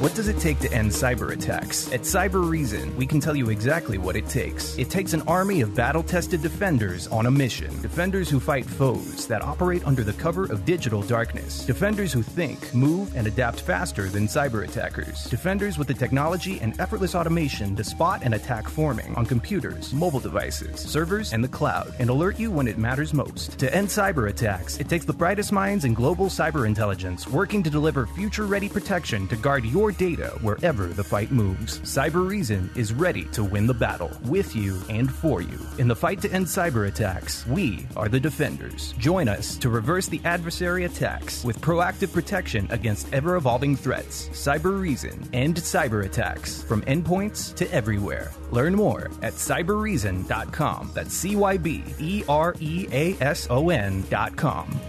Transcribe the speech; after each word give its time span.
What 0.00 0.14
does 0.14 0.28
it 0.28 0.38
take 0.38 0.60
to 0.60 0.72
end 0.72 0.92
cyber 0.92 1.32
attacks? 1.32 1.92
At 1.92 2.02
Cybereason, 2.02 2.94
we 2.94 3.04
can 3.04 3.18
tell 3.18 3.34
you 3.34 3.50
exactly 3.50 3.98
what 3.98 4.14
it 4.14 4.28
takes. 4.28 4.78
It 4.78 4.90
takes 4.90 5.12
an 5.12 5.22
army 5.22 5.60
of 5.60 5.74
battle 5.74 6.04
tested 6.04 6.40
defenders 6.40 7.08
on 7.08 7.26
a 7.26 7.30
mission. 7.32 7.82
Defenders 7.82 8.30
who 8.30 8.38
fight 8.38 8.64
foes 8.64 9.26
that 9.26 9.42
operate 9.42 9.84
under 9.84 10.04
the 10.04 10.12
cover 10.12 10.44
of 10.44 10.64
digital 10.64 11.02
darkness. 11.02 11.66
Defenders 11.66 12.12
who 12.12 12.22
think, 12.22 12.72
move, 12.72 13.12
and 13.16 13.26
adapt 13.26 13.60
faster 13.60 14.08
than 14.08 14.28
cyber 14.28 14.62
attackers. 14.62 15.24
Defenders 15.24 15.78
with 15.78 15.88
the 15.88 15.94
technology 15.94 16.60
and 16.60 16.78
effortless 16.78 17.16
automation 17.16 17.74
to 17.74 17.82
spot 17.82 18.20
and 18.22 18.34
attack 18.34 18.68
forming 18.68 19.16
on 19.16 19.26
computers, 19.26 19.92
mobile 19.92 20.20
devices, 20.20 20.78
servers, 20.78 21.32
and 21.32 21.42
the 21.42 21.48
cloud, 21.48 21.92
and 21.98 22.08
alert 22.08 22.38
you 22.38 22.52
when 22.52 22.68
it 22.68 22.78
matters 22.78 23.12
most. 23.12 23.58
To 23.58 23.74
end 23.74 23.88
cyber 23.88 24.30
attacks, 24.30 24.78
it 24.78 24.88
takes 24.88 25.06
the 25.06 25.12
brightest 25.12 25.50
minds 25.50 25.84
in 25.84 25.92
global 25.92 26.26
cyber 26.26 26.68
intelligence 26.68 27.26
working 27.26 27.64
to 27.64 27.70
deliver 27.70 28.06
future 28.06 28.46
ready 28.46 28.68
protection 28.68 29.26
to 29.26 29.34
guard 29.34 29.64
your 29.64 29.87
data 29.92 30.38
wherever 30.42 30.86
the 30.86 31.04
fight 31.04 31.30
moves. 31.30 31.80
Cybereason 31.80 32.76
is 32.76 32.92
ready 32.92 33.24
to 33.26 33.44
win 33.44 33.66
the 33.66 33.74
battle 33.74 34.10
with 34.24 34.54
you 34.54 34.80
and 34.88 35.12
for 35.12 35.42
you. 35.42 35.58
In 35.78 35.88
the 35.88 35.96
fight 35.96 36.20
to 36.22 36.32
end 36.32 36.46
cyber 36.46 36.88
attacks, 36.88 37.46
we 37.46 37.86
are 37.96 38.08
the 38.08 38.20
defenders. 38.20 38.92
Join 38.98 39.28
us 39.28 39.56
to 39.58 39.68
reverse 39.68 40.06
the 40.06 40.20
adversary 40.24 40.84
attacks 40.84 41.44
with 41.44 41.60
proactive 41.60 42.12
protection 42.12 42.66
against 42.70 43.12
ever 43.12 43.36
evolving 43.36 43.76
threats. 43.76 44.28
Cybereason 44.28 45.28
end 45.32 45.56
cyber 45.56 46.04
attacks 46.04 46.62
from 46.62 46.82
endpoints 46.82 47.54
to 47.56 47.70
everywhere. 47.72 48.32
Learn 48.50 48.74
more 48.74 49.10
at 49.22 49.34
cybereason.com. 49.34 50.90
That's 50.94 51.14
C 51.14 51.36
Y 51.36 51.56
B 51.56 51.84
E 51.98 52.24
R 52.28 52.54
E 52.60 52.86
A 52.90 53.16
S 53.20 53.46
O 53.50 53.70
N.com. 53.70 54.80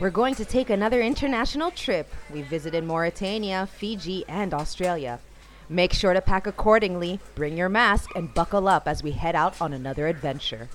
We're 0.00 0.10
going 0.10 0.36
to 0.36 0.44
take 0.44 0.70
another 0.70 1.02
international 1.02 1.72
trip. 1.72 2.08
We 2.32 2.42
visited 2.42 2.84
Mauritania, 2.84 3.66
Fiji, 3.66 4.24
and 4.28 4.54
Australia. 4.54 5.18
Make 5.68 5.92
sure 5.92 6.14
to 6.14 6.20
pack 6.20 6.46
accordingly, 6.46 7.18
bring 7.34 7.56
your 7.56 7.68
mask, 7.68 8.10
and 8.14 8.32
buckle 8.32 8.68
up 8.68 8.86
as 8.86 9.02
we 9.02 9.10
head 9.10 9.34
out 9.34 9.60
on 9.60 9.72
another 9.72 10.06
adventure. 10.06 10.68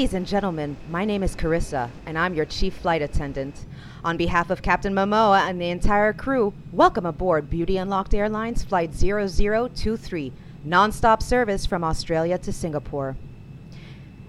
Ladies 0.00 0.14
and 0.14 0.26
gentlemen, 0.26 0.78
my 0.88 1.04
name 1.04 1.22
is 1.22 1.36
Carissa, 1.36 1.90
and 2.06 2.16
I'm 2.16 2.32
your 2.32 2.46
chief 2.46 2.72
flight 2.72 3.02
attendant. 3.02 3.66
On 4.02 4.16
behalf 4.16 4.48
of 4.48 4.62
Captain 4.62 4.94
Momoa 4.94 5.42
and 5.42 5.60
the 5.60 5.68
entire 5.68 6.14
crew, 6.14 6.54
welcome 6.72 7.04
aboard 7.04 7.50
Beauty 7.50 7.76
Unlocked 7.76 8.14
Airlines 8.14 8.64
Flight 8.64 8.94
0023, 8.94 10.32
nonstop 10.66 11.22
service 11.22 11.66
from 11.66 11.84
Australia 11.84 12.38
to 12.38 12.50
Singapore. 12.50 13.18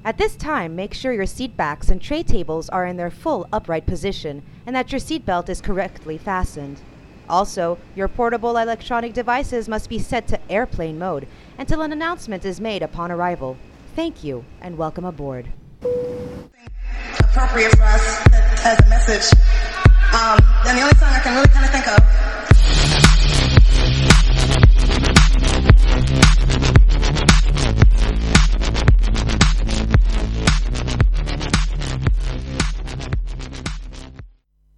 At 0.03 0.17
this 0.17 0.35
time, 0.35 0.75
make 0.75 0.93
sure 0.93 1.13
your 1.13 1.25
seat 1.25 1.55
backs 1.55 1.87
and 1.87 2.01
tray 2.01 2.21
tables 2.21 2.67
are 2.67 2.85
in 2.85 2.97
their 2.97 3.09
full 3.09 3.47
upright 3.53 3.85
position 3.85 4.43
and 4.65 4.75
that 4.75 4.91
your 4.91 4.99
seatbelt 4.99 5.47
is 5.47 5.61
correctly 5.61 6.17
fastened. 6.17 6.81
Also, 7.29 7.77
your 7.95 8.09
portable 8.09 8.57
electronic 8.57 9.13
devices 9.13 9.69
must 9.69 9.87
be 9.87 9.99
set 9.99 10.27
to 10.27 10.51
airplane 10.51 10.99
mode 10.99 11.29
until 11.57 11.81
an 11.81 11.93
announcement 11.93 12.43
is 12.43 12.59
made 12.59 12.83
upon 12.83 13.09
arrival. 13.09 13.55
Thank 13.95 14.21
you 14.21 14.43
and 14.61 14.77
welcome 14.77 15.05
aboard. 15.05 15.47
Appropriate 17.19 17.75
for 17.75 17.83
us 17.83 18.21
as 18.63 18.79
a 18.79 18.89
message. 18.89 19.33
Um, 20.13 20.37
and 20.67 20.77
the 20.77 20.81
only 20.83 20.95
song 20.95 21.09
I 21.11 21.19
can 21.23 21.33
really 21.35 21.47
kind 21.47 21.65
of 21.65 21.71
think 21.71 21.87
of. 21.87 21.97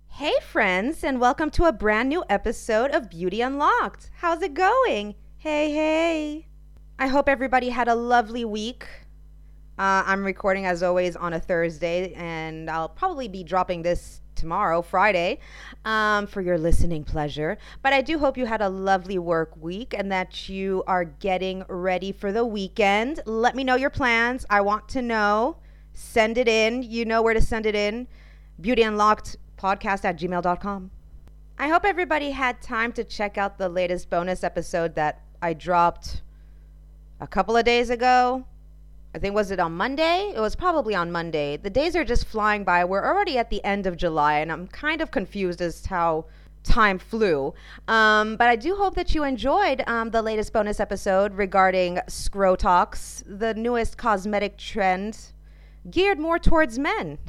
Hey, 0.09 0.33
friends, 0.41 1.03
and 1.03 1.19
welcome 1.19 1.49
to 1.51 1.65
a 1.65 1.73
brand 1.73 2.07
new 2.09 2.23
episode 2.29 2.91
of 2.91 3.09
Beauty 3.09 3.41
Unlocked. 3.41 4.09
How's 4.17 4.41
it 4.41 4.53
going? 4.53 5.15
Hey, 5.37 5.73
hey. 5.73 6.47
I 6.97 7.07
hope 7.07 7.27
everybody 7.27 7.69
had 7.69 7.89
a 7.89 7.95
lovely 7.95 8.45
week. 8.45 8.87
Uh, 9.77 10.03
I'm 10.05 10.23
recording 10.23 10.67
as 10.67 10.83
always 10.83 11.15
on 11.15 11.33
a 11.33 11.39
Thursday, 11.39 12.13
and 12.13 12.69
I'll 12.69 12.89
probably 12.89 13.27
be 13.27 13.43
dropping 13.43 13.81
this 13.81 14.21
tomorrow, 14.35 14.83
Friday, 14.83 15.39
um, 15.83 16.27
for 16.27 16.41
your 16.41 16.59
listening 16.59 17.03
pleasure. 17.03 17.57
But 17.81 17.91
I 17.91 18.01
do 18.01 18.19
hope 18.19 18.37
you 18.37 18.45
had 18.45 18.61
a 18.61 18.69
lovely 18.69 19.17
work 19.17 19.55
week 19.57 19.95
and 19.97 20.11
that 20.11 20.47
you 20.47 20.83
are 20.85 21.05
getting 21.05 21.63
ready 21.67 22.11
for 22.11 22.31
the 22.31 22.45
weekend. 22.45 23.21
Let 23.25 23.55
me 23.55 23.63
know 23.63 23.75
your 23.75 23.89
plans. 23.89 24.45
I 24.49 24.61
want 24.61 24.89
to 24.89 25.01
know. 25.01 25.57
Send 25.93 26.37
it 26.37 26.47
in. 26.47 26.83
You 26.83 27.05
know 27.05 27.21
where 27.21 27.33
to 27.33 27.41
send 27.41 27.65
it 27.65 27.75
in. 27.75 28.07
Beauty 28.61 28.83
Unlocked 28.83 29.37
podcast 29.57 30.05
at 30.05 30.19
gmail.com. 30.19 30.91
I 31.57 31.67
hope 31.67 31.85
everybody 31.85 32.31
had 32.31 32.61
time 32.61 32.91
to 32.93 33.03
check 33.03 33.37
out 33.37 33.57
the 33.57 33.69
latest 33.69 34.09
bonus 34.09 34.43
episode 34.43 34.95
that 34.95 35.21
I 35.41 35.53
dropped 35.53 36.21
a 37.19 37.27
couple 37.27 37.55
of 37.57 37.65
days 37.65 37.89
ago. 37.89 38.45
I 39.15 39.19
think 39.19 39.35
was 39.35 39.51
it 39.51 39.59
on 39.59 39.73
Monday? 39.73 40.33
It 40.35 40.39
was 40.39 40.55
probably 40.55 40.95
on 40.95 41.11
Monday. 41.11 41.57
The 41.57 41.69
days 41.69 41.95
are 41.95 42.03
just 42.03 42.25
flying 42.25 42.63
by. 42.63 42.83
We're 42.83 43.05
already 43.05 43.37
at 43.37 43.51
the 43.51 43.63
end 43.63 43.85
of 43.85 43.95
July, 43.95 44.39
and 44.39 44.51
I'm 44.51 44.67
kind 44.67 45.01
of 45.01 45.11
confused 45.11 45.61
as 45.61 45.81
to 45.83 45.89
how 45.89 46.25
time 46.63 46.97
flew. 46.97 47.53
Um, 47.87 48.37
but 48.37 48.49
I 48.49 48.55
do 48.55 48.75
hope 48.75 48.95
that 48.95 49.13
you 49.13 49.23
enjoyed 49.23 49.83
um, 49.85 50.09
the 50.09 50.21
latest 50.21 50.51
bonus 50.51 50.79
episode 50.79 51.33
regarding 51.35 51.97
Scrotox, 52.07 53.23
the 53.27 53.53
newest 53.53 53.97
cosmetic 53.97 54.57
trend 54.57 55.17
geared 55.91 56.17
more 56.17 56.39
towards 56.39 56.79
men, 56.79 57.19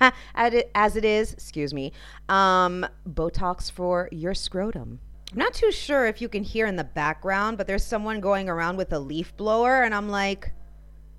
as 0.74 0.96
it 0.96 1.04
is, 1.04 1.34
excuse 1.34 1.74
me, 1.74 1.92
um, 2.28 2.86
Botox 3.08 3.70
for 3.70 4.08
your 4.10 4.34
scrotum. 4.34 4.98
I'm 5.30 5.38
not 5.38 5.52
too 5.52 5.70
sure 5.70 6.06
if 6.06 6.22
you 6.22 6.28
can 6.28 6.42
hear 6.42 6.66
in 6.66 6.76
the 6.76 6.84
background, 6.84 7.58
but 7.58 7.66
there's 7.66 7.84
someone 7.84 8.20
going 8.20 8.48
around 8.48 8.78
with 8.78 8.92
a 8.94 8.98
leaf 8.98 9.36
blower, 9.36 9.82
and 9.82 9.94
I'm 9.94 10.08
like, 10.08 10.52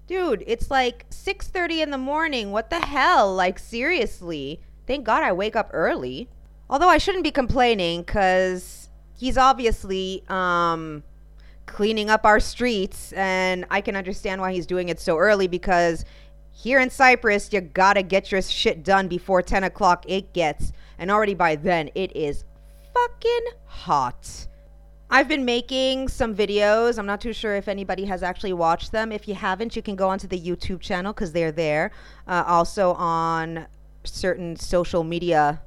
dude, 0.10 0.44
it's 0.48 0.72
like 0.72 1.06
6:30 1.12 1.84
in 1.84 1.92
the 1.92 1.98
morning. 1.98 2.52
What 2.52 2.72
the 2.72 2.80
hell? 2.80 3.34
Like 3.34 3.60
seriously? 3.60 4.60
Thank 4.88 5.06
God 5.06 5.22
I 5.22 5.32
wake 5.32 5.56
up 5.56 5.70
early. 5.72 6.28
Although 6.68 6.90
I 6.90 6.98
shouldn't 6.98 7.24
be 7.24 7.32
complaining 7.32 8.04
cuz 8.04 8.90
he's 9.16 9.38
obviously 9.38 10.24
um 10.28 11.04
cleaning 11.68 12.10
up 12.10 12.26
our 12.26 12.40
streets 12.40 13.14
and 13.14 13.66
I 13.70 13.82
can 13.82 13.96
understand 13.96 14.42
why 14.42 14.52
he's 14.52 14.66
doing 14.66 14.90
it 14.90 15.00
so 15.00 15.18
early 15.18 15.48
because 15.48 16.04
here 16.52 16.80
in 16.80 16.90
Cyprus, 16.90 17.54
you 17.54 17.62
gotta 17.62 18.02
get 18.02 18.32
your 18.32 18.42
shit 18.42 18.84
done 18.84 19.08
before 19.08 19.44
10 19.44 19.64
o'clock 19.64 20.04
it 20.08 20.34
gets. 20.34 20.74
And 20.98 21.12
already 21.12 21.36
by 21.36 21.56
then, 21.56 21.92
it 21.94 22.14
is 22.16 22.46
fucking 22.94 23.46
hot. 23.68 24.48
I've 25.12 25.28
been 25.28 25.44
making 25.44 26.08
some 26.08 26.36
videos. 26.36 27.00
I'm 27.00 27.08
not 27.08 27.20
too 27.20 27.34
sure 27.34 27.56
if 27.56 27.68
anybody 27.68 28.06
has 28.06 28.22
actually 28.22 28.54
watched 28.54 28.92
them. 28.92 29.12
If 29.12 29.28
you 29.28 29.34
haven't, 29.34 29.76
you 29.76 29.82
can 29.82 29.96
go 29.96 30.08
onto 30.10 30.28
the 30.28 30.40
YouTube 30.40 30.82
channel 30.82 31.14
because 31.14 31.32
they're 31.32 31.52
there. 31.52 31.92
Uh, 32.28 32.44
also 32.46 32.94
on 32.94 33.66
certain 34.04 34.56
social 34.56 35.04
media 35.04 35.62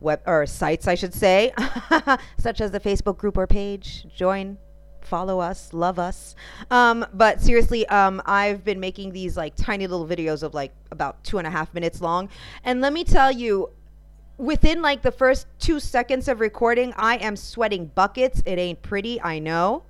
web 0.00 0.20
or 0.26 0.44
sites, 0.46 0.88
I 0.88 0.96
should 0.96 1.14
say, 1.14 1.52
such 2.38 2.60
as 2.60 2.72
the 2.72 2.80
Facebook 2.80 3.16
group 3.16 3.36
or 3.36 3.46
page. 3.46 4.06
Join, 4.14 4.58
follow 5.02 5.38
us, 5.38 5.72
love 5.72 5.98
us. 6.00 6.34
Um, 6.70 7.06
but 7.12 7.40
seriously, 7.40 7.86
um, 7.86 8.20
I've 8.26 8.64
been 8.64 8.80
making 8.80 9.12
these 9.12 9.36
like 9.36 9.54
tiny 9.54 9.86
little 9.86 10.06
videos 10.06 10.42
of 10.42 10.52
like 10.52 10.74
about 10.90 11.22
two 11.22 11.38
and 11.38 11.46
a 11.46 11.50
half 11.50 11.72
minutes 11.74 12.00
long, 12.00 12.28
and 12.64 12.80
let 12.80 12.92
me 12.92 13.04
tell 13.04 13.30
you, 13.30 13.70
within 14.38 14.82
like 14.82 15.02
the 15.02 15.12
first 15.12 15.46
two 15.58 15.80
seconds 15.80 16.28
of 16.28 16.40
recording, 16.40 16.92
I 16.96 17.16
am 17.16 17.36
sweating 17.36 17.86
buckets. 17.86 18.42
It 18.44 18.58
ain't 18.58 18.82
pretty, 18.82 19.20
I 19.20 19.38
know. 19.38 19.84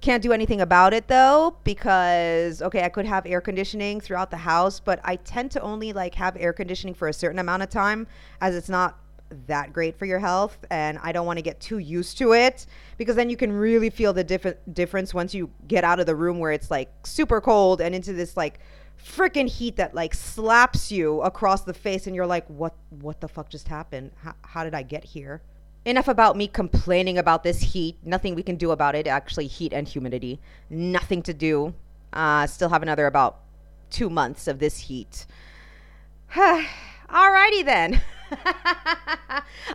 Can't 0.00 0.22
do 0.22 0.32
anything 0.32 0.60
about 0.60 0.92
it 0.92 1.08
though 1.08 1.56
because 1.64 2.60
okay, 2.60 2.82
I 2.82 2.90
could 2.90 3.06
have 3.06 3.24
air 3.26 3.40
conditioning 3.40 4.00
throughout 4.00 4.30
the 4.30 4.36
house, 4.36 4.78
but 4.78 5.00
I 5.02 5.16
tend 5.16 5.50
to 5.52 5.60
only 5.60 5.92
like 5.92 6.14
have 6.16 6.36
air 6.38 6.52
conditioning 6.52 6.94
for 6.94 7.08
a 7.08 7.12
certain 7.12 7.38
amount 7.38 7.62
of 7.62 7.70
time 7.70 8.06
as 8.40 8.54
it's 8.54 8.68
not 8.68 8.98
that 9.46 9.72
great 9.72 9.98
for 9.98 10.04
your 10.04 10.18
health 10.18 10.58
and 10.70 10.98
I 11.02 11.12
don't 11.12 11.26
want 11.26 11.38
to 11.38 11.42
get 11.42 11.58
too 11.58 11.78
used 11.78 12.18
to 12.18 12.34
it 12.34 12.66
because 12.98 13.16
then 13.16 13.30
you 13.30 13.36
can 13.36 13.50
really 13.50 13.90
feel 13.90 14.12
the 14.12 14.22
diff- 14.22 14.54
difference 14.72 15.14
once 15.14 15.34
you 15.34 15.50
get 15.66 15.82
out 15.82 15.98
of 15.98 16.06
the 16.06 16.14
room 16.14 16.38
where 16.38 16.52
it's 16.52 16.70
like 16.70 16.90
super 17.04 17.40
cold 17.40 17.80
and 17.80 17.94
into 17.94 18.12
this 18.12 18.36
like 18.36 18.60
freaking 19.04 19.48
heat 19.48 19.76
that 19.76 19.94
like 19.94 20.14
slaps 20.14 20.90
you 20.90 21.20
across 21.20 21.62
the 21.62 21.74
face 21.74 22.06
and 22.06 22.16
you're 22.16 22.26
like 22.26 22.46
what 22.48 22.74
what 22.88 23.20
the 23.20 23.28
fuck 23.28 23.50
just 23.50 23.68
happened 23.68 24.10
how, 24.22 24.34
how 24.42 24.64
did 24.64 24.74
I 24.74 24.82
get 24.82 25.04
here 25.04 25.42
enough 25.84 26.08
about 26.08 26.36
me 26.36 26.48
complaining 26.48 27.18
about 27.18 27.42
this 27.42 27.60
heat. 27.60 27.96
Nothing 28.02 28.34
we 28.34 28.42
can 28.42 28.56
do 28.56 28.70
about 28.70 28.94
it. 28.94 29.06
Actually, 29.06 29.46
heat 29.46 29.72
and 29.72 29.86
humidity. 29.86 30.40
Nothing 30.70 31.22
to 31.22 31.34
do. 31.34 31.74
Uh, 32.12 32.46
still 32.46 32.68
have 32.68 32.82
another 32.82 33.06
about 33.06 33.40
two 33.90 34.08
months 34.08 34.48
of 34.48 34.58
this 34.58 34.78
heat. 34.78 35.26
Alrighty 36.34 37.64
then. 37.64 38.00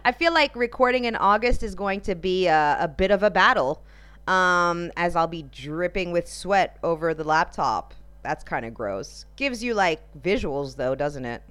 I 0.06 0.12
feel 0.18 0.34
like 0.34 0.56
recording 0.56 1.06
in 1.06 1.16
August 1.16 1.64
is 1.64 1.76
going 1.76 2.02
to 2.02 2.16
be 2.16 2.48
a, 2.48 2.78
a 2.82 2.88
bit 2.88 3.12
of 3.12 3.24
a 3.24 3.30
battle 3.30 3.84
um, 4.28 4.92
as 4.98 5.16
I'll 5.16 5.28
be 5.28 5.44
dripping 5.44 6.12
with 6.12 6.28
sweat 6.28 6.78
over 6.84 7.14
the 7.14 7.24
laptop. 7.24 7.94
That's 8.22 8.44
kind 8.44 8.66
of 8.66 8.74
gross. 8.74 9.26
Gives 9.36 9.64
you 9.64 9.74
like 9.74 10.02
visuals 10.22 10.76
though, 10.76 10.96
doesn't 10.96 11.26
it? 11.26 11.44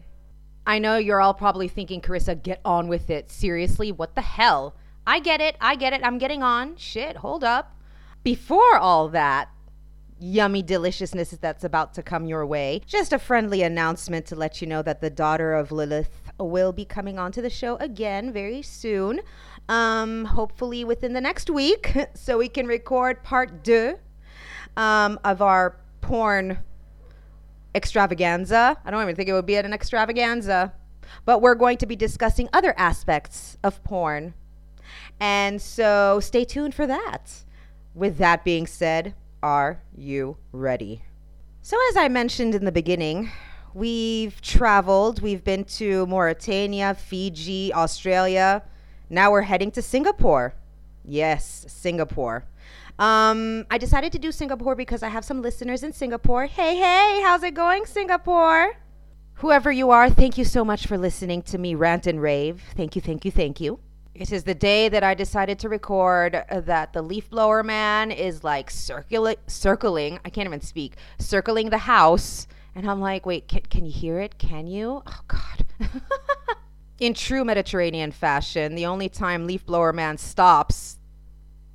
I 0.66 0.78
know 0.78 0.98
you're 0.98 1.20
all 1.20 1.34
probably 1.34 1.68
thinking, 1.68 2.00
Carissa, 2.00 2.40
get 2.40 2.60
on 2.64 2.88
with 2.88 3.08
it. 3.08 3.30
Seriously, 3.30 3.90
what 3.90 4.14
the 4.14 4.20
hell? 4.20 4.74
I 5.06 5.20
get 5.20 5.40
it. 5.40 5.56
I 5.60 5.76
get 5.76 5.94
it. 5.94 6.02
I'm 6.04 6.18
getting 6.18 6.42
on. 6.42 6.76
Shit, 6.76 7.16
hold 7.16 7.42
up. 7.42 7.74
Before 8.22 8.76
all 8.76 9.08
that, 9.08 9.48
yummy 10.20 10.62
deliciousness 10.62 11.30
that's 11.40 11.64
about 11.64 11.94
to 11.94 12.02
come 12.02 12.26
your 12.26 12.44
way, 12.44 12.82
just 12.86 13.12
a 13.12 13.18
friendly 13.18 13.62
announcement 13.62 14.26
to 14.26 14.36
let 14.36 14.60
you 14.60 14.66
know 14.66 14.82
that 14.82 15.00
the 15.00 15.10
daughter 15.10 15.54
of 15.54 15.72
Lilith 15.72 16.20
will 16.38 16.72
be 16.72 16.84
coming 16.84 17.18
onto 17.18 17.40
the 17.40 17.50
show 17.50 17.76
again 17.76 18.32
very 18.32 18.62
soon. 18.62 19.20
Um, 19.68 20.24
hopefully 20.26 20.84
within 20.84 21.12
the 21.12 21.20
next 21.20 21.50
week, 21.50 21.96
so 22.14 22.38
we 22.38 22.48
can 22.48 22.66
record 22.66 23.22
part 23.22 23.62
deux 23.62 23.96
um, 24.76 25.18
of 25.24 25.42
our 25.42 25.76
porn 26.08 26.58
extravaganza. 27.74 28.78
I 28.82 28.90
don't 28.90 29.02
even 29.02 29.14
think 29.14 29.28
it 29.28 29.34
would 29.34 29.44
be 29.44 29.56
an 29.56 29.74
extravaganza. 29.74 30.72
But 31.26 31.42
we're 31.42 31.54
going 31.54 31.76
to 31.78 31.86
be 31.86 31.96
discussing 31.96 32.48
other 32.52 32.74
aspects 32.78 33.58
of 33.62 33.84
porn. 33.84 34.32
And 35.20 35.60
so 35.60 36.18
stay 36.20 36.46
tuned 36.46 36.74
for 36.74 36.86
that. 36.86 37.44
With 37.94 38.16
that 38.18 38.42
being 38.42 38.66
said, 38.66 39.14
are 39.42 39.82
you 39.94 40.38
ready? 40.50 41.02
So, 41.60 41.76
as 41.90 41.96
I 41.96 42.08
mentioned 42.08 42.54
in 42.54 42.64
the 42.64 42.72
beginning, 42.72 43.30
we've 43.74 44.40
traveled. 44.40 45.20
We've 45.20 45.44
been 45.44 45.64
to 45.64 46.06
Mauritania, 46.06 46.94
Fiji, 46.94 47.72
Australia. 47.74 48.62
Now 49.10 49.30
we're 49.30 49.42
heading 49.42 49.70
to 49.72 49.82
Singapore. 49.82 50.54
Yes, 51.04 51.66
Singapore. 51.68 52.44
Um, 52.98 53.64
I 53.70 53.78
decided 53.78 54.10
to 54.12 54.18
do 54.18 54.32
Singapore 54.32 54.74
because 54.74 55.02
I 55.02 55.08
have 55.08 55.24
some 55.24 55.40
listeners 55.40 55.84
in 55.84 55.92
Singapore. 55.92 56.46
Hey, 56.46 56.76
hey, 56.76 57.20
how's 57.22 57.44
it 57.44 57.54
going, 57.54 57.86
Singapore? 57.86 58.76
Whoever 59.34 59.70
you 59.70 59.90
are, 59.90 60.10
thank 60.10 60.36
you 60.36 60.44
so 60.44 60.64
much 60.64 60.88
for 60.88 60.98
listening 60.98 61.42
to 61.42 61.58
me 61.58 61.76
rant 61.76 62.08
and 62.08 62.20
rave. 62.20 62.60
Thank 62.76 62.96
you, 62.96 63.02
thank 63.02 63.24
you, 63.24 63.30
thank 63.30 63.60
you. 63.60 63.78
It 64.14 64.32
is 64.32 64.42
the 64.42 64.54
day 64.54 64.88
that 64.88 65.04
I 65.04 65.14
decided 65.14 65.60
to 65.60 65.68
record 65.68 66.44
that 66.50 66.92
the 66.92 67.02
leaf 67.02 67.30
blower 67.30 67.62
man 67.62 68.10
is 68.10 68.42
like 68.42 68.68
circula- 68.68 69.36
circling, 69.46 70.18
I 70.24 70.30
can't 70.30 70.48
even 70.48 70.60
speak, 70.60 70.96
circling 71.20 71.70
the 71.70 71.78
house. 71.78 72.48
And 72.74 72.90
I'm 72.90 73.00
like, 73.00 73.26
wait, 73.26 73.46
can, 73.46 73.60
can 73.60 73.84
you 73.84 73.92
hear 73.92 74.18
it? 74.18 74.38
Can 74.38 74.66
you? 74.66 75.04
Oh, 75.06 75.20
God. 75.28 75.66
In 76.98 77.14
true 77.14 77.44
Mediterranean 77.44 78.10
fashion, 78.10 78.74
the 78.74 78.86
only 78.86 79.08
time 79.08 79.46
leaf 79.46 79.64
blower 79.64 79.92
man 79.92 80.18
stops 80.18 80.97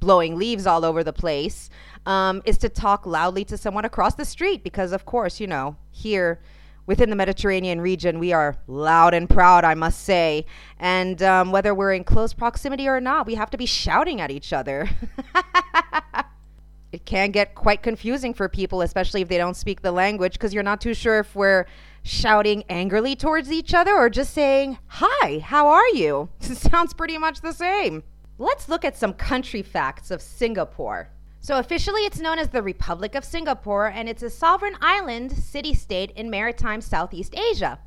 blowing 0.04 0.38
leaves 0.38 0.68
all 0.68 0.84
over 0.84 1.04
the 1.04 1.14
place 1.14 1.70
um, 2.06 2.42
is 2.46 2.58
to 2.58 2.70
talk 2.70 3.06
loudly 3.06 3.46
to 3.46 3.58
someone 3.58 3.86
across 3.86 4.16
the 4.16 4.26
street 4.26 4.64
because, 4.64 4.92
of 4.92 5.06
course, 5.06 5.40
you 5.40 5.48
know, 5.48 5.78
here 5.92 6.42
within 6.86 7.10
the 7.10 7.16
Mediterranean 7.16 7.80
region, 7.80 8.20
we 8.20 8.34
are 8.34 8.58
loud 8.68 9.14
and 9.14 9.30
proud, 9.30 9.64
I 9.64 9.74
must 9.74 10.02
say. 10.02 10.46
And 10.78 11.24
um, 11.24 11.52
whether 11.52 11.74
we're 11.74 11.94
in 11.94 12.04
close 12.04 12.34
proximity 12.34 12.88
or 12.88 13.00
not, 13.00 13.26
we 13.26 13.36
have 13.36 13.50
to 13.52 13.58
be 13.58 13.66
shouting 13.66 14.20
at 14.20 14.32
each 14.32 14.52
other. 14.52 14.90
it 16.92 17.06
can 17.06 17.32
get 17.32 17.56
quite 17.56 17.82
confusing 17.82 18.34
for 18.34 18.50
people, 18.50 18.82
especially 18.82 19.22
if 19.22 19.30
they 19.30 19.38
don't 19.38 19.56
speak 19.56 19.82
the 19.82 19.94
language, 19.94 20.34
because 20.34 20.54
you're 20.54 20.64
not 20.64 20.82
too 20.82 20.94
sure 20.94 21.20
if 21.20 21.34
we're 21.36 21.66
shouting 22.04 22.66
angrily 22.68 23.16
towards 23.16 23.50
each 23.50 23.74
other 23.74 23.94
or 23.94 24.10
just 24.10 24.34
saying, 24.34 24.78
Hi, 24.88 25.40
how 25.40 25.70
are 25.70 25.88
you? 25.90 26.28
Sounds 26.42 26.94
pretty 26.94 27.18
much 27.18 27.40
the 27.40 27.54
same. 27.54 28.04
Let's 28.44 28.68
look 28.68 28.84
at 28.84 28.98
some 28.98 29.14
country 29.14 29.62
facts 29.62 30.12
of 30.12 30.22
Singapore. 30.22 31.08
So, 31.40 31.60
officially, 31.60 32.02
it's 32.02 32.20
known 32.20 32.40
as 32.40 32.50
the 32.50 32.62
Republic 32.62 33.16
of 33.16 33.24
Singapore, 33.24 33.88
and 33.88 34.10
it's 34.10 34.22
a 34.22 34.30
sovereign 34.30 34.76
island 34.82 35.32
city 35.32 35.74
state 35.74 36.12
in 36.12 36.30
maritime 36.30 36.82
Southeast 36.82 37.34
Asia. 37.38 37.80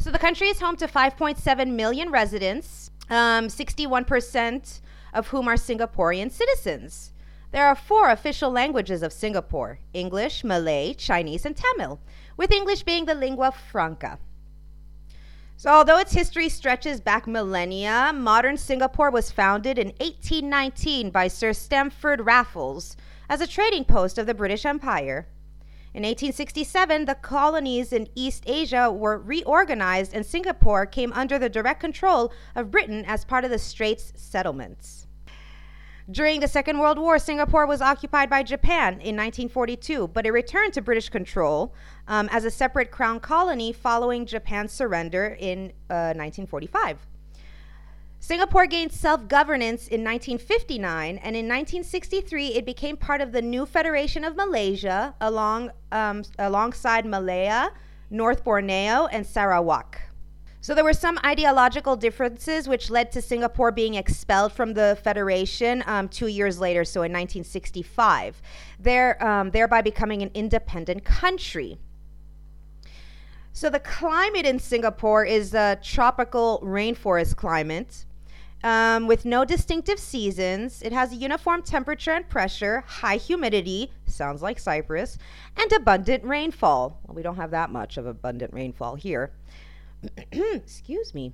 So, 0.00 0.10
the 0.10 0.18
country 0.18 0.48
is 0.48 0.58
home 0.58 0.74
to 0.78 0.88
5.7 0.88 1.76
million 1.76 2.10
residents, 2.10 2.90
um, 3.08 3.46
61% 3.46 4.80
of 5.14 5.28
whom 5.28 5.46
are 5.46 5.54
Singaporean 5.54 6.32
citizens. 6.32 7.12
There 7.52 7.68
are 7.68 7.76
four 7.76 8.10
official 8.10 8.50
languages 8.50 9.04
of 9.04 9.12
Singapore 9.12 9.78
English, 9.92 10.42
Malay, 10.42 10.94
Chinese, 10.94 11.46
and 11.46 11.56
Tamil, 11.56 12.00
with 12.36 12.50
English 12.50 12.82
being 12.82 13.04
the 13.04 13.14
lingua 13.14 13.52
franca. 13.52 14.18
So, 15.60 15.68
although 15.68 15.98
its 15.98 16.14
history 16.14 16.48
stretches 16.48 17.02
back 17.02 17.26
millennia, 17.26 18.12
modern 18.14 18.56
Singapore 18.56 19.10
was 19.10 19.30
founded 19.30 19.78
in 19.78 19.88
1819 19.98 21.10
by 21.10 21.28
Sir 21.28 21.52
Stamford 21.52 22.22
Raffles 22.22 22.96
as 23.28 23.42
a 23.42 23.46
trading 23.46 23.84
post 23.84 24.16
of 24.16 24.24
the 24.26 24.32
British 24.32 24.64
Empire. 24.64 25.28
In 25.92 26.04
1867, 26.04 27.04
the 27.04 27.14
colonies 27.14 27.92
in 27.92 28.08
East 28.14 28.44
Asia 28.46 28.90
were 28.90 29.18
reorganized 29.18 30.14
and 30.14 30.24
Singapore 30.24 30.86
came 30.86 31.12
under 31.12 31.38
the 31.38 31.50
direct 31.50 31.80
control 31.80 32.32
of 32.54 32.70
Britain 32.70 33.04
as 33.06 33.26
part 33.26 33.44
of 33.44 33.50
the 33.50 33.58
Straits 33.58 34.14
settlements. 34.16 35.08
During 36.10 36.40
the 36.40 36.48
Second 36.48 36.78
World 36.78 36.98
War, 36.98 37.20
Singapore 37.20 37.66
was 37.66 37.80
occupied 37.80 38.28
by 38.28 38.42
Japan 38.42 38.94
in 38.94 39.14
1942, 39.14 40.08
but 40.08 40.26
it 40.26 40.32
returned 40.32 40.72
to 40.72 40.82
British 40.82 41.08
control 41.08 41.72
um, 42.08 42.28
as 42.32 42.44
a 42.44 42.50
separate 42.50 42.90
crown 42.90 43.20
colony 43.20 43.72
following 43.72 44.26
Japan's 44.26 44.72
surrender 44.72 45.36
in 45.38 45.72
uh, 45.88 46.16
1945. 46.16 47.06
Singapore 48.18 48.66
gained 48.66 48.90
self 48.90 49.28
governance 49.28 49.82
in 49.82 50.02
1959, 50.02 51.18
and 51.18 51.36
in 51.36 51.46
1963 51.46 52.54
it 52.54 52.66
became 52.66 52.96
part 52.96 53.20
of 53.20 53.30
the 53.30 53.42
new 53.42 53.64
Federation 53.64 54.24
of 54.24 54.34
Malaysia 54.34 55.14
along, 55.20 55.70
um, 55.92 56.24
alongside 56.40 57.06
Malaya, 57.06 57.70
North 58.10 58.42
Borneo, 58.42 59.06
and 59.06 59.24
Sarawak. 59.24 60.09
So 60.62 60.74
there 60.74 60.84
were 60.84 60.92
some 60.92 61.18
ideological 61.24 61.96
differences 61.96 62.68
which 62.68 62.90
led 62.90 63.10
to 63.12 63.22
Singapore 63.22 63.72
being 63.72 63.94
expelled 63.94 64.52
from 64.52 64.74
the 64.74 64.98
federation 65.02 65.82
um, 65.86 66.06
two 66.08 66.26
years 66.26 66.60
later, 66.60 66.84
so 66.84 67.00
in 67.00 67.12
1965, 67.12 68.42
there, 68.78 69.22
um, 69.26 69.50
thereby 69.52 69.80
becoming 69.80 70.20
an 70.22 70.30
independent 70.34 71.02
country. 71.02 71.78
So 73.54 73.70
the 73.70 73.80
climate 73.80 74.44
in 74.44 74.58
Singapore 74.58 75.24
is 75.24 75.54
a 75.54 75.78
tropical 75.82 76.60
rainforest 76.62 77.36
climate. 77.36 78.04
Um, 78.62 79.06
with 79.06 79.24
no 79.24 79.46
distinctive 79.46 79.98
seasons, 79.98 80.82
it 80.82 80.92
has 80.92 81.12
a 81.12 81.16
uniform 81.16 81.62
temperature 81.62 82.12
and 82.12 82.28
pressure, 82.28 82.84
high 82.86 83.16
humidity, 83.16 83.90
sounds 84.06 84.42
like 84.42 84.58
Cyprus, 84.58 85.16
and 85.56 85.72
abundant 85.72 86.22
rainfall. 86.24 87.00
Well, 87.06 87.14
we 87.14 87.22
don't 87.22 87.36
have 87.36 87.52
that 87.52 87.70
much 87.70 87.96
of 87.96 88.04
abundant 88.04 88.52
rainfall 88.52 88.96
here. 88.96 89.32
excuse 90.32 91.14
me. 91.14 91.32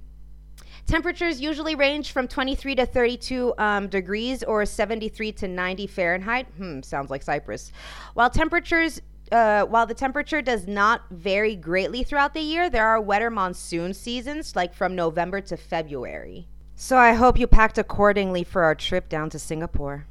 Temperatures 0.86 1.40
usually 1.40 1.74
range 1.74 2.12
from 2.12 2.28
23 2.28 2.76
to 2.76 2.86
32 2.86 3.54
um, 3.58 3.88
degrees 3.88 4.42
or 4.44 4.64
73 4.64 5.32
to 5.32 5.48
90 5.48 5.86
Fahrenheit. 5.86 6.46
Hmm, 6.56 6.80
sounds 6.82 7.10
like 7.10 7.22
Cyprus. 7.22 7.72
While 8.14 8.30
temperatures 8.30 9.00
uh, 9.32 9.64
while 9.64 9.86
the 9.86 9.94
temperature 9.94 10.40
does 10.40 10.66
not 10.66 11.02
vary 11.10 11.56
greatly 11.56 12.04
throughout 12.04 12.34
the 12.34 12.40
year, 12.40 12.70
there 12.70 12.86
are 12.86 13.00
wetter 13.00 13.30
monsoon 13.30 13.92
seasons, 13.92 14.54
like 14.54 14.72
from 14.72 14.94
November 14.94 15.40
to 15.40 15.56
February. 15.56 16.46
So 16.76 16.96
I 16.96 17.14
hope 17.14 17.38
you 17.38 17.46
packed 17.46 17.78
accordingly 17.78 18.44
for 18.44 18.62
our 18.62 18.74
trip 18.74 19.08
down 19.08 19.30
to 19.30 19.38
Singapore. 19.38 20.06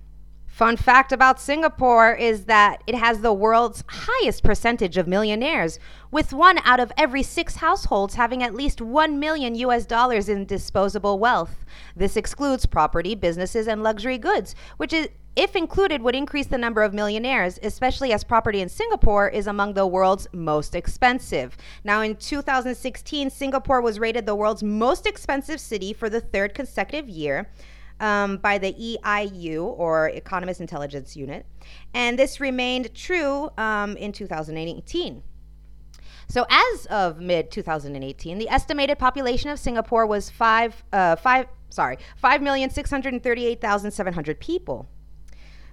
Fun 0.55 0.77
fact 0.77 1.11
about 1.11 1.37
Singapore 1.37 2.13
is 2.13 2.45
that 2.45 2.81
it 2.87 2.95
has 2.95 3.19
the 3.19 3.33
world's 3.33 3.83
highest 3.89 4.41
percentage 4.41 4.95
of 4.95 5.05
millionaires, 5.05 5.79
with 6.11 6.31
one 6.31 6.59
out 6.63 6.79
of 6.79 6.93
every 6.95 7.23
six 7.23 7.57
households 7.57 8.15
having 8.15 8.41
at 8.41 8.55
least 8.55 8.79
1 8.79 9.19
million 9.19 9.55
US 9.55 9.85
dollars 9.85 10.29
in 10.29 10.45
disposable 10.45 11.19
wealth. 11.19 11.65
This 11.93 12.15
excludes 12.15 12.65
property, 12.65 13.15
businesses, 13.15 13.67
and 13.67 13.83
luxury 13.83 14.17
goods, 14.17 14.55
which 14.77 14.93
is 14.93 15.09
if 15.35 15.57
included, 15.57 16.01
would 16.01 16.15
increase 16.15 16.47
the 16.47 16.57
number 16.57 16.83
of 16.83 16.93
millionaires, 16.93 17.59
especially 17.61 18.13
as 18.13 18.23
property 18.23 18.61
in 18.61 18.69
Singapore 18.69 19.27
is 19.27 19.47
among 19.47 19.73
the 19.73 19.85
world's 19.85 20.25
most 20.31 20.73
expensive. 20.73 21.57
Now, 21.83 22.01
in 22.01 22.15
2016, 22.15 23.29
Singapore 23.29 23.81
was 23.81 23.99
rated 23.99 24.25
the 24.25 24.35
world's 24.35 24.63
most 24.63 25.05
expensive 25.05 25.59
city 25.59 25.91
for 25.91 26.09
the 26.09 26.21
third 26.21 26.53
consecutive 26.53 27.09
year. 27.09 27.49
Um, 28.01 28.37
by 28.37 28.57
the 28.57 28.73
EIU, 28.73 29.63
or 29.63 30.09
Economist 30.09 30.59
Intelligence 30.59 31.15
Unit, 31.15 31.45
and 31.93 32.19
this 32.19 32.41
remained 32.41 32.93
true 32.93 33.49
um, 33.57 33.95
in 33.95 34.11
2018. 34.11 35.23
So, 36.27 36.45
as 36.49 36.85
of 36.87 37.19
mid 37.21 37.51
2018, 37.51 38.37
the 38.37 38.49
estimated 38.49 38.99
population 38.99 39.49
of 39.49 39.59
Singapore 39.59 40.05
was 40.05 40.29
five, 40.29 40.83
uh, 40.91 41.15
five, 41.15 41.47
sorry, 41.69 41.97
five 42.17 42.41
million 42.41 42.69
six 42.69 42.89
hundred 42.89 43.21
thirty-eight 43.23 43.61
thousand 43.61 43.91
seven 43.91 44.13
hundred 44.13 44.39
people. 44.39 44.89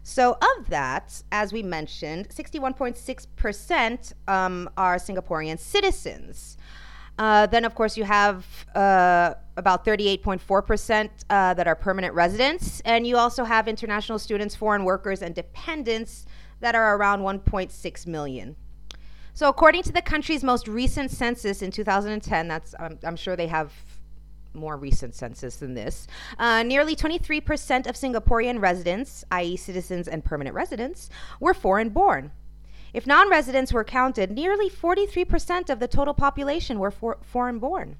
So, 0.04 0.36
of 0.58 0.68
that, 0.68 1.22
as 1.30 1.52
we 1.52 1.62
mentioned, 1.62 2.28
61.6% 2.28 4.12
um, 4.26 4.68
are 4.76 4.96
Singaporean 4.96 5.58
citizens. 5.60 6.56
Uh, 7.22 7.46
then, 7.46 7.64
of 7.64 7.72
course, 7.76 7.96
you 7.96 8.02
have 8.02 8.44
uh, 8.74 9.34
about 9.56 9.84
38.4% 9.84 11.08
uh, 11.30 11.54
that 11.54 11.68
are 11.68 11.76
permanent 11.76 12.12
residents. 12.14 12.82
And 12.84 13.06
you 13.06 13.16
also 13.16 13.44
have 13.44 13.68
international 13.68 14.18
students, 14.18 14.56
foreign 14.56 14.82
workers, 14.82 15.22
and 15.22 15.32
dependents 15.32 16.26
that 16.58 16.74
are 16.74 16.96
around 16.96 17.20
1.6 17.20 18.06
million. 18.08 18.56
So, 19.34 19.48
according 19.48 19.84
to 19.84 19.92
the 19.92 20.02
country's 20.02 20.42
most 20.42 20.66
recent 20.66 21.12
census 21.12 21.62
in 21.62 21.70
2010, 21.70 22.48
that's 22.48 22.74
I'm, 22.80 22.98
I'm 23.04 23.14
sure 23.14 23.36
they 23.36 23.46
have 23.46 23.72
more 24.52 24.76
recent 24.76 25.14
census 25.14 25.58
than 25.58 25.74
this. 25.74 26.08
Uh, 26.40 26.64
nearly 26.64 26.96
23% 26.96 27.86
of 27.86 27.94
Singaporean 27.94 28.60
residents, 28.60 29.24
i.e., 29.30 29.56
citizens 29.56 30.08
and 30.08 30.24
permanent 30.24 30.56
residents, 30.56 31.08
were 31.38 31.54
foreign 31.54 31.90
born. 31.90 32.32
If 32.92 33.06
non 33.06 33.30
residents 33.30 33.72
were 33.72 33.84
counted, 33.84 34.30
nearly 34.30 34.68
43% 34.68 35.70
of 35.70 35.80
the 35.80 35.88
total 35.88 36.14
population 36.14 36.78
were 36.78 36.90
for- 36.90 37.18
foreign 37.22 37.58
born. 37.58 37.96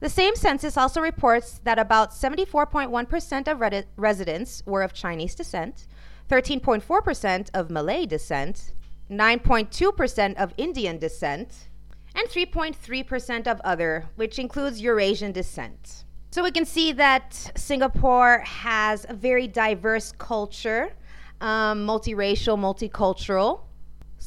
The 0.00 0.10
same 0.10 0.36
census 0.36 0.76
also 0.76 1.00
reports 1.00 1.60
that 1.64 1.78
about 1.78 2.12
74.1% 2.12 3.48
of 3.48 3.60
re- 3.60 3.84
residents 3.96 4.62
were 4.64 4.82
of 4.82 4.92
Chinese 4.92 5.34
descent, 5.34 5.86
13.4% 6.28 7.50
of 7.54 7.70
Malay 7.70 8.06
descent, 8.06 8.72
9.2% 9.10 10.36
of 10.36 10.52
Indian 10.56 10.98
descent, 10.98 11.68
and 12.14 12.28
3.3% 12.28 13.46
of 13.46 13.60
other, 13.64 14.06
which 14.16 14.38
includes 14.38 14.80
Eurasian 14.80 15.32
descent. 15.32 16.04
So 16.30 16.42
we 16.42 16.50
can 16.50 16.64
see 16.64 16.92
that 16.92 17.32
Singapore 17.56 18.40
has 18.40 19.06
a 19.08 19.14
very 19.14 19.48
diverse 19.48 20.12
culture, 20.12 20.92
um, 21.40 21.86
multiracial, 21.86 22.58
multicultural. 22.58 23.60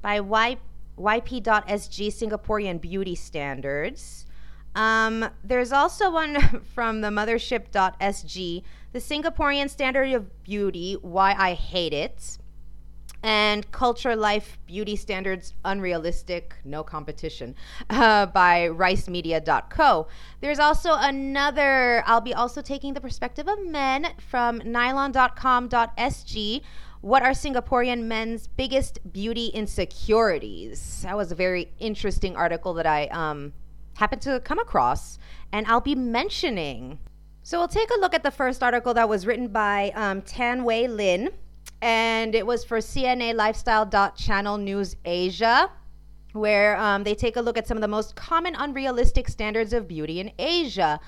by 0.00 0.20
y- 0.20 0.56
YP.SG 0.98 2.06
Singaporean 2.06 2.80
Beauty 2.80 3.14
Standards. 3.14 4.24
Um, 4.74 5.28
there's 5.44 5.72
also 5.72 6.10
one 6.10 6.62
from 6.74 7.02
the 7.02 7.08
mothership.sg, 7.08 8.62
the 8.92 8.98
Singaporean 8.98 9.68
Standard 9.68 10.14
of 10.14 10.42
Beauty, 10.44 10.96
Why 11.02 11.34
I 11.38 11.52
Hate 11.52 11.92
It, 11.92 12.38
and 13.22 13.70
Culture 13.72 14.14
Life 14.14 14.58
Beauty 14.66 14.96
Standards 14.96 15.54
Unrealistic, 15.64 16.54
No 16.64 16.82
Competition 16.82 17.54
uh, 17.90 18.26
by 18.26 18.68
ricemedia.co. 18.68 20.06
There's 20.40 20.58
also 20.58 20.94
another, 20.94 22.02
I'll 22.06 22.20
be 22.20 22.34
also 22.34 22.62
taking 22.62 22.94
the 22.94 23.00
perspective 23.00 23.48
of 23.48 23.64
men 23.66 24.08
from 24.18 24.58
nylon.com.sg. 24.64 26.62
What 27.00 27.22
are 27.22 27.30
Singaporean 27.30 28.04
men's 28.04 28.46
biggest 28.48 29.12
beauty 29.12 29.46
insecurities? 29.46 31.02
That 31.02 31.16
was 31.16 31.30
a 31.30 31.36
very 31.36 31.72
interesting 31.78 32.36
article 32.36 32.74
that 32.74 32.86
I 32.86 33.06
um, 33.06 33.52
happened 33.94 34.22
to 34.22 34.40
come 34.40 34.58
across, 34.58 35.18
and 35.52 35.66
I'll 35.66 35.80
be 35.80 35.94
mentioning. 35.94 36.98
So 37.42 37.58
we'll 37.58 37.68
take 37.68 37.90
a 37.90 37.98
look 38.00 38.14
at 38.14 38.22
the 38.22 38.30
first 38.30 38.62
article 38.62 38.94
that 38.94 39.08
was 39.08 39.26
written 39.26 39.48
by 39.48 39.92
um, 39.94 40.22
Tan 40.22 40.64
Wei 40.64 40.86
Lin 40.88 41.30
and 41.80 42.34
it 42.34 42.46
was 42.46 42.64
for 42.64 42.78
CNA 42.78 43.34
Lifestyle 43.34 43.88
Channel 44.16 44.58
News 44.58 44.96
Asia, 45.04 45.70
where 46.32 46.76
um, 46.76 47.04
they 47.04 47.14
take 47.14 47.36
a 47.36 47.40
look 47.40 47.56
at 47.56 47.66
some 47.66 47.76
of 47.76 47.80
the 47.80 47.88
most 47.88 48.16
common 48.16 48.54
unrealistic 48.54 49.28
standards 49.28 49.72
of 49.72 49.86
beauty 49.86 50.20
in 50.20 50.32
Asia. 50.38 51.00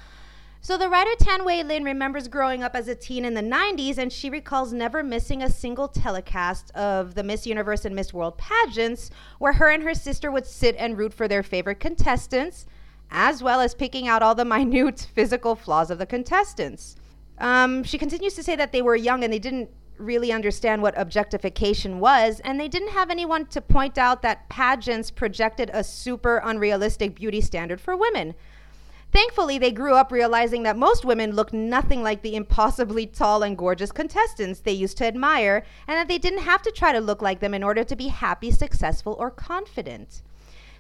So 0.63 0.77
the 0.77 0.91
writer 0.91 1.11
Tan 1.19 1.45
Wei 1.47 1.63
Lin 1.63 1.85
remembers 1.85 2.29
growing 2.29 2.63
up 2.63 2.75
as 2.75 2.87
a 2.87 2.95
teen 2.95 3.25
in 3.25 3.33
the 3.33 3.41
90s, 3.41 3.97
and 3.97 4.13
she 4.13 4.29
recalls 4.29 4.73
never 4.73 5.03
missing 5.03 5.43
a 5.43 5.49
single 5.49 5.89
telecast 5.89 6.71
of 6.73 7.15
the 7.15 7.23
Miss 7.23 7.47
Universe 7.47 7.87
and 7.87 7.97
Miss 7.97 8.13
World 8.13 8.37
pageants, 8.37 9.11
where 9.39 9.55
her 9.55 9.71
and 9.71 9.83
her 9.83 9.95
sister 9.95 10.31
would 10.31 10.47
sit 10.47 10.77
and 10.79 10.99
root 10.99 11.15
for 11.15 11.27
their 11.27 11.43
favorite 11.43 11.81
contestants, 11.81 12.67
as 13.11 13.43
well 13.43 13.61
as 13.61 13.75
picking 13.75 14.07
out 14.07 14.23
all 14.23 14.35
the 14.35 14.45
minute 14.45 15.09
physical 15.15 15.57
flaws 15.57 15.91
of 15.91 15.99
the 15.99 16.07
contestants. 16.07 16.95
Um, 17.39 17.83
she 17.83 17.97
continues 17.97 18.35
to 18.35 18.43
say 18.43 18.55
that 18.57 18.71
they 18.71 18.83
were 18.83 18.97
young 18.97 19.25
and 19.25 19.33
they 19.33 19.39
didn't 19.39 19.71
really 20.01 20.33
understand 20.33 20.83
what 20.83 20.99
objectification 20.99 22.01
was, 22.01 22.41
and 22.41 22.59
they 22.59 22.69
didn't 22.69 22.93
have 22.93 23.11
anyone 23.11 23.47
to 23.47 23.61
point 23.61 23.99
out 23.99 24.23
that 24.23 24.49
pageants 24.49 25.11
projected 25.11 25.71
a 25.73 25.85
super 25.85 26.41
unrealistic 26.45 27.15
beauty 27.15 27.41
standard 27.41 27.81
for 27.81 27.97
women. 27.97 28.35
Thankfully, 29.13 29.59
they 29.59 29.73
grew 29.73 29.95
up 29.95 30.13
realizing 30.13 30.63
that 30.63 30.77
most 30.77 31.05
women 31.05 31.33
looked 31.33 31.53
nothing 31.53 32.03
like 32.03 32.23
the 32.23 32.37
impossibly 32.37 33.07
tall 33.07 33.43
and 33.43 33.59
gorgeous 33.59 33.91
contestants 33.91 34.61
they 34.61 34.73
used 34.73 34.97
to 34.99 35.07
admire, 35.07 35.65
and 35.89 35.97
that 35.97 36.07
they 36.07 36.19
didn't 36.19 36.43
have 36.43 36.63
to 36.63 36.71
try 36.71 36.93
to 36.93 37.01
look 37.01 37.21
like 37.21 37.41
them 37.41 37.53
in 37.53 37.65
order 37.65 37.83
to 37.83 37.97
be 37.97 38.09
happy, 38.09 38.51
successful, 38.51 39.17
or 39.19 39.31
confident. 39.31 40.23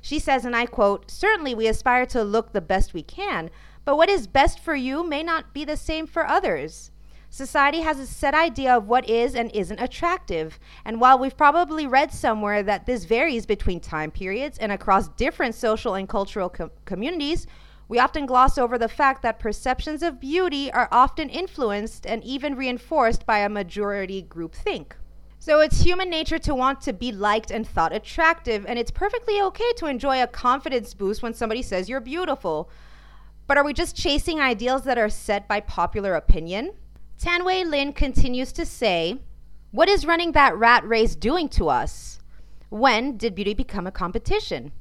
She 0.00 0.19
says, 0.19 0.45
and 0.45 0.55
I 0.55 0.67
quote, 0.67 1.11
Certainly 1.11 1.57
we 1.57 1.67
aspire 1.67 2.07
to 2.07 2.23
look 2.23 2.53
the 2.53 2.61
best 2.61 2.95
we 2.95 3.03
can, 3.03 3.50
but 3.85 3.97
what 3.97 4.09
is 4.09 4.27
best 4.27 4.61
for 4.61 4.75
you 4.75 5.03
may 5.03 5.23
not 5.23 5.53
be 5.53 5.65
the 5.65 5.77
same 5.77 6.07
for 6.07 6.27
others. 6.27 6.91
Society 7.33 7.81
has 7.81 8.01
a 8.01 8.07
set 8.09 8.35
idea 8.35 8.77
of 8.77 8.89
what 8.89 9.09
is 9.09 9.37
and 9.37 9.55
isn't 9.55 9.81
attractive. 9.81 10.59
And 10.85 11.01
while 11.01 11.17
we've 11.17 11.37
probably 11.37 11.87
read 11.87 12.13
somewhere 12.13 12.61
that 12.65 12.87
this 12.87 13.05
varies 13.05 13.47
between 13.47 13.79
time 13.79 14.11
periods 14.11 14.59
and 14.59 14.73
across 14.73 15.09
different 15.11 15.55
social 15.55 15.95
and 15.95 16.09
cultural 16.09 16.49
com- 16.49 16.73
communities, 16.85 17.47
we 17.87 18.01
often 18.01 18.27
gloss 18.27 18.59
over 18.59 18.77
the 18.79 18.89
fact 18.89 19.23
that 19.23 19.39
perceptions 19.39 20.03
of 20.03 20.21
beauty 20.21 20.73
are 20.73 20.89
often 20.91 21.29
influenced 21.29 22.05
and 22.05 22.25
even 22.25 22.57
reinforced 22.57 23.25
by 23.27 23.39
a 23.39 23.49
majority 23.49 24.23
group 24.23 24.53
think. 24.53 24.97
So 25.39 25.61
it's 25.61 25.83
human 25.83 26.11
nature 26.11 26.39
to 26.41 26.55
want 26.55 26.81
to 26.83 26.93
be 26.93 27.13
liked 27.13 27.53
and 27.53 27.67
thought 27.67 27.93
attractive, 27.93 28.67
and 28.67 28.77
it's 28.77 28.91
perfectly 28.91 29.41
okay 29.41 29.73
to 29.77 29.87
enjoy 29.87 30.21
a 30.21 30.27
confidence 30.27 30.95
boost 30.95 31.23
when 31.23 31.35
somebody 31.35 31.63
says 31.63 31.89
you're 31.89 32.01
beautiful. 32.01 32.69
But 33.47 33.57
are 33.57 33.65
we 33.65 33.73
just 33.73 33.97
chasing 33.97 34.41
ideals 34.41 34.83
that 34.83 34.99
are 34.99 35.09
set 35.09 35.49
by 35.49 35.61
popular 35.61 36.15
opinion? 36.15 36.73
Tan 37.21 37.45
Wei 37.45 37.65
Lin 37.65 37.93
continues 37.93 38.50
to 38.50 38.65
say, 38.65 39.19
What 39.73 39.91
is 39.91 40.07
running 40.07 40.33
that 40.33 40.57
rat 40.57 40.89
race 40.89 41.15
doing 41.15 41.50
to 41.50 41.69
us? 41.69 42.19
When 42.71 43.19
did 43.19 43.35
beauty 43.35 43.53
become 43.53 43.87
a 43.87 43.91
competition? 43.91 44.73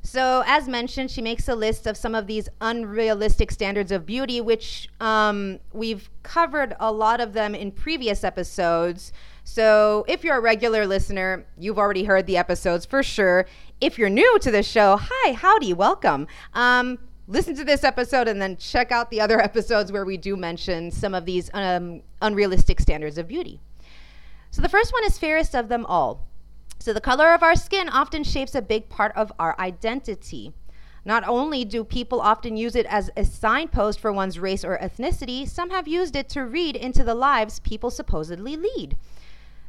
So, 0.00 0.44
as 0.46 0.68
mentioned, 0.68 1.10
she 1.10 1.20
makes 1.20 1.48
a 1.48 1.56
list 1.56 1.88
of 1.88 1.96
some 1.96 2.14
of 2.14 2.28
these 2.28 2.48
unrealistic 2.60 3.50
standards 3.50 3.90
of 3.90 4.06
beauty, 4.06 4.40
which 4.40 4.88
um, 5.00 5.58
we've 5.72 6.08
covered 6.22 6.76
a 6.78 6.92
lot 6.92 7.20
of 7.20 7.32
them 7.32 7.52
in 7.52 7.72
previous 7.72 8.22
episodes. 8.22 9.12
So, 9.42 10.04
if 10.06 10.22
you're 10.22 10.38
a 10.38 10.40
regular 10.40 10.86
listener, 10.86 11.46
you've 11.58 11.80
already 11.80 12.04
heard 12.04 12.26
the 12.26 12.36
episodes 12.36 12.86
for 12.86 13.02
sure. 13.02 13.44
If 13.80 13.98
you're 13.98 14.08
new 14.08 14.38
to 14.38 14.52
the 14.52 14.62
show, 14.62 15.00
hi, 15.00 15.32
howdy, 15.32 15.72
welcome. 15.72 16.28
Um, 16.54 17.00
listen 17.32 17.56
to 17.56 17.64
this 17.64 17.82
episode 17.82 18.28
and 18.28 18.40
then 18.40 18.56
check 18.58 18.92
out 18.92 19.10
the 19.10 19.20
other 19.20 19.40
episodes 19.48 19.90
where 19.90 20.04
we 20.04 20.16
do 20.16 20.36
mention 20.36 20.90
some 20.90 21.14
of 21.14 21.24
these 21.24 21.50
um, 21.54 22.02
unrealistic 22.20 22.78
standards 22.78 23.18
of 23.18 23.26
beauty. 23.26 23.58
So, 24.50 24.60
the 24.60 24.68
first 24.68 24.92
one 24.92 25.04
is 25.04 25.18
fairest 25.18 25.56
of 25.56 25.68
them 25.68 25.86
all. 25.86 26.28
So, 26.78 26.92
the 26.92 27.00
color 27.00 27.32
of 27.32 27.42
our 27.42 27.56
skin 27.56 27.88
often 27.88 28.22
shapes 28.22 28.54
a 28.54 28.60
big 28.60 28.90
part 28.90 29.16
of 29.16 29.32
our 29.38 29.58
identity. 29.58 30.52
Not 31.04 31.26
only 31.26 31.64
do 31.64 31.82
people 31.82 32.20
often 32.20 32.56
use 32.56 32.76
it 32.76 32.86
as 32.86 33.10
a 33.16 33.24
signpost 33.24 33.98
for 33.98 34.12
one's 34.12 34.38
race 34.38 34.62
or 34.64 34.78
ethnicity, 34.78 35.48
some 35.48 35.70
have 35.70 35.88
used 35.88 36.14
it 36.14 36.28
to 36.30 36.44
read 36.44 36.76
into 36.76 37.02
the 37.02 37.14
lives 37.14 37.60
people 37.60 37.90
supposedly 37.90 38.56
lead. 38.56 38.96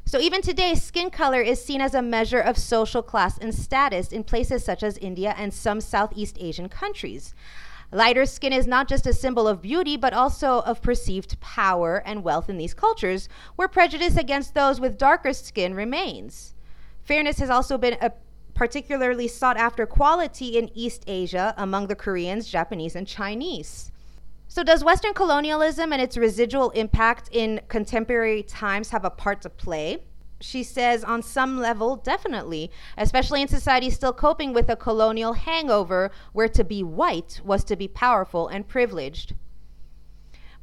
So, 0.06 0.20
even 0.20 0.42
today, 0.42 0.76
skin 0.76 1.10
color 1.10 1.42
is 1.42 1.64
seen 1.64 1.80
as 1.80 1.94
a 1.94 2.02
measure 2.02 2.40
of 2.40 2.58
social 2.58 3.02
class 3.02 3.38
and 3.38 3.56
status 3.56 4.12
in 4.12 4.24
places 4.24 4.64
such 4.64 4.84
as 4.84 4.98
India 4.98 5.34
and 5.38 5.54
some 5.54 5.80
Southeast 5.80 6.38
Asian 6.40 6.68
countries. 6.68 7.34
Lighter 7.92 8.26
skin 8.26 8.52
is 8.52 8.68
not 8.68 8.88
just 8.90 9.08
a 9.08 9.14
symbol 9.14 9.48
of 9.48 9.62
beauty, 9.62 9.96
but 9.96 10.14
also 10.14 10.60
of 10.62 10.82
perceived 10.82 11.40
power 11.40 12.04
and 12.06 12.24
wealth 12.24 12.50
in 12.50 12.58
these 12.58 12.74
cultures, 12.74 13.30
where 13.56 13.68
prejudice 13.68 14.18
against 14.18 14.54
those 14.54 14.80
with 14.80 14.98
darker 14.98 15.32
skin 15.32 15.74
remains. 15.74 16.54
Fairness 17.04 17.40
has 17.40 17.50
also 17.50 17.78
been 17.78 17.98
a 18.02 18.12
particularly 18.54 19.28
sought 19.28 19.58
after 19.58 19.86
quality 19.86 20.58
in 20.58 20.70
East 20.76 21.04
Asia 21.08 21.54
among 21.58 21.88
the 21.88 21.96
Koreans, 21.96 22.48
Japanese, 22.48 22.96
and 22.96 23.08
Chinese. 23.08 23.93
So, 24.56 24.64
does 24.64 24.84
Western 24.84 25.16
colonialism 25.16 25.92
and 25.92 26.00
its 26.00 26.16
residual 26.16 26.70
impact 26.76 27.28
in 27.32 27.60
contemporary 27.70 28.44
times 28.44 28.92
have 28.92 29.04
a 29.04 29.10
part 29.10 29.42
to 29.42 29.50
play? 29.50 30.04
she 30.42 30.62
says 30.62 31.04
on 31.04 31.24
some 31.24 31.58
level, 31.58 31.96
definitely, 31.96 32.70
especially 32.96 33.42
in 33.42 33.48
societies 33.48 33.96
still 33.96 34.14
coping 34.14 34.54
with 34.54 34.70
a 34.70 34.76
colonial 34.76 35.34
hangover 35.34 36.12
where 36.34 36.50
to 36.50 36.64
be 36.64 36.84
white 36.84 37.42
was 37.44 37.64
to 37.64 37.76
be 37.76 37.88
powerful 37.88 38.48
and 38.48 38.68
privileged. 38.68 39.34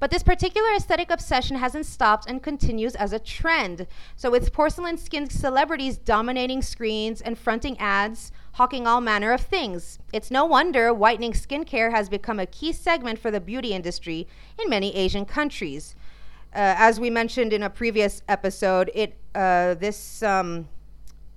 But 0.01 0.11
this 0.11 0.25
particular 0.25 0.75
aesthetic 0.75 1.11
obsession 1.11 1.57
hasn't 1.59 1.87
stopped 1.87 2.29
and 2.29 2.43
continues 2.43 2.97
as 2.97 3.13
a 3.13 3.21
trend. 3.21 3.87
So, 4.17 4.31
with 4.31 4.53
porcelain 4.53 4.99
skinned 4.99 5.31
celebrities 5.31 5.99
dominating 5.99 6.63
screens 6.63 7.21
and 7.21 7.39
fronting 7.39 7.79
ads, 7.79 8.33
hawking 8.55 8.87
all 8.87 9.01
manner 9.01 9.31
of 9.31 9.43
things, 9.43 10.01
it's 10.13 10.31
no 10.31 10.45
wonder 10.45 10.93
whitening 10.93 11.33
skincare 11.33 11.93
has 11.93 12.09
become 12.09 12.41
a 12.41 12.47
key 12.47 12.73
segment 12.73 13.21
for 13.21 13.31
the 13.31 13.41
beauty 13.41 13.73
industry 13.73 14.27
in 14.59 14.69
many 14.69 14.97
Asian 14.97 15.25
countries 15.25 15.95
uh, 16.53 16.75
as 16.77 16.99
we 16.99 17.11
mentioned 17.11 17.53
in 17.53 17.63
a 17.63 17.71
previous 17.71 18.23
episode, 18.29 18.91
it 18.95 19.17
uh, 19.35 19.75
this 19.75 20.23
um, 20.23 20.69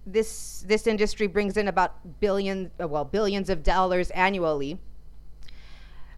this 0.05 0.65
this 0.67 0.87
industry 0.87 1.27
brings 1.27 1.55
in 1.55 1.67
about 1.67 2.19
billion 2.19 2.71
uh, 2.81 2.87
well 2.87 3.05
billions 3.05 3.49
of 3.49 3.61
dollars 3.61 4.09
annually. 4.11 4.79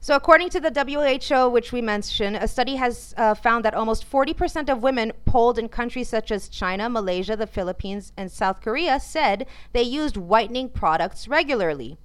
So, 0.05 0.15
according 0.15 0.49
to 0.49 0.59
the 0.59 0.69
WHO, 0.69 1.49
which 1.49 1.71
we 1.71 1.81
mentioned, 1.81 2.35
a 2.35 2.47
study 2.47 2.75
has 2.75 3.15
uh, 3.17 3.33
found 3.33 3.65
that 3.65 3.73
almost 3.73 4.07
40% 4.07 4.69
of 4.69 4.83
women 4.83 5.11
polled 5.25 5.57
in 5.57 5.67
countries 5.67 6.09
such 6.09 6.29
as 6.29 6.47
China, 6.47 6.87
Malaysia, 6.91 7.35
the 7.35 7.47
Philippines, 7.47 8.13
and 8.15 8.31
South 8.31 8.61
Korea 8.61 8.99
said 8.99 9.47
they 9.73 9.81
used 9.81 10.15
whitening 10.15 10.69
products 10.69 11.27
regularly. 11.27 11.97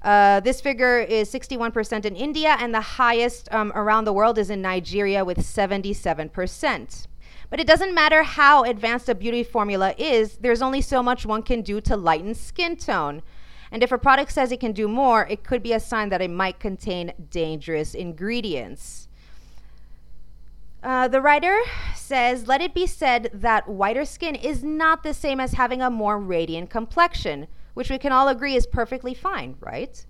Uh, 0.00 0.40
this 0.40 0.62
figure 0.62 0.98
is 0.98 1.30
61% 1.30 2.06
in 2.06 2.16
India, 2.16 2.56
and 2.58 2.72
the 2.74 2.80
highest 2.80 3.52
um, 3.52 3.70
around 3.74 4.06
the 4.06 4.14
world 4.14 4.38
is 4.38 4.48
in 4.48 4.62
Nigeria 4.62 5.22
with 5.22 5.36
77%. 5.36 7.06
But 7.50 7.60
it 7.60 7.66
doesn't 7.66 7.94
matter 7.94 8.22
how 8.22 8.64
advanced 8.64 9.10
a 9.10 9.14
beauty 9.14 9.42
formula 9.42 9.94
is, 9.98 10.38
there's 10.38 10.62
only 10.62 10.80
so 10.80 11.02
much 11.02 11.26
one 11.26 11.42
can 11.42 11.60
do 11.60 11.82
to 11.82 11.98
lighten 11.98 12.34
skin 12.34 12.76
tone. 12.76 13.20
And 13.70 13.82
if 13.82 13.92
a 13.92 13.98
product 13.98 14.32
says 14.32 14.52
it 14.52 14.60
can 14.60 14.72
do 14.72 14.88
more, 14.88 15.26
it 15.26 15.44
could 15.44 15.62
be 15.62 15.72
a 15.72 15.80
sign 15.80 16.08
that 16.10 16.22
it 16.22 16.30
might 16.30 16.60
contain 16.60 17.12
dangerous 17.30 17.94
ingredients. 17.94 19.08
Uh, 20.82 21.08
the 21.08 21.20
writer 21.20 21.60
says, 21.94 22.46
Let 22.46 22.60
it 22.60 22.74
be 22.74 22.86
said 22.86 23.30
that 23.34 23.68
whiter 23.68 24.04
skin 24.04 24.34
is 24.34 24.62
not 24.62 25.02
the 25.02 25.14
same 25.14 25.40
as 25.40 25.54
having 25.54 25.82
a 25.82 25.90
more 25.90 26.18
radiant 26.18 26.70
complexion 26.70 27.48
which 27.76 27.90
we 27.90 27.98
can 27.98 28.10
all 28.10 28.28
agree 28.28 28.56
is 28.56 28.66
perfectly 28.66 29.12
fine, 29.12 29.54
right? 29.60 30.06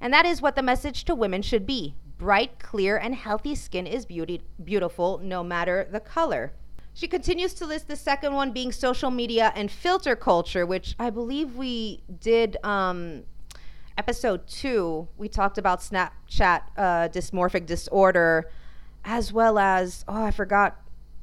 And 0.00 0.14
that 0.14 0.24
is 0.24 0.40
what 0.40 0.54
the 0.54 0.62
message 0.62 1.04
to 1.06 1.16
women 1.16 1.42
should 1.42 1.66
be. 1.66 1.96
Bright, 2.16 2.60
clear, 2.60 2.96
and 2.96 3.12
healthy 3.12 3.56
skin 3.56 3.88
is 3.88 4.06
beauty, 4.06 4.42
beautiful 4.62 5.18
no 5.18 5.42
matter 5.42 5.88
the 5.90 5.98
color. 5.98 6.52
She 6.94 7.06
continues 7.06 7.54
to 7.54 7.66
list 7.66 7.86
the 7.86 7.96
second 7.96 8.34
one 8.34 8.52
being 8.52 8.72
social 8.72 9.10
media 9.10 9.52
and 9.54 9.70
filter 9.70 10.16
culture, 10.16 10.66
which 10.66 10.96
I 10.98 11.10
believe 11.10 11.54
we 11.54 12.02
did 12.20 12.56
um, 12.64 13.22
episode 13.96 14.46
two. 14.48 15.08
We 15.16 15.28
talked 15.28 15.58
about 15.58 15.80
Snapchat 15.80 16.62
uh, 16.76 17.08
dysmorphic 17.08 17.66
disorder, 17.66 18.50
as 19.04 19.32
well 19.32 19.58
as, 19.58 20.04
oh, 20.08 20.24
I 20.24 20.32
forgot. 20.32 20.80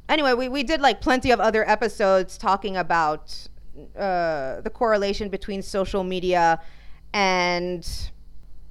Anyway, 0.07 0.33
we, 0.33 0.47
we 0.47 0.63
did 0.63 0.81
like 0.81 1.01
plenty 1.01 1.31
of 1.31 1.39
other 1.39 1.67
episodes 1.69 2.37
talking 2.37 2.77
about 2.77 3.47
uh, 3.97 4.61
the 4.61 4.71
correlation 4.73 5.29
between 5.29 5.61
social 5.61 6.03
media 6.03 6.61
and 7.13 8.09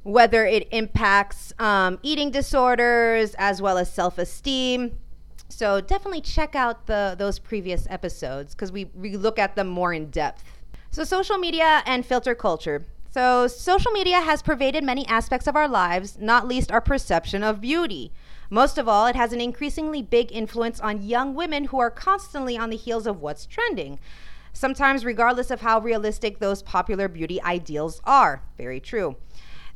whether 0.05 0.47
it 0.47 0.69
impacts 0.71 1.53
um, 1.59 1.99
eating 2.03 2.31
disorders 2.31 3.35
as 3.39 3.61
well 3.61 3.79
as 3.79 3.93
self-esteem. 3.93 4.99
So 5.55 5.81
definitely 5.81 6.21
check 6.21 6.57
out 6.57 6.87
the 6.87 7.15
those 7.17 7.39
previous 7.39 7.87
episodes 7.89 8.55
because 8.55 8.73
we, 8.73 8.87
we 8.95 9.17
look 9.17 9.39
at 9.39 9.55
them 9.55 9.69
more 9.69 9.93
in 9.93 10.11
depth. 10.11 10.43
So 10.91 11.05
social 11.05 11.39
media 11.39 11.83
and 11.87 12.05
filter 12.05 12.35
culture. 12.35 12.85
So 13.11 13.47
social 13.47 13.93
media 13.93 14.21
has 14.21 14.43
pervaded 14.43 14.83
many 14.83 15.07
aspects 15.07 15.47
of 15.47 15.55
our 15.55 15.69
lives, 15.69 16.19
not 16.19 16.49
least 16.49 16.73
our 16.73 16.81
perception 16.81 17.45
of 17.45 17.61
beauty. 17.61 18.13
Most 18.51 18.79
of 18.79 18.89
all, 18.89 19.07
it 19.07 19.15
has 19.15 19.33
an 19.33 19.41
increasingly 19.41 20.03
big 20.03 20.33
influence 20.33 20.81
on 20.81 21.03
young 21.03 21.35
women 21.35 21.67
who 21.67 21.79
are 21.79 21.91
constantly 21.91 22.59
on 22.59 22.71
the 22.71 22.77
heels 22.77 23.07
of 23.07 23.21
what's 23.21 23.47
trending 23.47 24.01
sometimes 24.55 25.05
regardless 25.05 25.51
of 25.51 25.61
how 25.61 25.81
realistic 25.81 26.39
those 26.39 26.63
popular 26.63 27.09
beauty 27.09 27.43
ideals 27.43 28.01
are. 28.05 28.43
Very 28.57 28.81
true. 28.81 29.17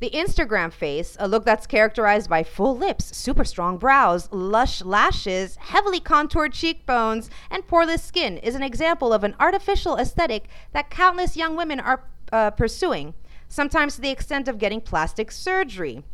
The 0.00 0.10
Instagram 0.10 0.72
face, 0.72 1.16
a 1.18 1.26
look 1.26 1.44
that's 1.44 1.66
characterized 1.66 2.30
by 2.30 2.44
full 2.44 2.76
lips, 2.76 3.16
super 3.16 3.44
strong 3.44 3.78
brows, 3.78 4.28
lush 4.30 4.80
lashes, 4.80 5.56
heavily 5.56 5.98
contoured 5.98 6.52
cheekbones, 6.52 7.28
and 7.50 7.66
poreless 7.66 8.04
skin, 8.04 8.38
is 8.38 8.54
an 8.54 8.62
example 8.62 9.12
of 9.12 9.24
an 9.24 9.34
artificial 9.40 9.96
aesthetic 9.96 10.48
that 10.72 10.88
countless 10.88 11.36
young 11.36 11.56
women 11.56 11.80
are 11.80 12.04
uh, 12.30 12.52
pursuing, 12.52 13.14
sometimes 13.48 13.96
to 13.96 14.00
the 14.00 14.10
extent 14.10 14.46
of 14.46 14.58
getting 14.58 14.80
plastic 14.80 15.32
surgery. 15.32 16.04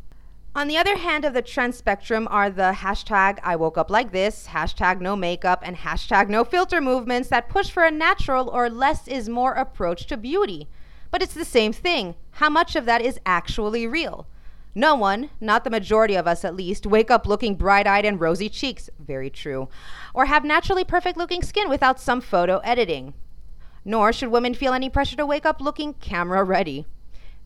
On 0.54 0.66
the 0.66 0.78
other 0.78 0.96
hand 0.96 1.26
of 1.26 1.34
the 1.34 1.42
trend 1.42 1.74
spectrum 1.74 2.26
are 2.30 2.48
the 2.48 2.76
hashtag 2.76 3.38
I 3.42 3.54
woke 3.56 3.76
up 3.76 3.90
like 3.90 4.12
this, 4.12 4.46
hashtag 4.46 5.02
no 5.02 5.14
makeup, 5.14 5.60
and 5.62 5.76
hashtag 5.76 6.30
no 6.30 6.42
filter 6.42 6.80
movements 6.80 7.28
that 7.28 7.50
push 7.50 7.68
for 7.68 7.84
a 7.84 7.90
natural 7.90 8.48
or 8.48 8.70
less 8.70 9.06
is 9.06 9.28
more 9.28 9.52
approach 9.52 10.06
to 10.06 10.16
beauty. 10.16 10.68
But 11.14 11.22
it's 11.22 11.34
the 11.34 11.44
same 11.44 11.72
thing. 11.72 12.16
How 12.32 12.50
much 12.50 12.74
of 12.74 12.86
that 12.86 13.00
is 13.00 13.20
actually 13.24 13.86
real? 13.86 14.26
No 14.74 14.96
one, 14.96 15.30
not 15.40 15.62
the 15.62 15.70
majority 15.70 16.16
of 16.16 16.26
us 16.26 16.44
at 16.44 16.56
least, 16.56 16.86
wake 16.88 17.08
up 17.08 17.24
looking 17.24 17.54
bright 17.54 17.86
eyed 17.86 18.04
and 18.04 18.20
rosy 18.20 18.48
cheeks. 18.48 18.90
Very 18.98 19.30
true. 19.30 19.68
Or 20.12 20.26
have 20.26 20.44
naturally 20.44 20.82
perfect 20.82 21.16
looking 21.16 21.44
skin 21.44 21.68
without 21.68 22.00
some 22.00 22.20
photo 22.20 22.58
editing. 22.64 23.14
Nor 23.84 24.12
should 24.12 24.32
women 24.32 24.54
feel 24.54 24.72
any 24.72 24.90
pressure 24.90 25.14
to 25.14 25.24
wake 25.24 25.46
up 25.46 25.60
looking 25.60 25.94
camera 25.94 26.42
ready. 26.42 26.84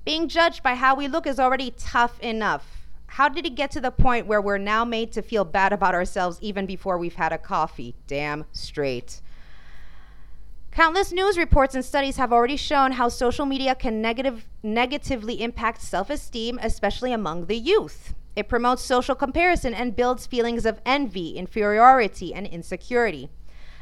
Being 0.03 0.29
judged 0.29 0.63
by 0.63 0.75
how 0.75 0.95
we 0.95 1.07
look 1.07 1.27
is 1.27 1.39
already 1.39 1.75
tough 1.77 2.19
enough 2.21 2.79
how 3.13 3.29
did 3.29 3.47
it 3.47 3.55
get 3.55 3.71
to 3.71 3.81
the 3.81 3.91
point 3.91 4.27
where 4.27 4.41
we're 4.41 4.59
now 4.59 4.85
made 4.85 5.13
to 5.13 5.23
feel 5.23 5.45
bad 5.45 5.73
about 5.73 5.95
ourselves 5.95 6.39
even 6.43 6.67
before 6.67 6.99
we've 6.99 7.15
had 7.15 7.33
a 7.33 7.39
coffee? 7.39 7.97
Damn 8.07 8.45
straight. 8.53 9.23
Countless 10.79 11.11
news 11.11 11.37
reports 11.37 11.75
and 11.75 11.85
studies 11.85 12.19
have 12.19 12.33
already 12.33 12.57
shown 12.57 12.93
how 12.93 13.09
social 13.09 13.45
media 13.45 13.75
can 13.75 14.01
negative, 14.01 14.47
negatively 14.63 15.43
impact 15.43 15.83
self 15.83 16.09
esteem, 16.09 16.57
especially 16.63 17.13
among 17.13 17.47
the 17.47 17.57
youth. 17.57 18.15
It 18.37 18.49
promotes 18.49 18.85
social 18.85 19.17
comparison 19.17 19.75
and 19.75 19.97
builds 19.97 20.29
feelings 20.29 20.65
of 20.65 20.81
envy, 20.87 21.31
inferiority, 21.31 22.33
and 22.33 22.47
insecurity. 22.47 23.29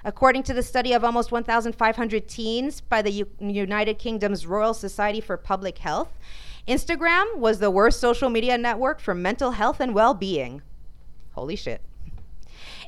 According 0.07 0.45
to 0.45 0.55
the 0.55 0.63
study 0.63 0.95
of 0.95 1.05
almost 1.05 1.31
1,500 1.31 2.29
teens 2.29 2.81
by 2.81 3.03
the 3.03 3.11
U- 3.11 3.29
United 3.41 3.99
Kingdom's 3.99 4.47
Royal 4.47 4.73
Society 4.73 5.21
for 5.21 5.37
Public 5.37 5.77
Health, 5.77 6.19
Instagram 6.67 7.37
was 7.37 7.59
the 7.59 7.71
worst 7.71 8.01
social 8.01 8.31
media 8.31 8.57
network 8.57 9.01
for 9.01 9.15
mental 9.15 9.51
health 9.51 9.81
and 9.81 9.95
well 9.95 10.15
being. 10.15 10.63
Holy 11.33 11.57
shit. 11.57 11.83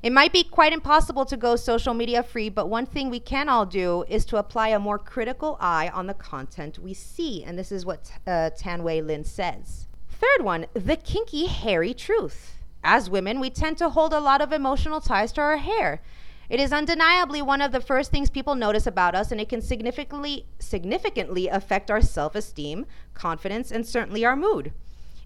It 0.03 0.13
might 0.13 0.33
be 0.33 0.45
quite 0.45 0.73
impossible 0.73 1.25
to 1.25 1.37
go 1.37 1.57
social 1.57 1.93
media 1.93 2.23
free, 2.23 2.49
but 2.49 2.69
one 2.69 2.87
thing 2.87 3.11
we 3.11 3.19
can 3.19 3.49
all 3.49 3.67
do 3.67 4.05
is 4.09 4.25
to 4.27 4.37
apply 4.37 4.69
a 4.69 4.79
more 4.79 4.99
critical 4.99 5.57
eye 5.61 5.89
on 5.89 6.07
the 6.07 6.15
content 6.15 6.79
we 6.79 6.95
see. 6.95 7.43
And 7.43 7.59
this 7.59 7.73
is 7.73 7.85
what 7.85 8.13
uh, 8.27 8.51
Lin 8.65 9.25
says. 9.25 9.89
Third 10.09 10.45
one, 10.45 10.67
the 10.75 10.97
kinky, 10.97 11.47
hairy 11.47 11.95
truth. 11.95 12.55
As 12.85 13.11
women, 13.11 13.41
we 13.41 13.51
tend 13.51 13.77
to 13.79 13.91
hold 13.91 14.13
a 14.13 14.21
lot 14.21 14.41
of 14.41 14.53
emotional 14.53 15.01
ties 15.01 15.33
to 15.33 15.41
our 15.41 15.57
hair. 15.57 16.01
It 16.49 16.61
is 16.61 16.73
undeniably 16.73 17.43
one 17.43 17.61
of 17.61 17.73
the 17.73 17.81
first 17.81 18.11
things 18.11 18.31
people 18.31 18.55
notice 18.55 18.87
about 18.87 19.15
us, 19.15 19.31
and 19.31 19.41
it 19.41 19.49
can 19.49 19.61
significantly, 19.61 20.47
significantly 20.59 21.49
affect 21.49 21.91
our 21.91 22.01
self 22.01 22.35
esteem, 22.35 22.87
confidence, 23.15 23.71
and 23.71 23.85
certainly 23.85 24.25
our 24.25 24.37
mood. 24.37 24.73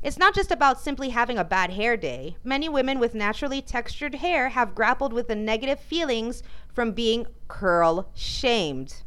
It's 0.02 0.18
not 0.18 0.34
just 0.34 0.50
about 0.50 0.80
simply 0.80 1.10
having 1.10 1.38
a 1.38 1.44
bad 1.44 1.70
hair 1.70 1.96
day. 1.96 2.36
Many 2.42 2.68
women 2.68 2.98
with 2.98 3.14
naturally 3.14 3.62
textured 3.62 4.16
hair 4.16 4.48
have 4.48 4.74
grappled 4.74 5.12
with 5.12 5.28
the 5.28 5.36
negative 5.36 5.78
feelings 5.78 6.42
from 6.72 6.90
being 6.90 7.26
curl 7.46 8.08
shamed. 8.14 9.02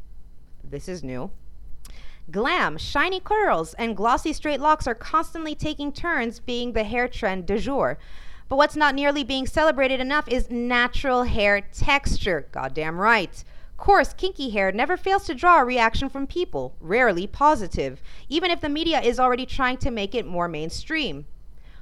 This 0.63 0.88
is 0.88 1.03
new. 1.03 1.31
Glam, 2.31 2.77
shiny 2.77 3.19
curls, 3.19 3.73
and 3.75 3.97
glossy 3.97 4.31
straight 4.31 4.62
locks 4.62 4.88
are 4.88 4.95
constantly 4.95 5.53
taking 5.53 5.91
turns 5.91 6.39
being 6.39 6.71
the 6.71 6.86
hair 6.86 7.08
trend 7.08 7.45
du 7.45 7.60
jour. 7.60 7.99
But 8.47 8.55
what's 8.55 8.75
not 8.75 8.95
nearly 8.95 9.23
being 9.23 9.47
celebrated 9.47 9.99
enough 9.99 10.27
is 10.29 10.49
natural 10.49 11.23
hair 11.23 11.62
texture. 11.62 12.47
Goddamn 12.51 12.99
right. 12.99 13.43
Coarse, 13.78 14.14
kinky 14.14 14.52
hair 14.52 14.72
never 14.72 14.96
fails 14.96 15.26
to 15.26 15.36
draw 15.36 15.60
a 15.60 15.66
reaction 15.66 16.10
from 16.10 16.28
people, 16.28 16.76
rarely 16.80 17.28
positive, 17.28 18.02
even 18.30 18.50
if 18.50 18.62
the 18.62 18.70
media 18.70 19.02
is 19.02 19.20
already 19.20 19.46
trying 19.46 19.78
to 19.78 19.92
make 19.92 20.16
it 20.16 20.26
more 20.26 20.48
mainstream. 20.48 21.26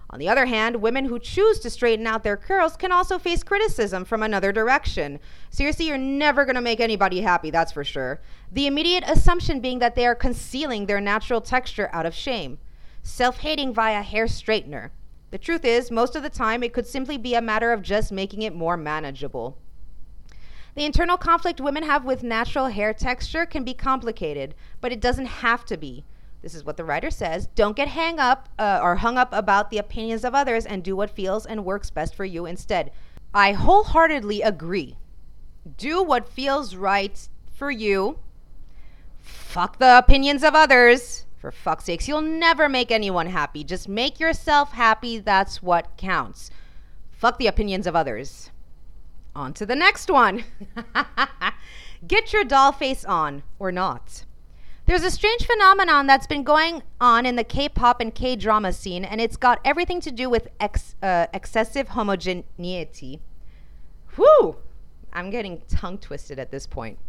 On 0.10 0.20
the 0.20 0.30
other 0.30 0.46
hand, 0.46 0.76
women 0.76 1.06
who 1.06 1.18
choose 1.18 1.60
to 1.60 1.72
straighten 1.72 2.06
out 2.06 2.24
their 2.24 2.38
curls 2.38 2.78
can 2.78 2.92
also 2.92 3.18
face 3.18 3.44
criticism 3.44 4.06
from 4.06 4.22
another 4.22 4.52
direction. 4.52 5.20
Seriously, 5.50 5.88
you're 5.88 5.98
never 5.98 6.46
going 6.46 6.56
to 6.56 6.62
make 6.62 6.80
anybody 6.80 7.22
happy, 7.22 7.50
that's 7.50 7.72
for 7.72 7.84
sure. 7.84 8.22
The 8.52 8.68
immediate 8.68 9.04
assumption 9.08 9.60
being 9.60 9.80
that 9.80 9.96
they 9.96 10.06
are 10.06 10.14
concealing 10.14 10.86
their 10.86 11.02
natural 11.02 11.42
texture 11.42 11.90
out 11.92 12.06
of 12.06 12.14
shame. 12.14 12.60
Self 13.02 13.40
hating 13.40 13.74
via 13.74 14.04
hair 14.04 14.26
straightener. 14.26 14.92
The 15.32 15.40
truth 15.40 15.66
is, 15.66 15.90
most 15.90 16.16
of 16.16 16.22
the 16.22 16.30
time, 16.30 16.62
it 16.62 16.74
could 16.74 16.86
simply 16.86 17.18
be 17.18 17.34
a 17.34 17.42
matter 17.42 17.74
of 17.74 17.82
just 17.82 18.12
making 18.12 18.44
it 18.44 18.54
more 18.54 18.78
manageable. 18.78 19.58
The 20.76 20.86
internal 20.86 21.18
conflict 21.18 21.62
women 21.62 21.84
have 21.84 22.04
with 22.04 22.24
natural 22.24 22.68
hair 22.68 22.94
texture 22.94 23.46
can 23.46 23.64
be 23.64 23.74
complicated, 23.74 24.56
but 24.82 24.92
it 24.92 25.02
doesn't 25.02 25.28
have 25.28 25.66
to 25.66 25.78
be. 25.78 26.04
This 26.42 26.56
is 26.56 26.66
what 26.66 26.78
the 26.78 26.84
writer 26.84 27.10
says. 27.10 27.48
Don't 27.56 27.76
get 27.76 27.88
hang 27.88 28.20
up 28.20 28.50
uh, 28.60 28.80
or 28.82 28.98
hung 28.98 29.18
up 29.18 29.30
about 29.32 29.70
the 29.70 29.78
opinions 29.78 30.26
of 30.26 30.36
others 30.36 30.66
and 30.66 30.84
do 30.84 30.96
what 30.96 31.10
feels 31.10 31.46
and 31.46 31.64
works 31.64 31.90
best 31.90 32.16
for 32.16 32.26
you 32.26 32.46
instead. 32.46 32.92
I 33.34 33.54
wholeheartedly 33.54 34.42
agree. 34.42 34.98
Do 35.78 36.04
what 36.04 36.28
feels 36.28 36.76
right 36.76 37.30
for 37.54 37.72
you. 37.72 38.20
Fuck 39.22 39.80
the 39.80 39.98
opinions 39.98 40.44
of 40.44 40.54
others. 40.54 41.26
For 41.38 41.52
fuck's 41.52 41.86
sakes, 41.86 42.08
you'll 42.08 42.22
never 42.22 42.68
make 42.68 42.92
anyone 42.92 43.28
happy. 43.28 43.64
Just 43.64 43.88
make 43.88 44.20
yourself 44.20 44.72
happy. 44.74 45.20
That's 45.20 45.62
what 45.62 45.96
counts. 45.98 46.50
Fuck 47.12 47.38
the 47.38 47.48
opinions 47.48 47.88
of 47.88 47.96
others. 47.96 48.50
On 49.36 49.54
to 49.54 49.66
the 49.66 49.76
next 49.76 50.10
one. 50.10 50.44
Get 52.08 52.34
your 52.34 52.44
doll 52.44 52.72
face 52.72 53.04
on 53.04 53.44
or 53.58 53.72
not. 53.72 54.26
There's 54.86 55.04
a 55.04 55.12
strange 55.12 55.46
phenomenon 55.46 56.08
that's 56.08 56.28
been 56.28 56.44
going 56.44 56.84
on 57.00 57.26
in 57.26 57.38
the 57.38 57.44
K 57.44 57.70
pop 57.70 58.02
and 58.02 58.14
K 58.14 58.36
drama 58.36 58.74
scene, 58.74 59.06
and 59.06 59.22
it's 59.22 59.38
got 59.38 59.62
everything 59.64 60.02
to 60.02 60.12
do 60.12 60.30
with 60.30 60.50
ex- 60.60 60.96
uh, 61.02 61.28
excessive 61.34 61.90
homogeneity. 61.90 63.22
Whew! 64.16 64.58
I'm 65.14 65.30
getting 65.30 65.62
tongue 65.70 66.00
twisted 66.00 66.38
at 66.38 66.52
this 66.52 66.68
point. 66.68 67.00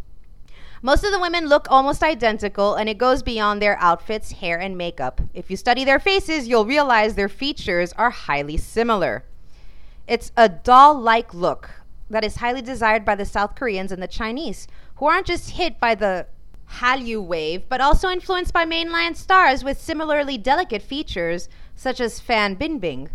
Most 0.83 1.03
of 1.03 1.11
the 1.11 1.19
women 1.19 1.49
look 1.49 1.67
almost 1.69 2.03
identical, 2.03 2.75
and 2.75 2.89
it 2.89 2.99
goes 2.99 3.23
beyond 3.23 3.61
their 3.61 3.77
outfits, 3.81 4.33
hair, 4.33 4.61
and 4.61 4.79
makeup. 4.79 5.21
If 5.33 5.51
you 5.51 5.57
study 5.57 5.85
their 5.85 5.99
faces, 5.99 6.47
you'll 6.47 6.67
realize 6.67 7.15
their 7.17 7.29
features 7.29 7.93
are 7.95 8.11
highly 8.11 8.57
similar. 8.57 9.25
It's 10.07 10.31
a 10.37 10.49
doll 10.49 10.99
like 11.01 11.35
look 11.35 11.71
that 12.11 12.25
is 12.25 12.37
highly 12.37 12.63
desired 12.63 13.05
by 13.05 13.15
the 13.15 13.25
South 13.25 13.55
Koreans 13.55 13.93
and 13.93 14.03
the 14.03 14.09
Chinese, 14.09 14.67
who 14.97 15.07
aren't 15.07 15.27
just 15.27 15.51
hit 15.51 15.81
by 15.81 15.95
the 15.95 16.27
Hallyu 16.71 17.25
wave, 17.25 17.69
but 17.69 17.81
also 17.81 18.09
influenced 18.09 18.53
by 18.53 18.65
mainland 18.65 19.17
stars 19.17 19.65
with 19.65 19.81
similarly 19.81 20.39
delicate 20.39 20.83
features, 20.83 21.49
such 21.75 22.01
as 22.01 22.21
Fan 22.21 22.57
Bingbing. 22.57 23.11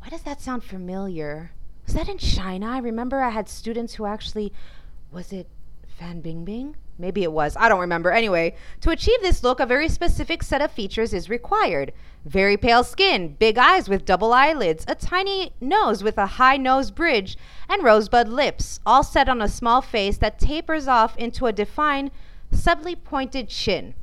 Why 0.00 0.08
does 0.08 0.22
that 0.22 0.40
sound 0.40 0.64
familiar? 0.64 1.52
Was 1.84 1.94
that 1.94 2.08
in 2.08 2.18
China? 2.18 2.66
I 2.66 2.78
remember 2.78 3.22
I 3.22 3.30
had 3.30 3.48
students 3.48 3.94
who 3.94 4.06
actually. 4.06 4.52
Was 5.10 5.32
it 5.32 5.48
Fan 5.98 6.22
Bingbing? 6.22 6.74
Maybe 6.96 7.24
it 7.24 7.32
was. 7.32 7.56
I 7.56 7.68
don't 7.68 7.80
remember. 7.80 8.12
Anyway, 8.12 8.54
to 8.82 8.90
achieve 8.90 9.20
this 9.20 9.42
look, 9.42 9.58
a 9.58 9.66
very 9.66 9.88
specific 9.88 10.44
set 10.44 10.62
of 10.62 10.70
features 10.70 11.12
is 11.12 11.28
required. 11.28 11.92
Very 12.24 12.56
pale 12.56 12.84
skin, 12.84 13.34
big 13.38 13.58
eyes 13.58 13.88
with 13.88 14.04
double 14.04 14.32
eyelids, 14.32 14.84
a 14.86 14.94
tiny 14.94 15.54
nose 15.60 16.04
with 16.04 16.16
a 16.16 16.26
high 16.26 16.56
nose 16.56 16.92
bridge, 16.92 17.36
and 17.68 17.82
rosebud 17.82 18.28
lips, 18.28 18.78
all 18.86 19.02
set 19.02 19.28
on 19.28 19.42
a 19.42 19.48
small 19.48 19.80
face 19.80 20.18
that 20.18 20.38
tapers 20.38 20.86
off 20.86 21.16
into 21.16 21.46
a 21.46 21.52
defined 21.52 22.12
subtly 22.52 22.94
pointed 22.94 23.48
chin. 23.48 23.94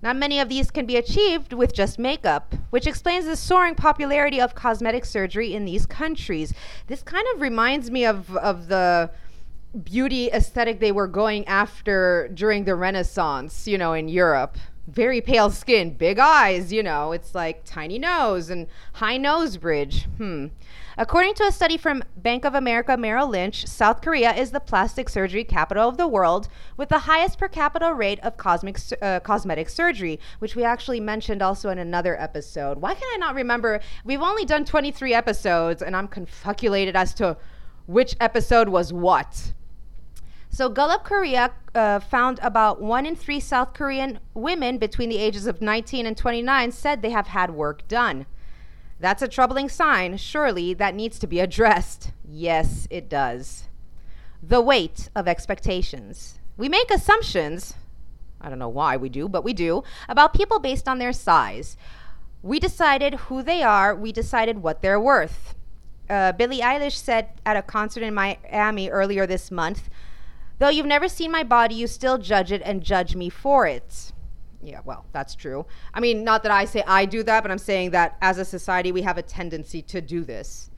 Not 0.00 0.16
many 0.16 0.38
of 0.40 0.48
these 0.48 0.70
can 0.70 0.86
be 0.86 0.96
achieved 0.96 1.52
with 1.52 1.72
just 1.72 1.98
makeup, 1.98 2.54
which 2.70 2.88
explains 2.88 3.24
the 3.24 3.36
soaring 3.36 3.76
popularity 3.76 4.40
of 4.40 4.54
cosmetic 4.54 5.04
surgery 5.04 5.54
in 5.54 5.64
these 5.64 5.86
countries. 5.86 6.52
This 6.88 7.02
kind 7.02 7.26
of 7.34 7.40
reminds 7.40 7.90
me 7.90 8.04
of, 8.04 8.36
of 8.36 8.66
the 8.66 9.10
beauty 9.72 10.28
aesthetic 10.30 10.80
they 10.80 10.92
were 10.92 11.06
going 11.06 11.46
after 11.46 12.28
during 12.34 12.64
the 12.64 12.74
Renaissance, 12.74 13.66
you 13.66 13.78
know, 13.78 13.92
in 13.92 14.08
Europe. 14.08 14.56
Very 14.88 15.20
pale 15.20 15.48
skin, 15.50 15.94
big 15.94 16.18
eyes, 16.18 16.72
you 16.72 16.82
know, 16.82 17.12
it's 17.12 17.34
like 17.34 17.64
tiny 17.64 17.98
nose 17.98 18.50
and 18.50 18.66
high 18.94 19.16
nose 19.16 19.56
bridge. 19.56 20.08
Hmm. 20.18 20.48
According 20.98 21.34
to 21.34 21.44
a 21.44 21.52
study 21.52 21.78
from 21.78 22.02
Bank 22.16 22.44
of 22.44 22.54
America 22.54 22.96
Merrill 22.98 23.28
Lynch, 23.28 23.66
South 23.66 24.02
Korea 24.02 24.34
is 24.34 24.50
the 24.50 24.60
plastic 24.60 25.08
surgery 25.08 25.44
capital 25.44 25.88
of 25.88 25.96
the 25.96 26.06
world 26.06 26.48
with 26.76 26.90
the 26.90 26.98
highest 26.98 27.38
per 27.38 27.48
capita 27.48 27.94
rate 27.94 28.20
of 28.20 28.36
cosmic, 28.36 28.78
uh, 29.00 29.20
cosmetic 29.20 29.70
surgery, 29.70 30.20
which 30.40 30.54
we 30.54 30.64
actually 30.64 31.00
mentioned 31.00 31.40
also 31.40 31.70
in 31.70 31.78
another 31.78 32.20
episode. 32.20 32.78
Why 32.78 32.92
can 32.92 33.08
I 33.14 33.16
not 33.16 33.34
remember? 33.34 33.80
We've 34.04 34.20
only 34.20 34.44
done 34.44 34.66
23 34.66 35.14
episodes, 35.14 35.80
and 35.80 35.96
I'm 35.96 36.08
confoculated 36.08 36.94
as 36.94 37.14
to 37.14 37.38
which 37.86 38.14
episode 38.20 38.68
was 38.68 38.92
what. 38.92 39.54
So 40.54 40.68
Gallup 40.68 41.02
Korea 41.02 41.52
uh, 41.74 41.98
found 41.98 42.38
about 42.42 42.78
one 42.78 43.06
in 43.06 43.16
three 43.16 43.40
South 43.40 43.72
Korean 43.72 44.20
women 44.34 44.76
between 44.76 45.08
the 45.08 45.16
ages 45.16 45.46
of 45.46 45.62
19 45.62 46.04
and 46.04 46.14
29 46.14 46.72
said 46.72 47.00
they 47.00 47.08
have 47.08 47.28
had 47.28 47.52
work 47.52 47.88
done. 47.88 48.26
That's 49.00 49.22
a 49.22 49.28
troubling 49.28 49.70
sign, 49.70 50.18
surely, 50.18 50.74
that 50.74 50.94
needs 50.94 51.18
to 51.20 51.26
be 51.26 51.40
addressed. 51.40 52.12
Yes, 52.22 52.86
it 52.90 53.08
does. 53.08 53.64
The 54.42 54.60
weight 54.60 55.08
of 55.16 55.26
expectations. 55.26 56.38
We 56.58 56.68
make 56.68 56.90
assumptions, 56.90 57.72
I 58.38 58.50
don't 58.50 58.58
know 58.58 58.68
why 58.68 58.98
we 58.98 59.08
do, 59.08 59.30
but 59.30 59.44
we 59.44 59.54
do, 59.54 59.82
about 60.06 60.34
people 60.34 60.58
based 60.58 60.86
on 60.86 60.98
their 60.98 61.14
size. 61.14 61.78
We 62.42 62.60
decided 62.60 63.14
who 63.14 63.42
they 63.42 63.62
are, 63.62 63.96
we 63.96 64.12
decided 64.12 64.58
what 64.58 64.82
they're 64.82 65.00
worth. 65.00 65.54
Uh, 66.10 66.32
Billie 66.32 66.60
Eilish 66.60 66.96
said 66.96 67.28
at 67.46 67.56
a 67.56 67.62
concert 67.62 68.02
in 68.02 68.12
Miami 68.12 68.90
earlier 68.90 69.26
this 69.26 69.50
month, 69.50 69.88
Though 70.62 70.68
you've 70.68 70.86
never 70.86 71.08
seen 71.08 71.32
my 71.32 71.42
body, 71.42 71.74
you 71.74 71.88
still 71.88 72.18
judge 72.18 72.52
it 72.52 72.62
and 72.64 72.84
judge 72.84 73.16
me 73.16 73.28
for 73.30 73.66
it. 73.66 74.12
Yeah, 74.62 74.78
well, 74.84 75.04
that's 75.10 75.34
true. 75.34 75.66
I 75.92 75.98
mean, 75.98 76.22
not 76.22 76.44
that 76.44 76.52
I 76.52 76.66
say 76.66 76.84
I 76.86 77.04
do 77.04 77.24
that, 77.24 77.42
but 77.42 77.50
I'm 77.50 77.58
saying 77.58 77.90
that 77.90 78.16
as 78.22 78.38
a 78.38 78.44
society, 78.44 78.92
we 78.92 79.02
have 79.02 79.18
a 79.18 79.22
tendency 79.22 79.82
to 79.82 80.00
do 80.00 80.22
this. 80.22 80.70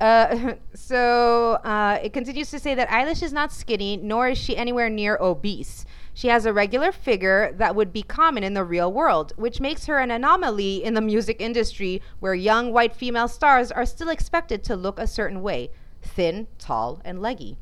Uh, 0.00 0.54
so 0.74 1.60
uh, 1.64 1.98
it 2.02 2.14
continues 2.14 2.50
to 2.52 2.58
say 2.58 2.74
that 2.74 2.88
Eilish 2.88 3.22
is 3.22 3.34
not 3.34 3.52
skinny, 3.52 3.98
nor 3.98 4.28
is 4.28 4.38
she 4.38 4.56
anywhere 4.56 4.88
near 4.88 5.18
obese. 5.20 5.84
She 6.14 6.28
has 6.28 6.46
a 6.46 6.54
regular 6.54 6.90
figure 6.90 7.52
that 7.58 7.76
would 7.76 7.92
be 7.92 8.02
common 8.02 8.42
in 8.42 8.54
the 8.54 8.64
real 8.64 8.90
world, 8.90 9.34
which 9.36 9.60
makes 9.60 9.84
her 9.84 9.98
an 9.98 10.12
anomaly 10.12 10.82
in 10.82 10.94
the 10.94 11.02
music 11.02 11.42
industry 11.42 12.00
where 12.20 12.32
young 12.32 12.72
white 12.72 12.96
female 12.96 13.28
stars 13.28 13.70
are 13.70 13.84
still 13.84 14.08
expected 14.08 14.64
to 14.64 14.74
look 14.74 14.98
a 14.98 15.06
certain 15.06 15.42
way 15.42 15.70
thin, 16.00 16.46
tall, 16.58 17.02
and 17.04 17.20
leggy. 17.20 17.58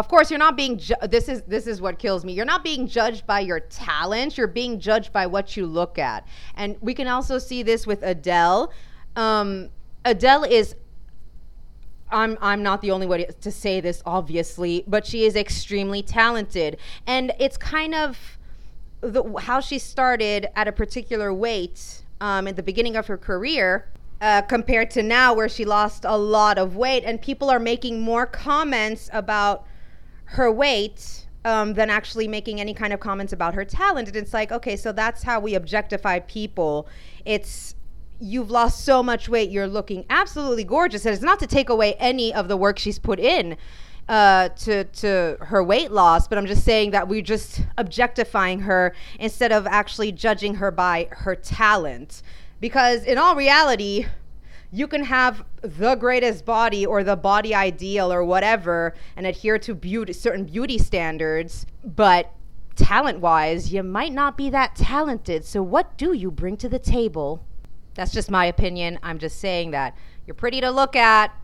Of 0.00 0.08
course, 0.08 0.30
you're 0.30 0.38
not 0.38 0.56
being 0.56 0.78
ju- 0.78 0.94
this 1.10 1.28
is 1.28 1.42
this 1.42 1.66
is 1.66 1.82
what 1.82 1.98
kills 1.98 2.24
me. 2.24 2.32
You're 2.32 2.46
not 2.46 2.64
being 2.64 2.88
judged 2.88 3.26
by 3.26 3.40
your 3.40 3.60
talent. 3.60 4.38
You're 4.38 4.46
being 4.46 4.80
judged 4.80 5.12
by 5.12 5.26
what 5.26 5.58
you 5.58 5.66
look 5.66 5.98
at. 5.98 6.26
And 6.54 6.78
we 6.80 6.94
can 6.94 7.06
also 7.06 7.36
see 7.36 7.62
this 7.62 7.86
with 7.86 8.02
Adele. 8.02 8.72
Um, 9.14 9.68
Adele 10.06 10.44
is 10.44 10.74
I'm 12.10 12.38
I'm 12.40 12.62
not 12.62 12.80
the 12.80 12.92
only 12.92 13.06
one 13.06 13.26
to 13.42 13.52
say 13.52 13.82
this 13.82 14.02
obviously, 14.06 14.84
but 14.86 15.04
she 15.04 15.26
is 15.26 15.36
extremely 15.36 16.00
talented. 16.00 16.78
And 17.06 17.32
it's 17.38 17.58
kind 17.58 17.94
of 17.94 18.38
the, 19.02 19.22
how 19.40 19.60
she 19.60 19.78
started 19.78 20.48
at 20.56 20.66
a 20.66 20.72
particular 20.72 21.34
weight 21.34 22.04
um, 22.22 22.48
at 22.48 22.56
the 22.56 22.62
beginning 22.62 22.96
of 22.96 23.06
her 23.08 23.18
career 23.18 23.90
uh, 24.22 24.40
compared 24.40 24.90
to 24.92 25.02
now 25.02 25.34
where 25.34 25.50
she 25.50 25.66
lost 25.66 26.06
a 26.06 26.16
lot 26.16 26.56
of 26.56 26.74
weight 26.74 27.04
and 27.04 27.20
people 27.20 27.50
are 27.50 27.60
making 27.60 28.00
more 28.00 28.24
comments 28.24 29.10
about 29.12 29.66
her 30.30 30.50
weight 30.50 31.26
um, 31.44 31.74
than 31.74 31.90
actually 31.90 32.28
making 32.28 32.60
any 32.60 32.74
kind 32.74 32.92
of 32.92 33.00
comments 33.00 33.32
about 33.32 33.54
her 33.54 33.64
talent. 33.64 34.08
And 34.08 34.16
it's 34.16 34.32
like, 34.32 34.52
okay, 34.52 34.76
so 34.76 34.92
that's 34.92 35.22
how 35.22 35.40
we 35.40 35.54
objectify 35.54 36.20
people. 36.20 36.86
It's 37.24 37.74
you've 38.20 38.50
lost 38.50 38.84
so 38.84 39.02
much 39.02 39.28
weight, 39.28 39.50
you're 39.50 39.66
looking 39.66 40.04
absolutely 40.10 40.64
gorgeous. 40.64 41.04
And 41.04 41.14
it's 41.14 41.22
not 41.22 41.40
to 41.40 41.46
take 41.46 41.68
away 41.68 41.94
any 41.94 42.32
of 42.32 42.48
the 42.48 42.56
work 42.56 42.78
she's 42.78 42.98
put 42.98 43.18
in 43.18 43.56
uh, 44.08 44.50
to 44.50 44.84
to 44.84 45.36
her 45.40 45.64
weight 45.64 45.90
loss, 45.90 46.28
but 46.28 46.36
I'm 46.36 46.46
just 46.46 46.64
saying 46.64 46.90
that 46.90 47.08
we're 47.08 47.22
just 47.22 47.62
objectifying 47.78 48.60
her 48.60 48.94
instead 49.18 49.52
of 49.52 49.66
actually 49.66 50.12
judging 50.12 50.56
her 50.56 50.70
by 50.70 51.08
her 51.10 51.34
talent. 51.34 52.22
Because 52.60 53.04
in 53.04 53.18
all 53.18 53.34
reality, 53.34 54.06
you 54.72 54.86
can 54.86 55.04
have 55.04 55.44
the 55.62 55.94
greatest 55.96 56.44
body 56.44 56.86
or 56.86 57.02
the 57.02 57.16
body 57.16 57.54
ideal 57.54 58.12
or 58.12 58.24
whatever 58.24 58.94
and 59.16 59.26
adhere 59.26 59.58
to 59.58 59.74
beauty 59.74 60.12
certain 60.12 60.44
beauty 60.44 60.78
standards 60.78 61.66
but 61.84 62.32
talent 62.76 63.20
wise 63.20 63.72
you 63.72 63.82
might 63.82 64.12
not 64.12 64.36
be 64.36 64.48
that 64.50 64.74
talented. 64.76 65.44
So 65.44 65.62
what 65.62 65.98
do 65.98 66.12
you 66.12 66.30
bring 66.30 66.56
to 66.58 66.68
the 66.68 66.78
table? 66.78 67.44
That's 67.94 68.12
just 68.12 68.30
my 68.30 68.46
opinion. 68.46 68.98
I'm 69.02 69.18
just 69.18 69.38
saying 69.38 69.72
that 69.72 69.96
you're 70.26 70.34
pretty 70.34 70.60
to 70.60 70.70
look 70.70 70.96
at 70.96 71.34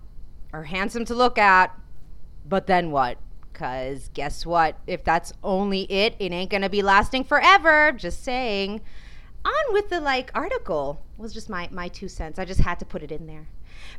or 0.53 0.65
handsome 0.65 1.05
to 1.07 1.15
look 1.15 1.39
at 1.39 1.77
but 2.49 2.67
then 2.67 2.91
what? 2.93 3.19
Because 3.53 4.09
guess 4.15 4.47
what? 4.47 4.79
If 4.87 5.03
that's 5.03 5.33
only 5.43 5.83
it 5.91 6.15
it 6.19 6.33
ain't 6.33 6.51
gonna 6.51 6.71
be 6.71 6.83
lasting 6.83 7.25
forever. 7.25 7.93
Just 7.93 8.23
saying. 8.23 8.81
On 9.45 9.73
with 9.73 9.91
the 9.91 10.01
like 10.01 10.31
article 10.35 11.01
was 11.19 11.35
just 11.35 11.49
my 11.49 11.69
my 11.71 11.89
two 11.89 12.09
cents. 12.09 12.39
I 12.39 12.45
just 12.45 12.61
had 12.61 12.79
to 12.79 12.85
put 12.85 13.03
it 13.03 13.13
in 13.13 13.27
there. 13.27 13.49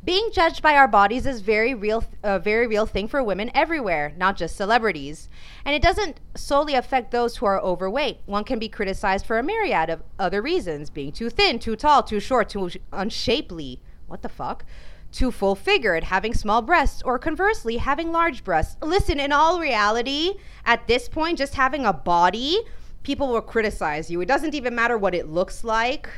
Being 0.04 0.30
judged 0.32 0.62
by 0.62 0.76
our 0.76 0.88
bodies 0.88 1.26
is 1.26 1.42
very 1.42 1.74
real 1.74 2.04
a 2.24 2.40
very 2.40 2.68
real 2.68 2.86
thing 2.86 3.08
for 3.08 3.24
women 3.24 3.52
everywhere, 3.54 4.14
not 4.18 4.38
just 4.38 4.56
celebrities. 4.56 5.30
And 5.66 5.76
it 5.76 5.82
doesn't 5.82 6.20
solely 6.36 6.76
affect 6.76 7.12
those 7.12 7.38
who 7.38 7.46
are 7.46 7.62
overweight. 7.62 8.20
One 8.26 8.44
can 8.44 8.60
be 8.60 8.70
criticized 8.70 9.26
for 9.26 9.38
a 9.38 9.44
myriad 9.44 9.90
of 9.90 10.04
other 10.20 10.42
reasons, 10.42 10.90
being 10.90 11.12
too 11.12 11.30
thin, 11.30 11.60
too 11.60 11.76
tall, 11.76 12.04
too 12.04 12.20
short, 12.20 12.50
too 12.50 12.70
unshapely. 12.92 13.82
What 14.08 14.22
the 14.22 14.30
fuck? 14.30 14.66
Too 15.12 15.32
full 15.32 15.56
figured, 15.56 16.06
having 16.06 16.34
small 16.34 16.62
breasts, 16.62 17.02
or 17.02 17.18
conversely, 17.18 17.78
having 17.78 18.12
large 18.12 18.44
breasts. 18.44 18.76
Listen, 18.82 19.20
in 19.20 19.32
all 19.32 19.60
reality, 19.60 20.34
at 20.66 20.86
this 20.88 21.08
point, 21.08 21.38
just 21.38 21.56
having 21.56 21.86
a 21.86 21.94
body, 21.94 22.60
people 23.04 23.30
will 23.30 23.42
criticize 23.42 24.12
you. 24.12 24.20
It 24.22 24.28
doesn't 24.28 24.54
even 24.54 24.76
matter 24.76 24.98
what 24.98 25.16
it 25.16 25.30
looks 25.30 25.64
like 25.64 26.10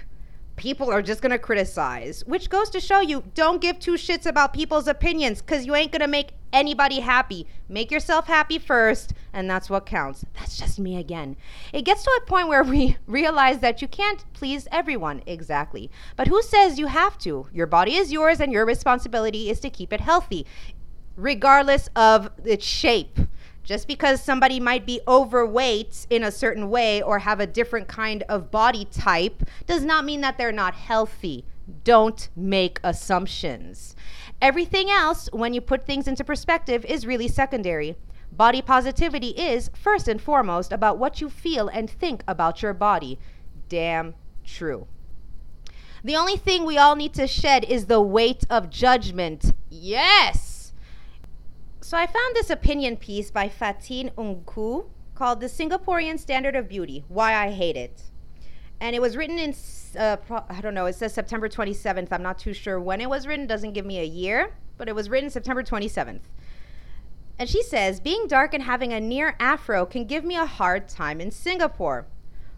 people 0.59 0.91
are 0.91 1.01
just 1.01 1.21
going 1.21 1.31
to 1.31 1.39
criticize, 1.39 2.21
which 2.25 2.49
goes 2.49 2.69
to 2.69 2.81
show 2.81 2.99
you 2.99 3.23
don't 3.33 3.61
give 3.61 3.79
two 3.79 3.93
shits 3.93 4.25
about 4.25 4.51
people's 4.51 4.89
opinions 4.89 5.41
because 5.41 5.65
you 5.65 5.73
ain't 5.73 5.93
going 5.93 6.01
to 6.01 6.07
make 6.07 6.33
anybody 6.51 6.99
happy. 6.99 7.47
Make 7.69 7.89
yourself 7.89 8.27
happy 8.27 8.59
first, 8.59 9.13
and 9.31 9.49
that's 9.49 9.69
what 9.69 9.85
counts. 9.85 10.25
That's 10.33 10.57
just 10.57 10.77
me 10.77 10.97
again. 10.97 11.37
It 11.71 11.85
gets 11.85 12.03
to 12.03 12.11
a 12.11 12.25
point 12.25 12.49
where 12.49 12.65
we 12.65 12.97
realize 13.07 13.59
that 13.59 13.81
you 13.81 13.87
can't 13.87 14.25
please 14.33 14.67
everyone 14.69 15.23
exactly. 15.25 15.89
But 16.17 16.27
who 16.27 16.41
says 16.41 16.77
you 16.77 16.87
have 16.87 17.17
to? 17.19 17.47
Your 17.53 17.67
body 17.67 17.95
is 17.95 18.11
yours, 18.11 18.41
and 18.41 18.51
your 18.51 18.65
responsibility 18.65 19.49
is 19.49 19.61
to 19.61 19.69
keep 19.69 19.93
it 19.93 20.01
healthy, 20.01 20.45
regardless 21.15 21.89
of 21.95 22.31
its 22.43 22.65
shape. 22.65 23.17
Just 23.69 23.87
because 23.87 24.19
somebody 24.19 24.59
might 24.59 24.83
be 24.83 24.99
overweight 25.07 26.07
in 26.09 26.23
a 26.23 26.31
certain 26.31 26.71
way 26.71 27.03
or 27.03 27.19
have 27.19 27.39
a 27.39 27.45
different 27.45 27.87
kind 27.87 28.23
of 28.23 28.49
body 28.49 28.85
type 28.85 29.43
does 29.67 29.83
not 29.85 30.05
mean 30.05 30.21
that 30.21 30.39
they're 30.39 30.51
not 30.51 30.73
healthy. 30.73 31.45
Don't 31.83 32.29
make 32.35 32.79
assumptions. 32.83 33.95
Everything 34.41 34.89
else, 34.89 35.29
when 35.33 35.53
you 35.53 35.61
put 35.61 35.85
things 35.85 36.07
into 36.07 36.23
perspective, 36.23 36.83
is 36.85 37.05
really 37.05 37.27
secondary. 37.27 37.95
Body 38.31 38.63
positivity 38.63 39.35
is, 39.37 39.69
first 39.75 40.07
and 40.07 40.19
foremost, 40.19 40.71
about 40.71 40.97
what 40.97 41.21
you 41.21 41.29
feel 41.29 41.67
and 41.67 41.91
think 41.91 42.23
about 42.27 42.63
your 42.63 42.73
body. 42.73 43.19
Damn 43.67 44.15
true. 44.43 44.87
The 46.03 46.15
only 46.15 46.37
thing 46.37 46.65
we 46.65 46.79
all 46.79 46.95
need 46.95 47.13
to 47.13 47.27
shed 47.27 47.65
is 47.65 47.85
the 47.85 48.01
weight 48.01 48.45
of 48.49 48.71
judgment. 48.71 49.53
Yes! 49.69 50.48
So 51.89 51.97
I 51.97 52.05
found 52.05 52.35
this 52.35 52.51
opinion 52.51 52.97
piece 52.97 53.31
by 53.31 53.49
Fatin 53.49 54.11
Nku 54.15 54.85
called 55.15 55.39
The 55.39 55.47
Singaporean 55.47 56.19
Standard 56.19 56.55
of 56.55 56.69
Beauty 56.69 57.03
Why 57.07 57.33
I 57.33 57.49
Hate 57.49 57.75
It. 57.75 58.03
And 58.79 58.95
it 58.95 59.01
was 59.01 59.17
written 59.17 59.39
in, 59.39 59.55
uh, 59.97 60.17
pro- 60.17 60.45
I 60.47 60.61
don't 60.61 60.75
know, 60.75 60.85
it 60.85 60.93
says 60.93 61.15
September 61.15 61.49
27th. 61.49 62.09
I'm 62.11 62.21
not 62.21 62.37
too 62.37 62.53
sure 62.53 62.79
when 62.79 63.01
it 63.01 63.09
was 63.09 63.25
written, 63.25 63.47
doesn't 63.47 63.73
give 63.73 63.87
me 63.87 63.97
a 63.99 64.03
year, 64.03 64.53
but 64.77 64.87
it 64.87 64.93
was 64.93 65.09
written 65.09 65.31
September 65.31 65.63
27th. 65.63 66.29
And 67.39 67.49
she 67.49 67.63
says, 67.63 67.99
Being 67.99 68.27
dark 68.27 68.53
and 68.53 68.65
having 68.65 68.93
a 68.93 68.99
near 68.99 69.35
afro 69.39 69.87
can 69.87 70.05
give 70.05 70.23
me 70.23 70.35
a 70.35 70.45
hard 70.45 70.89
time 70.89 71.19
in 71.19 71.31
Singapore. 71.31 72.05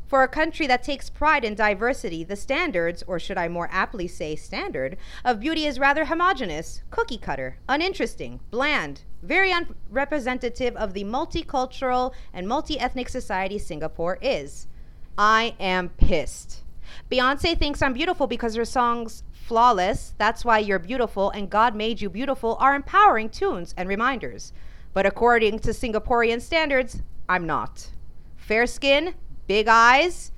For 0.08 0.24
a 0.24 0.28
country 0.28 0.68
that 0.68 0.84
takes 0.84 1.10
pride 1.10 1.46
in 1.46 1.56
diversity, 1.56 2.26
the 2.26 2.36
standards, 2.36 3.02
or 3.08 3.18
should 3.18 3.38
I 3.38 3.48
more 3.48 3.70
aptly 3.72 4.10
say 4.10 4.36
standard, 4.36 4.98
of 5.24 5.40
beauty 5.40 5.66
is 5.66 5.80
rather 5.80 6.04
homogenous, 6.04 6.84
cookie 6.90 7.18
cutter, 7.18 7.60
uninteresting, 7.70 8.42
bland, 8.50 9.04
very 9.22 9.52
unrepresentative 9.52 10.76
of 10.76 10.94
the 10.94 11.04
multicultural 11.04 12.14
and 12.34 12.48
multi 12.48 12.80
ethnic 12.80 13.10
society 13.10 13.58
Singapore 13.58 14.18
is. 14.22 14.68
I 15.18 15.56
am 15.60 15.90
pissed. 15.90 16.64
Beyonce 17.10 17.58
thinks 17.58 17.82
I'm 17.82 17.94
beautiful 17.94 18.28
because 18.28 18.56
her 18.56 18.66
songs 18.66 19.24
Flawless, 19.32 20.14
That's 20.18 20.46
Why 20.46 20.60
You're 20.60 20.80
Beautiful, 20.80 21.30
and 21.32 21.50
God 21.50 21.76
Made 21.76 22.02
You 22.02 22.10
Beautiful 22.10 22.56
are 22.60 22.76
empowering 22.76 23.30
tunes 23.30 23.74
and 23.76 23.90
reminders. 23.90 24.54
But 24.94 25.06
according 25.06 25.60
to 25.60 25.72
Singaporean 25.72 26.42
standards, 26.42 27.02
I'm 27.28 27.46
not. 27.46 27.90
Fair 28.38 28.66
skin, 28.66 29.14
big 29.48 29.68
eyes, 29.68 30.32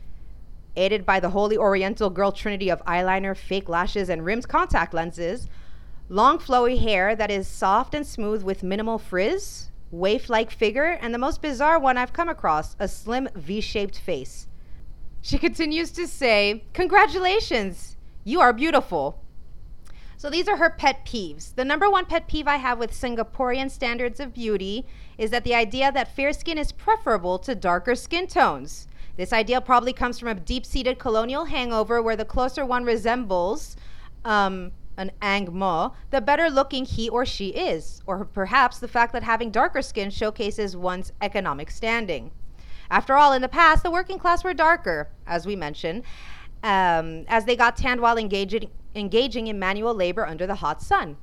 aided 0.76 1.06
by 1.06 1.20
the 1.20 1.30
holy 1.30 1.58
oriental 1.58 2.10
girl 2.10 2.32
trinity 2.32 2.70
of 2.70 2.84
eyeliner, 2.86 3.36
fake 3.38 3.70
lashes, 3.70 4.10
and 4.10 4.26
rimmed 4.26 4.48
contact 4.48 4.94
lenses, 4.94 5.48
long 6.10 6.38
flowy 6.38 6.80
hair 6.80 7.16
that 7.16 7.32
is 7.32 7.48
soft 7.48 7.94
and 7.94 8.06
smooth 8.06 8.44
with 8.44 8.64
minimal 8.64 8.98
frizz, 8.98 9.70
waif 9.92 10.30
like 10.30 10.52
figure, 10.52 10.98
and 11.02 11.14
the 11.14 11.20
most 11.20 11.42
bizarre 11.42 11.80
one 11.80 11.98
I've 11.98 12.14
come 12.14 12.30
across 12.30 12.76
a 12.80 12.88
slim 12.88 13.30
V 13.36 13.62
shaped 13.62 14.00
face. 14.00 14.48
She 15.22 15.38
continues 15.38 15.92
to 15.92 16.08
say, 16.08 16.66
Congratulations! 16.74 17.96
You 18.24 18.42
are 18.42 18.54
beautiful. 18.54 19.20
So 20.18 20.30
these 20.30 20.48
are 20.48 20.58
her 20.58 20.70
pet 20.70 21.06
peeves. 21.06 21.56
The 21.56 21.66
number 21.66 21.90
one 21.90 22.06
pet 22.06 22.28
peeve 22.28 22.48
I 22.48 22.56
have 22.56 22.80
with 22.80 22.94
Singaporean 22.94 23.70
standards 23.70 24.20
of 24.20 24.34
beauty 24.34 24.86
is 25.18 25.32
that 25.32 25.44
the 25.44 25.54
idea 25.54 25.92
that 25.92 26.16
fair 26.16 26.32
skin 26.32 26.58
is 26.58 26.72
preferable 26.72 27.40
to 27.40 27.56
darker 27.56 27.96
skin 27.96 28.28
tones. 28.28 28.88
This 29.18 29.34
idea 29.34 29.62
probably 29.62 29.94
comes 29.94 30.20
from 30.20 30.30
a 30.30 30.36
deep 30.36 30.66
seated 30.66 30.98
colonial 30.98 31.46
hangover 31.46 32.02
where 32.02 32.16
the 32.16 32.26
closer 32.26 32.66
one 32.66 32.84
resembles 32.84 33.76
um, 34.26 34.72
an 34.98 35.12
Ang 35.22 35.58
Mo, 35.58 35.94
the 36.12 36.22
better 36.22 36.50
looking 36.50 36.86
he 36.86 37.10
or 37.10 37.26
she 37.26 37.50
is, 37.50 38.02
or 38.06 38.26
perhaps 38.26 38.80
the 38.80 38.88
fact 38.88 39.14
that 39.14 39.24
having 39.24 39.52
darker 39.52 39.82
skin 39.82 40.10
showcases 40.10 40.76
one's 40.78 41.12
economic 41.22 41.72
standing. 41.72 42.32
After 42.90 43.16
all, 43.16 43.34
in 43.34 43.42
the 43.42 43.50
past, 43.50 43.84
the 43.84 43.92
working 43.92 44.20
class 44.20 44.44
were 44.44 44.54
darker, 44.54 45.10
as 45.26 45.46
we 45.46 45.56
mentioned, 45.56 46.04
um, 46.64 47.26
as 47.28 47.46
they 47.46 47.56
got 47.56 47.76
tanned 47.76 48.02
while 48.02 48.18
engaging, 48.18 48.70
engaging 48.96 49.48
in 49.48 49.58
manual 49.58 49.94
labor 49.94 50.26
under 50.26 50.46
the 50.46 50.56
hot 50.56 50.82
sun. 50.82 51.18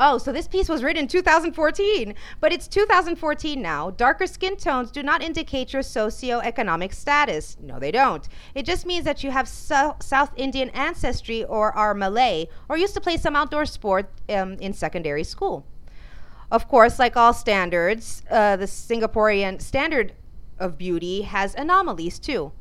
Oh, 0.00 0.16
so 0.16 0.32
this 0.32 0.46
piece 0.46 0.68
was 0.68 0.84
written 0.84 1.02
in 1.02 1.08
2014, 1.08 2.14
but 2.40 2.52
it's 2.52 2.68
2014 2.68 3.60
now. 3.60 3.90
Darker 3.90 4.28
skin 4.28 4.56
tones 4.56 4.92
do 4.92 5.02
not 5.02 5.24
indicate 5.24 5.72
your 5.72 5.82
socioeconomic 5.82 6.94
status. 6.94 7.56
No, 7.60 7.80
they 7.80 7.90
don't. 7.90 8.28
It 8.54 8.64
just 8.64 8.86
means 8.86 9.04
that 9.04 9.24
you 9.24 9.32
have 9.32 9.48
so- 9.48 9.96
South 10.00 10.30
Indian 10.36 10.70
ancestry 10.70 11.42
or 11.42 11.76
are 11.76 11.94
Malay 11.94 12.46
or 12.68 12.76
used 12.76 12.94
to 12.94 13.00
play 13.00 13.16
some 13.16 13.34
outdoor 13.34 13.66
sport 13.66 14.08
um, 14.28 14.52
in 14.60 14.72
secondary 14.72 15.24
school. 15.24 15.66
Of 16.50 16.68
course, 16.68 17.00
like 17.00 17.16
all 17.16 17.34
standards, 17.34 18.22
uh, 18.30 18.54
the 18.54 18.66
Singaporean 18.66 19.60
standard 19.60 20.12
of 20.60 20.78
beauty 20.78 21.22
has 21.22 21.56
anomalies 21.56 22.20
too. 22.20 22.52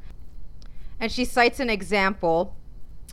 And 0.99 1.11
she 1.11 1.23
cites 1.23 1.59
an 1.59 1.69
example 1.69 2.55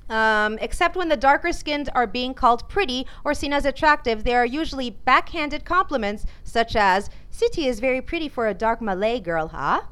um, 0.09 0.59
except 0.61 0.97
when 0.97 1.09
the 1.09 1.17
darker 1.17 1.53
skinned 1.53 1.89
are 1.95 2.07
being 2.07 2.35
called 2.35 2.69
pretty 2.69 3.07
or 3.25 3.35
seen 3.35 3.53
as 3.53 3.65
attractive, 3.65 4.25
there 4.25 4.39
are 4.43 4.47
usually 4.47 4.91
backhanded 4.91 5.65
compliments, 5.65 6.27
such 6.43 6.77
as, 6.77 7.09
Siti 7.33 7.67
is 7.67 7.81
very 7.81 8.01
pretty 8.01 8.29
for 8.29 8.47
a 8.47 8.55
dark 8.55 8.81
Malay 8.81 9.21
girl, 9.21 9.49
huh? 9.49 9.83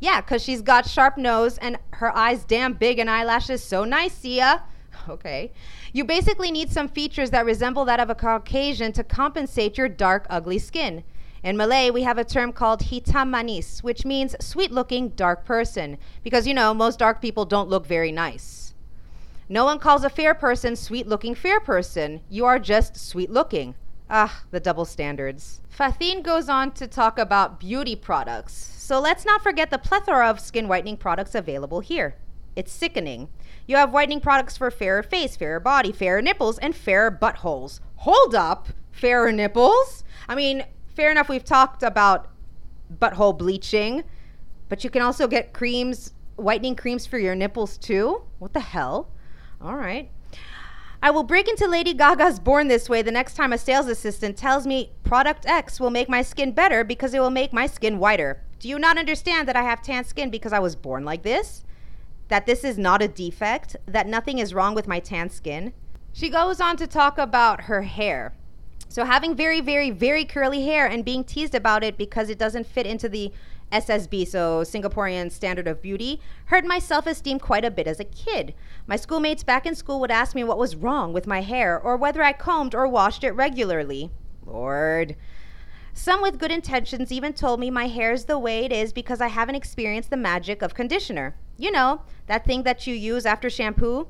Yeah, 0.00 0.20
because 0.20 0.42
she's 0.42 0.62
got 0.62 0.88
sharp 0.88 1.16
nose 1.16 1.58
and 1.58 1.78
her 1.92 2.14
eyes 2.16 2.44
damn 2.44 2.72
big 2.72 2.98
and 2.98 3.08
eyelashes 3.08 3.62
so 3.62 3.84
nice, 3.84 4.14
Sia. 4.14 4.64
Okay. 5.08 5.50
You 5.94 6.04
basically 6.04 6.50
need 6.50 6.70
some 6.70 6.86
features 6.86 7.30
that 7.30 7.46
resemble 7.46 7.86
that 7.86 8.00
of 8.00 8.10
a 8.10 8.14
Caucasian 8.14 8.92
to 8.92 9.02
compensate 9.02 9.78
your 9.78 9.88
dark, 9.88 10.26
ugly 10.28 10.58
skin. 10.58 11.04
In 11.42 11.56
Malay, 11.56 11.88
we 11.88 12.02
have 12.02 12.18
a 12.18 12.24
term 12.24 12.52
called 12.52 12.80
hitam 12.80 13.30
manis, 13.30 13.82
which 13.82 14.04
means 14.04 14.36
sweet 14.40 14.70
looking 14.70 15.08
dark 15.10 15.46
person, 15.46 15.96
because 16.22 16.46
you 16.46 16.52
know, 16.52 16.74
most 16.74 16.98
dark 16.98 17.22
people 17.22 17.46
don't 17.46 17.70
look 17.70 17.86
very 17.86 18.12
nice. 18.12 18.74
No 19.52 19.64
one 19.64 19.80
calls 19.80 20.04
a 20.04 20.08
fair 20.08 20.32
person 20.32 20.76
sweet 20.76 21.08
looking 21.08 21.34
fair 21.34 21.58
person. 21.58 22.20
You 22.30 22.44
are 22.44 22.60
just 22.60 22.96
sweet 22.96 23.30
looking. 23.30 23.74
Ah, 24.08 24.44
the 24.52 24.60
double 24.60 24.84
standards. 24.84 25.60
Fatin 25.68 26.22
goes 26.22 26.48
on 26.48 26.70
to 26.74 26.86
talk 26.86 27.18
about 27.18 27.58
beauty 27.58 27.96
products. 27.96 28.54
So 28.54 29.00
let's 29.00 29.24
not 29.24 29.42
forget 29.42 29.72
the 29.72 29.78
plethora 29.78 30.30
of 30.30 30.38
skin 30.38 30.68
whitening 30.68 30.96
products 30.96 31.34
available 31.34 31.80
here. 31.80 32.14
It's 32.54 32.70
sickening. 32.70 33.28
You 33.66 33.74
have 33.74 33.92
whitening 33.92 34.20
products 34.20 34.56
for 34.56 34.70
fairer 34.70 35.02
face, 35.02 35.34
fairer 35.34 35.58
body, 35.58 35.90
fairer 35.90 36.22
nipples, 36.22 36.58
and 36.58 36.76
fairer 36.76 37.10
buttholes. 37.10 37.80
Hold 37.96 38.36
up! 38.36 38.68
Fairer 38.92 39.32
nipples? 39.32 40.04
I 40.28 40.36
mean, 40.36 40.64
fair 40.94 41.10
enough, 41.10 41.28
we've 41.28 41.44
talked 41.44 41.82
about 41.82 42.30
butthole 43.00 43.36
bleaching, 43.36 44.04
but 44.68 44.84
you 44.84 44.90
can 44.90 45.02
also 45.02 45.26
get 45.26 45.52
creams, 45.52 46.12
whitening 46.36 46.76
creams 46.76 47.04
for 47.04 47.18
your 47.18 47.34
nipples 47.34 47.76
too? 47.78 48.22
What 48.38 48.52
the 48.52 48.60
hell? 48.60 49.08
All 49.62 49.76
right. 49.76 50.10
I 51.02 51.10
will 51.10 51.22
break 51.22 51.48
into 51.48 51.66
Lady 51.66 51.92
Gaga's 51.94 52.38
Born 52.38 52.68
This 52.68 52.88
Way 52.88 53.02
the 53.02 53.10
next 53.10 53.34
time 53.34 53.52
a 53.52 53.58
sales 53.58 53.88
assistant 53.88 54.36
tells 54.36 54.66
me 54.66 54.92
product 55.02 55.46
X 55.46 55.78
will 55.78 55.90
make 55.90 56.08
my 56.08 56.22
skin 56.22 56.52
better 56.52 56.84
because 56.84 57.14
it 57.14 57.20
will 57.20 57.30
make 57.30 57.52
my 57.52 57.66
skin 57.66 57.98
whiter. 57.98 58.42
Do 58.58 58.68
you 58.68 58.78
not 58.78 58.98
understand 58.98 59.48
that 59.48 59.56
I 59.56 59.62
have 59.62 59.82
tan 59.82 60.04
skin 60.04 60.30
because 60.30 60.52
I 60.52 60.58
was 60.58 60.76
born 60.76 61.04
like 61.04 61.22
this? 61.22 61.64
That 62.28 62.46
this 62.46 62.64
is 62.64 62.78
not 62.78 63.02
a 63.02 63.08
defect? 63.08 63.76
That 63.86 64.06
nothing 64.06 64.38
is 64.38 64.54
wrong 64.54 64.74
with 64.74 64.86
my 64.88 65.00
tan 65.00 65.30
skin? 65.30 65.72
She 66.12 66.28
goes 66.28 66.60
on 66.60 66.76
to 66.76 66.86
talk 66.86 67.18
about 67.18 67.62
her 67.62 67.82
hair. 67.82 68.34
So, 68.88 69.04
having 69.04 69.36
very, 69.36 69.60
very, 69.60 69.90
very 69.90 70.24
curly 70.24 70.64
hair 70.64 70.86
and 70.86 71.04
being 71.04 71.22
teased 71.22 71.54
about 71.54 71.84
it 71.84 71.96
because 71.96 72.28
it 72.28 72.38
doesn't 72.38 72.66
fit 72.66 72.86
into 72.86 73.08
the 73.08 73.32
SSB, 73.72 74.26
so 74.26 74.62
Singaporean 74.62 75.30
Standard 75.30 75.68
of 75.68 75.82
Beauty, 75.82 76.20
hurt 76.46 76.64
my 76.64 76.78
self 76.78 77.06
esteem 77.06 77.38
quite 77.38 77.64
a 77.64 77.70
bit 77.70 77.86
as 77.86 78.00
a 78.00 78.04
kid. 78.04 78.54
My 78.86 78.96
schoolmates 78.96 79.42
back 79.42 79.66
in 79.66 79.74
school 79.74 80.00
would 80.00 80.10
ask 80.10 80.34
me 80.34 80.44
what 80.44 80.58
was 80.58 80.76
wrong 80.76 81.12
with 81.12 81.26
my 81.26 81.40
hair 81.40 81.78
or 81.78 81.96
whether 81.96 82.22
I 82.22 82.32
combed 82.32 82.74
or 82.74 82.86
washed 82.86 83.24
it 83.24 83.32
regularly. 83.32 84.10
Lord. 84.44 85.16
Some 85.92 86.22
with 86.22 86.38
good 86.38 86.52
intentions 86.52 87.12
even 87.12 87.32
told 87.32 87.60
me 87.60 87.70
my 87.70 87.88
hair 87.88 88.12
is 88.12 88.24
the 88.24 88.38
way 88.38 88.64
it 88.64 88.72
is 88.72 88.92
because 88.92 89.20
I 89.20 89.28
haven't 89.28 89.56
experienced 89.56 90.10
the 90.10 90.16
magic 90.16 90.62
of 90.62 90.74
conditioner. 90.74 91.36
You 91.56 91.70
know, 91.70 92.02
that 92.26 92.44
thing 92.44 92.62
that 92.62 92.86
you 92.86 92.94
use 92.94 93.26
after 93.26 93.50
shampoo? 93.50 94.06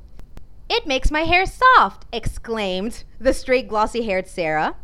It 0.68 0.86
makes 0.86 1.10
my 1.10 1.22
hair 1.22 1.46
soft, 1.46 2.06
exclaimed 2.12 3.02
the 3.18 3.34
straight, 3.34 3.68
glossy 3.68 4.04
haired 4.04 4.28
Sarah. 4.28 4.76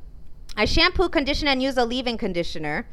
I 0.56 0.64
shampoo, 0.64 1.08
condition, 1.08 1.46
and 1.46 1.62
use 1.62 1.76
a 1.76 1.84
leave 1.84 2.06
in 2.06 2.18
conditioner. 2.18 2.88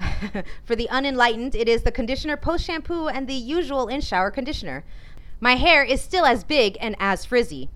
For 0.64 0.76
the 0.76 0.88
unenlightened, 0.90 1.54
it 1.54 1.68
is 1.68 1.82
the 1.82 1.92
conditioner 1.92 2.36
post 2.36 2.64
shampoo 2.64 3.08
and 3.08 3.26
the 3.26 3.34
usual 3.34 3.88
in 3.88 4.00
shower 4.00 4.30
conditioner. 4.30 4.84
My 5.40 5.56
hair 5.56 5.82
is 5.82 6.00
still 6.00 6.26
as 6.26 6.44
big 6.44 6.76
and 6.80 6.96
as 6.98 7.24
frizzy. 7.24 7.68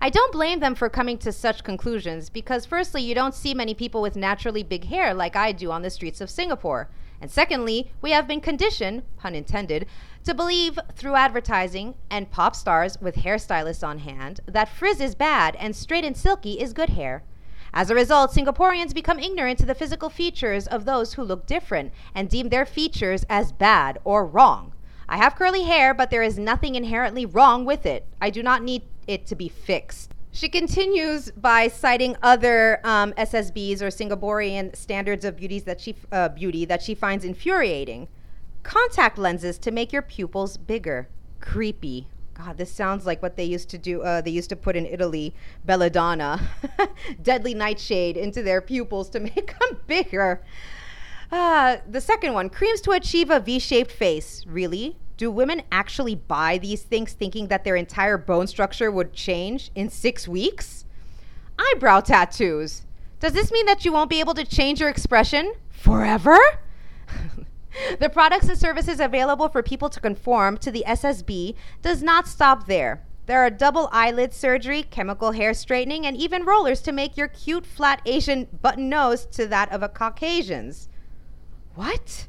I 0.00 0.10
don't 0.10 0.32
blame 0.32 0.58
them 0.58 0.74
for 0.74 0.88
coming 0.88 1.16
to 1.18 1.30
such 1.30 1.62
conclusions 1.62 2.28
because, 2.28 2.66
firstly, 2.66 3.02
you 3.02 3.14
don't 3.14 3.34
see 3.34 3.54
many 3.54 3.72
people 3.72 4.02
with 4.02 4.16
naturally 4.16 4.64
big 4.64 4.86
hair 4.86 5.14
like 5.14 5.36
I 5.36 5.52
do 5.52 5.70
on 5.70 5.82
the 5.82 5.90
streets 5.90 6.20
of 6.20 6.28
Singapore. 6.28 6.88
And 7.20 7.30
secondly, 7.30 7.92
we 8.00 8.10
have 8.10 8.26
been 8.26 8.40
conditioned, 8.40 9.04
pun 9.16 9.36
intended, 9.36 9.86
to 10.24 10.34
believe 10.34 10.76
through 10.96 11.14
advertising 11.14 11.94
and 12.10 12.32
pop 12.32 12.56
stars 12.56 12.98
with 13.00 13.14
hairstylists 13.14 13.86
on 13.86 14.00
hand 14.00 14.40
that 14.46 14.68
frizz 14.68 15.00
is 15.00 15.14
bad 15.14 15.54
and 15.56 15.76
straight 15.76 16.04
and 16.04 16.16
silky 16.16 16.60
is 16.60 16.72
good 16.72 16.90
hair. 16.90 17.22
As 17.74 17.88
a 17.88 17.94
result, 17.94 18.32
Singaporeans 18.32 18.92
become 18.92 19.18
ignorant 19.18 19.58
to 19.60 19.66
the 19.66 19.74
physical 19.74 20.10
features 20.10 20.66
of 20.66 20.84
those 20.84 21.14
who 21.14 21.22
look 21.22 21.46
different 21.46 21.92
and 22.14 22.28
deem 22.28 22.50
their 22.50 22.66
features 22.66 23.24
as 23.30 23.50
bad 23.50 23.98
or 24.04 24.26
wrong. 24.26 24.72
I 25.08 25.16
have 25.16 25.36
curly 25.36 25.62
hair, 25.62 25.94
but 25.94 26.10
there 26.10 26.22
is 26.22 26.38
nothing 26.38 26.74
inherently 26.74 27.24
wrong 27.24 27.64
with 27.64 27.86
it. 27.86 28.06
I 28.20 28.30
do 28.30 28.42
not 28.42 28.62
need 28.62 28.82
it 29.06 29.26
to 29.26 29.34
be 29.34 29.48
fixed. 29.48 30.12
She 30.30 30.48
continues 30.48 31.30
by 31.30 31.68
citing 31.68 32.16
other 32.22 32.80
um, 32.84 33.12
SSBs 33.14 33.82
or 33.82 33.88
Singaporean 33.88 34.74
standards 34.74 35.24
of 35.24 35.36
beauties 35.36 35.64
that 35.64 35.80
she 35.80 35.94
uh, 36.10 36.30
beauty 36.30 36.64
that 36.64 36.82
she 36.82 36.94
finds 36.94 37.24
infuriating. 37.24 38.08
Contact 38.62 39.18
lenses 39.18 39.58
to 39.58 39.70
make 39.70 39.92
your 39.92 40.02
pupils 40.02 40.56
bigger. 40.56 41.08
Creepy. 41.40 42.06
God, 42.44 42.56
this 42.56 42.72
sounds 42.72 43.06
like 43.06 43.22
what 43.22 43.36
they 43.36 43.44
used 43.44 43.68
to 43.70 43.78
do. 43.78 44.02
Uh, 44.02 44.20
they 44.20 44.30
used 44.30 44.48
to 44.48 44.56
put 44.56 44.74
in 44.74 44.84
Italy, 44.84 45.34
belladonna, 45.64 46.40
deadly 47.22 47.54
nightshade 47.54 48.16
into 48.16 48.42
their 48.42 48.60
pupils 48.60 49.08
to 49.10 49.20
make 49.20 49.58
them 49.58 49.78
bigger. 49.86 50.42
Uh, 51.30 51.76
the 51.88 52.00
second 52.00 52.32
one, 52.32 52.50
creams 52.50 52.80
to 52.80 52.90
achieve 52.90 53.30
a 53.30 53.38
V-shaped 53.38 53.92
face. 53.92 54.44
Really? 54.46 54.96
Do 55.16 55.30
women 55.30 55.62
actually 55.70 56.16
buy 56.16 56.58
these 56.58 56.82
things 56.82 57.12
thinking 57.12 57.46
that 57.46 57.62
their 57.62 57.76
entire 57.76 58.18
bone 58.18 58.48
structure 58.48 58.90
would 58.90 59.12
change 59.12 59.70
in 59.76 59.88
six 59.88 60.26
weeks? 60.26 60.84
Eyebrow 61.58 62.00
tattoos. 62.00 62.82
Does 63.20 63.34
this 63.34 63.52
mean 63.52 63.66
that 63.66 63.84
you 63.84 63.92
won't 63.92 64.10
be 64.10 64.18
able 64.18 64.34
to 64.34 64.44
change 64.44 64.80
your 64.80 64.88
expression 64.88 65.54
forever? 65.70 66.36
The 67.98 68.08
products 68.08 68.48
and 68.48 68.58
services 68.58 69.00
available 69.00 69.48
for 69.48 69.62
people 69.62 69.88
to 69.88 70.00
conform 70.00 70.58
to 70.58 70.70
the 70.70 70.84
SSB 70.86 71.54
does 71.80 72.02
not 72.02 72.26
stop 72.26 72.66
there. 72.66 73.04
There 73.26 73.40
are 73.40 73.50
double 73.50 73.88
eyelid 73.92 74.32
surgery, 74.32 74.82
chemical 74.82 75.32
hair 75.32 75.54
straightening, 75.54 76.04
and 76.04 76.16
even 76.16 76.44
rollers 76.44 76.80
to 76.82 76.92
make 76.92 77.16
your 77.16 77.28
cute 77.28 77.64
flat 77.64 78.02
Asian 78.04 78.48
button 78.60 78.88
nose 78.88 79.26
to 79.26 79.46
that 79.46 79.72
of 79.72 79.82
a 79.82 79.88
Caucasian's. 79.88 80.88
What? 81.74 82.26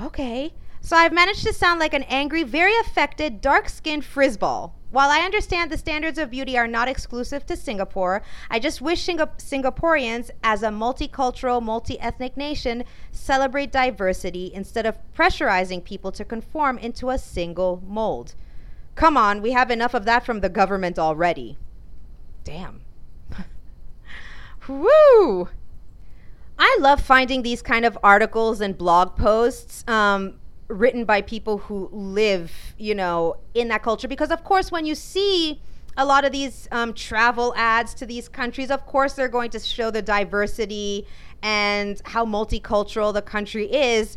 Okay. 0.00 0.52
So 0.80 0.96
I've 0.96 1.12
managed 1.12 1.44
to 1.44 1.52
sound 1.52 1.80
like 1.80 1.94
an 1.94 2.04
angry, 2.04 2.42
very 2.42 2.76
affected, 2.78 3.40
dark 3.40 3.68
skinned 3.68 4.02
frizzball. 4.02 4.72
While 4.96 5.10
I 5.10 5.20
understand 5.26 5.70
the 5.70 5.76
standards 5.76 6.18
of 6.18 6.30
beauty 6.30 6.56
are 6.56 6.66
not 6.66 6.88
exclusive 6.88 7.44
to 7.48 7.54
Singapore, 7.54 8.22
I 8.48 8.58
just 8.58 8.80
wish 8.80 9.06
Singa- 9.06 9.36
Singaporeans, 9.36 10.30
as 10.42 10.62
a 10.62 10.70
multicultural, 10.70 11.62
multi 11.62 12.00
ethnic 12.00 12.34
nation, 12.34 12.82
celebrate 13.12 13.70
diversity 13.70 14.50
instead 14.54 14.86
of 14.86 14.96
pressurizing 15.14 15.84
people 15.84 16.12
to 16.12 16.24
conform 16.24 16.78
into 16.78 17.10
a 17.10 17.18
single 17.18 17.82
mold. 17.86 18.34
Come 18.94 19.18
on, 19.18 19.42
we 19.42 19.52
have 19.52 19.70
enough 19.70 19.92
of 19.92 20.06
that 20.06 20.24
from 20.24 20.40
the 20.40 20.48
government 20.48 20.98
already. 20.98 21.58
Damn. 22.42 22.80
Woo! 24.66 25.50
I 26.58 26.78
love 26.80 27.02
finding 27.02 27.42
these 27.42 27.60
kind 27.60 27.84
of 27.84 27.98
articles 28.02 28.62
and 28.62 28.78
blog 28.78 29.14
posts. 29.14 29.84
Um, 29.86 30.38
written 30.68 31.04
by 31.04 31.22
people 31.22 31.58
who 31.58 31.88
live, 31.92 32.52
you 32.78 32.94
know, 32.94 33.36
in 33.54 33.68
that 33.68 33.82
culture. 33.82 34.08
Because, 34.08 34.30
of 34.30 34.44
course, 34.44 34.72
when 34.72 34.84
you 34.84 34.94
see 34.94 35.60
a 35.96 36.04
lot 36.04 36.24
of 36.24 36.32
these 36.32 36.68
um, 36.72 36.92
travel 36.92 37.54
ads 37.56 37.94
to 37.94 38.06
these 38.06 38.28
countries, 38.28 38.70
of 38.70 38.84
course, 38.86 39.14
they're 39.14 39.28
going 39.28 39.50
to 39.50 39.58
show 39.58 39.90
the 39.90 40.02
diversity 40.02 41.06
and 41.42 42.00
how 42.04 42.24
multicultural 42.24 43.14
the 43.14 43.22
country 43.22 43.72
is. 43.72 44.16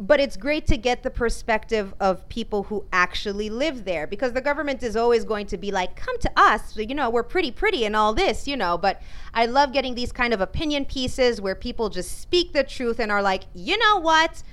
But 0.00 0.20
it's 0.20 0.36
great 0.36 0.64
to 0.68 0.76
get 0.76 1.02
the 1.02 1.10
perspective 1.10 1.92
of 1.98 2.28
people 2.28 2.64
who 2.64 2.84
actually 2.92 3.50
live 3.50 3.84
there 3.84 4.06
because 4.06 4.32
the 4.32 4.40
government 4.40 4.80
is 4.84 4.94
always 4.94 5.24
going 5.24 5.46
to 5.46 5.56
be 5.56 5.72
like, 5.72 5.96
come 5.96 6.16
to 6.20 6.30
us, 6.36 6.76
you 6.76 6.94
know, 6.94 7.10
we're 7.10 7.24
pretty, 7.24 7.50
pretty 7.50 7.84
and 7.84 7.96
all 7.96 8.14
this, 8.14 8.46
you 8.46 8.56
know. 8.56 8.78
But 8.78 9.02
I 9.34 9.46
love 9.46 9.72
getting 9.72 9.96
these 9.96 10.12
kind 10.12 10.32
of 10.32 10.40
opinion 10.40 10.84
pieces 10.84 11.40
where 11.40 11.56
people 11.56 11.88
just 11.88 12.20
speak 12.20 12.52
the 12.52 12.62
truth 12.62 13.00
and 13.00 13.10
are 13.10 13.22
like, 13.22 13.44
you 13.54 13.76
know 13.76 13.98
what? 13.98 14.44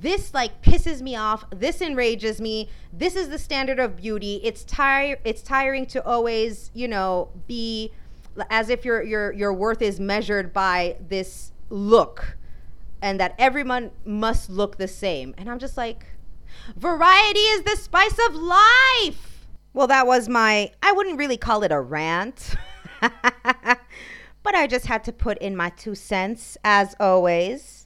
This 0.00 0.34
like 0.34 0.62
pisses 0.62 1.00
me 1.00 1.16
off 1.16 1.44
this 1.50 1.80
enrages 1.80 2.40
me 2.40 2.68
this 2.92 3.16
is 3.16 3.28
the 3.30 3.38
standard 3.38 3.78
of 3.80 3.96
beauty 3.96 4.40
it's 4.44 4.62
tire 4.64 5.18
it's 5.24 5.42
tiring 5.42 5.86
to 5.86 6.04
always 6.04 6.70
you 6.74 6.86
know 6.86 7.28
be 7.46 7.90
as 8.50 8.68
if 8.68 8.84
your 8.84 9.02
your 9.02 9.32
your 9.32 9.52
worth 9.52 9.82
is 9.82 9.98
measured 9.98 10.52
by 10.52 10.96
this 11.08 11.52
look 11.70 12.36
and 13.00 13.20
that 13.20 13.34
everyone 13.38 13.90
must 14.04 14.50
look 14.50 14.76
the 14.76 14.88
same. 14.88 15.34
And 15.38 15.48
i'm 15.50 15.58
just 15.58 15.76
like 15.76 16.06
variety 16.76 17.40
is 17.40 17.62
the 17.62 17.76
spice 17.76 18.18
of 18.28 18.34
life! 18.34 19.46
Well 19.72 19.86
that 19.86 20.06
was 20.06 20.28
my 20.28 20.72
i 20.82 20.92
wouldn't 20.92 21.18
really 21.18 21.36
call 21.36 21.62
it 21.62 21.72
a 21.72 21.80
rant 21.80 22.54
but 23.00 24.54
i 24.54 24.66
just 24.66 24.86
had 24.86 25.04
to 25.04 25.12
put 25.12 25.38
in 25.38 25.56
my 25.56 25.70
two 25.70 25.94
cents 25.94 26.56
as 26.64 26.96
always 26.98 27.77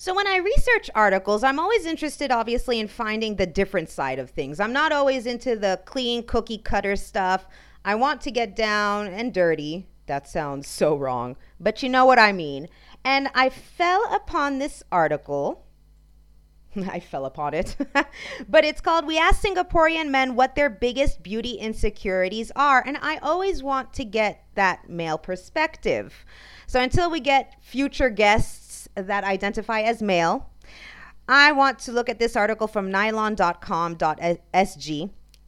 so, 0.00 0.14
when 0.14 0.26
I 0.26 0.38
research 0.38 0.88
articles, 0.94 1.44
I'm 1.44 1.58
always 1.58 1.84
interested, 1.84 2.32
obviously, 2.32 2.80
in 2.80 2.88
finding 2.88 3.36
the 3.36 3.44
different 3.44 3.90
side 3.90 4.18
of 4.18 4.30
things. 4.30 4.58
I'm 4.58 4.72
not 4.72 4.92
always 4.92 5.26
into 5.26 5.56
the 5.56 5.78
clean 5.84 6.22
cookie 6.22 6.56
cutter 6.56 6.96
stuff. 6.96 7.46
I 7.84 7.96
want 7.96 8.22
to 8.22 8.30
get 8.30 8.56
down 8.56 9.08
and 9.08 9.34
dirty. 9.34 9.88
That 10.06 10.26
sounds 10.26 10.66
so 10.68 10.96
wrong, 10.96 11.36
but 11.60 11.82
you 11.82 11.90
know 11.90 12.06
what 12.06 12.18
I 12.18 12.32
mean. 12.32 12.68
And 13.04 13.28
I 13.34 13.50
fell 13.50 14.10
upon 14.10 14.58
this 14.58 14.82
article. 14.90 15.66
I 16.90 16.98
fell 16.98 17.26
upon 17.26 17.52
it. 17.52 17.76
but 18.48 18.64
it's 18.64 18.80
called 18.80 19.06
We 19.06 19.18
Ask 19.18 19.42
Singaporean 19.42 20.08
Men 20.08 20.34
What 20.34 20.54
Their 20.54 20.70
Biggest 20.70 21.22
Beauty 21.22 21.56
Insecurities 21.56 22.50
Are. 22.56 22.82
And 22.86 22.96
I 23.02 23.18
always 23.18 23.62
want 23.62 23.92
to 23.92 24.06
get 24.06 24.46
that 24.54 24.88
male 24.88 25.18
perspective. 25.18 26.24
So 26.66 26.80
until 26.80 27.10
we 27.10 27.20
get 27.20 27.56
future 27.60 28.08
guests, 28.08 28.59
that 28.94 29.24
identify 29.24 29.80
as 29.80 30.02
male. 30.02 30.50
I 31.28 31.52
want 31.52 31.78
to 31.80 31.92
look 31.92 32.08
at 32.08 32.18
this 32.18 32.34
article 32.34 32.66
from 32.66 32.90
nylon.com.sg, 32.90 33.50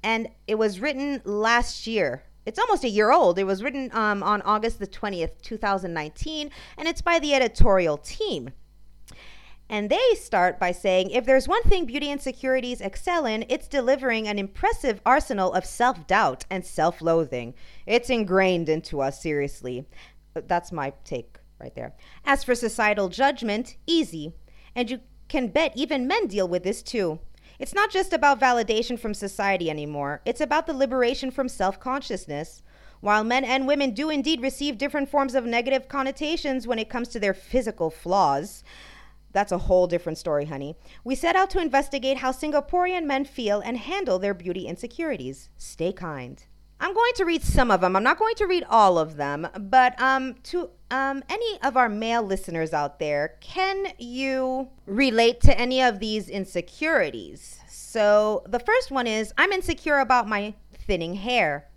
and 0.04 0.28
it 0.46 0.54
was 0.54 0.78
written 0.80 1.20
last 1.24 1.86
year. 1.88 2.22
It's 2.46 2.58
almost 2.58 2.84
a 2.84 2.88
year 2.88 3.10
old. 3.12 3.38
It 3.38 3.44
was 3.44 3.62
written 3.62 3.90
um, 3.92 4.22
on 4.22 4.42
August 4.42 4.78
the 4.78 4.86
20th, 4.86 5.40
2019, 5.42 6.50
and 6.76 6.88
it's 6.88 7.02
by 7.02 7.18
the 7.18 7.34
editorial 7.34 7.96
team. 7.96 8.50
And 9.68 9.88
they 9.90 10.14
start 10.14 10.60
by 10.60 10.70
saying 10.72 11.10
if 11.10 11.24
there's 11.24 11.48
one 11.48 11.62
thing 11.62 11.86
beauty 11.86 12.10
insecurities 12.10 12.80
excel 12.80 13.26
in, 13.26 13.44
it's 13.48 13.68
delivering 13.68 14.28
an 14.28 14.38
impressive 14.38 15.00
arsenal 15.06 15.52
of 15.52 15.64
self 15.64 16.06
doubt 16.06 16.44
and 16.50 16.64
self 16.64 17.00
loathing. 17.00 17.54
It's 17.86 18.10
ingrained 18.10 18.68
into 18.68 19.00
us, 19.00 19.22
seriously. 19.22 19.86
That's 20.34 20.72
my 20.72 20.92
take 21.04 21.38
right 21.62 21.74
there. 21.74 21.94
As 22.24 22.44
for 22.44 22.54
societal 22.54 23.08
judgment, 23.08 23.76
easy. 23.86 24.34
And 24.74 24.90
you 24.90 25.00
can 25.28 25.48
bet 25.48 25.72
even 25.76 26.06
men 26.06 26.26
deal 26.26 26.48
with 26.48 26.64
this 26.64 26.82
too. 26.82 27.20
It's 27.58 27.74
not 27.74 27.90
just 27.90 28.12
about 28.12 28.40
validation 28.40 28.98
from 28.98 29.14
society 29.14 29.70
anymore, 29.70 30.20
it's 30.26 30.40
about 30.40 30.66
the 30.66 30.74
liberation 30.74 31.30
from 31.30 31.48
self 31.48 31.78
consciousness. 31.78 32.62
While 33.00 33.24
men 33.24 33.44
and 33.44 33.66
women 33.66 33.92
do 33.94 34.10
indeed 34.10 34.42
receive 34.42 34.78
different 34.78 35.08
forms 35.08 35.34
of 35.34 35.44
negative 35.44 35.88
connotations 35.88 36.68
when 36.68 36.78
it 36.78 36.88
comes 36.88 37.08
to 37.08 37.18
their 37.18 37.34
physical 37.34 37.90
flaws, 37.90 38.62
that's 39.32 39.50
a 39.50 39.58
whole 39.58 39.86
different 39.86 40.18
story, 40.18 40.44
honey. 40.44 40.76
We 41.02 41.14
set 41.14 41.34
out 41.34 41.50
to 41.50 41.60
investigate 41.60 42.18
how 42.18 42.30
Singaporean 42.32 43.06
men 43.06 43.24
feel 43.24 43.60
and 43.60 43.76
handle 43.76 44.18
their 44.18 44.34
beauty 44.34 44.66
insecurities. 44.66 45.48
Stay 45.56 45.92
kind. 45.92 46.44
I'm 46.82 46.94
going 46.94 47.12
to 47.14 47.24
read 47.24 47.44
some 47.44 47.70
of 47.70 47.80
them. 47.80 47.94
I'm 47.94 48.02
not 48.02 48.18
going 48.18 48.34
to 48.34 48.46
read 48.48 48.64
all 48.68 48.98
of 48.98 49.14
them, 49.14 49.46
but 49.56 49.94
um, 50.02 50.34
to 50.42 50.68
um, 50.90 51.22
any 51.28 51.60
of 51.62 51.76
our 51.76 51.88
male 51.88 52.24
listeners 52.24 52.72
out 52.72 52.98
there, 52.98 53.36
can 53.40 53.92
you 53.98 54.68
relate 54.84 55.40
to 55.42 55.56
any 55.56 55.80
of 55.80 56.00
these 56.00 56.28
insecurities? 56.28 57.60
So 57.68 58.42
the 58.48 58.58
first 58.58 58.90
one 58.90 59.06
is 59.06 59.32
I'm 59.38 59.52
insecure 59.52 60.00
about 60.00 60.28
my 60.28 60.54
thinning 60.74 61.14
hair. 61.14 61.68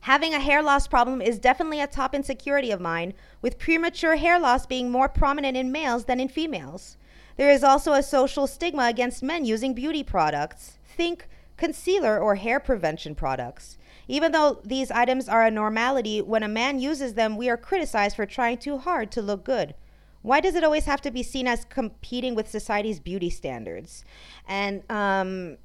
Having 0.00 0.32
a 0.32 0.40
hair 0.40 0.62
loss 0.62 0.88
problem 0.88 1.20
is 1.20 1.38
definitely 1.38 1.82
a 1.82 1.86
top 1.86 2.14
insecurity 2.14 2.70
of 2.70 2.80
mine, 2.80 3.12
with 3.42 3.58
premature 3.58 4.16
hair 4.16 4.40
loss 4.40 4.64
being 4.64 4.90
more 4.90 5.10
prominent 5.10 5.58
in 5.58 5.70
males 5.70 6.06
than 6.06 6.20
in 6.20 6.28
females. 6.28 6.96
There 7.36 7.50
is 7.50 7.62
also 7.62 7.92
a 7.92 8.02
social 8.02 8.46
stigma 8.46 8.84
against 8.84 9.22
men 9.22 9.44
using 9.44 9.74
beauty 9.74 10.02
products. 10.02 10.78
Think 10.86 11.28
concealer 11.58 12.18
or 12.18 12.36
hair 12.36 12.60
prevention 12.60 13.14
products. 13.14 13.76
Even 14.08 14.32
though 14.32 14.60
these 14.64 14.90
items 14.90 15.28
are 15.28 15.44
a 15.44 15.50
normality, 15.50 16.20
when 16.22 16.42
a 16.42 16.48
man 16.48 16.78
uses 16.78 17.14
them, 17.14 17.36
we 17.36 17.48
are 17.48 17.56
criticized 17.56 18.16
for 18.16 18.26
trying 18.26 18.58
too 18.58 18.78
hard 18.78 19.10
to 19.12 19.22
look 19.22 19.44
good. 19.44 19.74
Why 20.22 20.40
does 20.40 20.54
it 20.54 20.64
always 20.64 20.86
have 20.86 21.00
to 21.02 21.10
be 21.10 21.22
seen 21.22 21.46
as 21.46 21.64
competing 21.64 22.34
with 22.34 22.50
society's 22.50 23.00
beauty 23.00 23.30
standards? 23.30 24.04
And 24.46 24.82
um, 24.90 25.56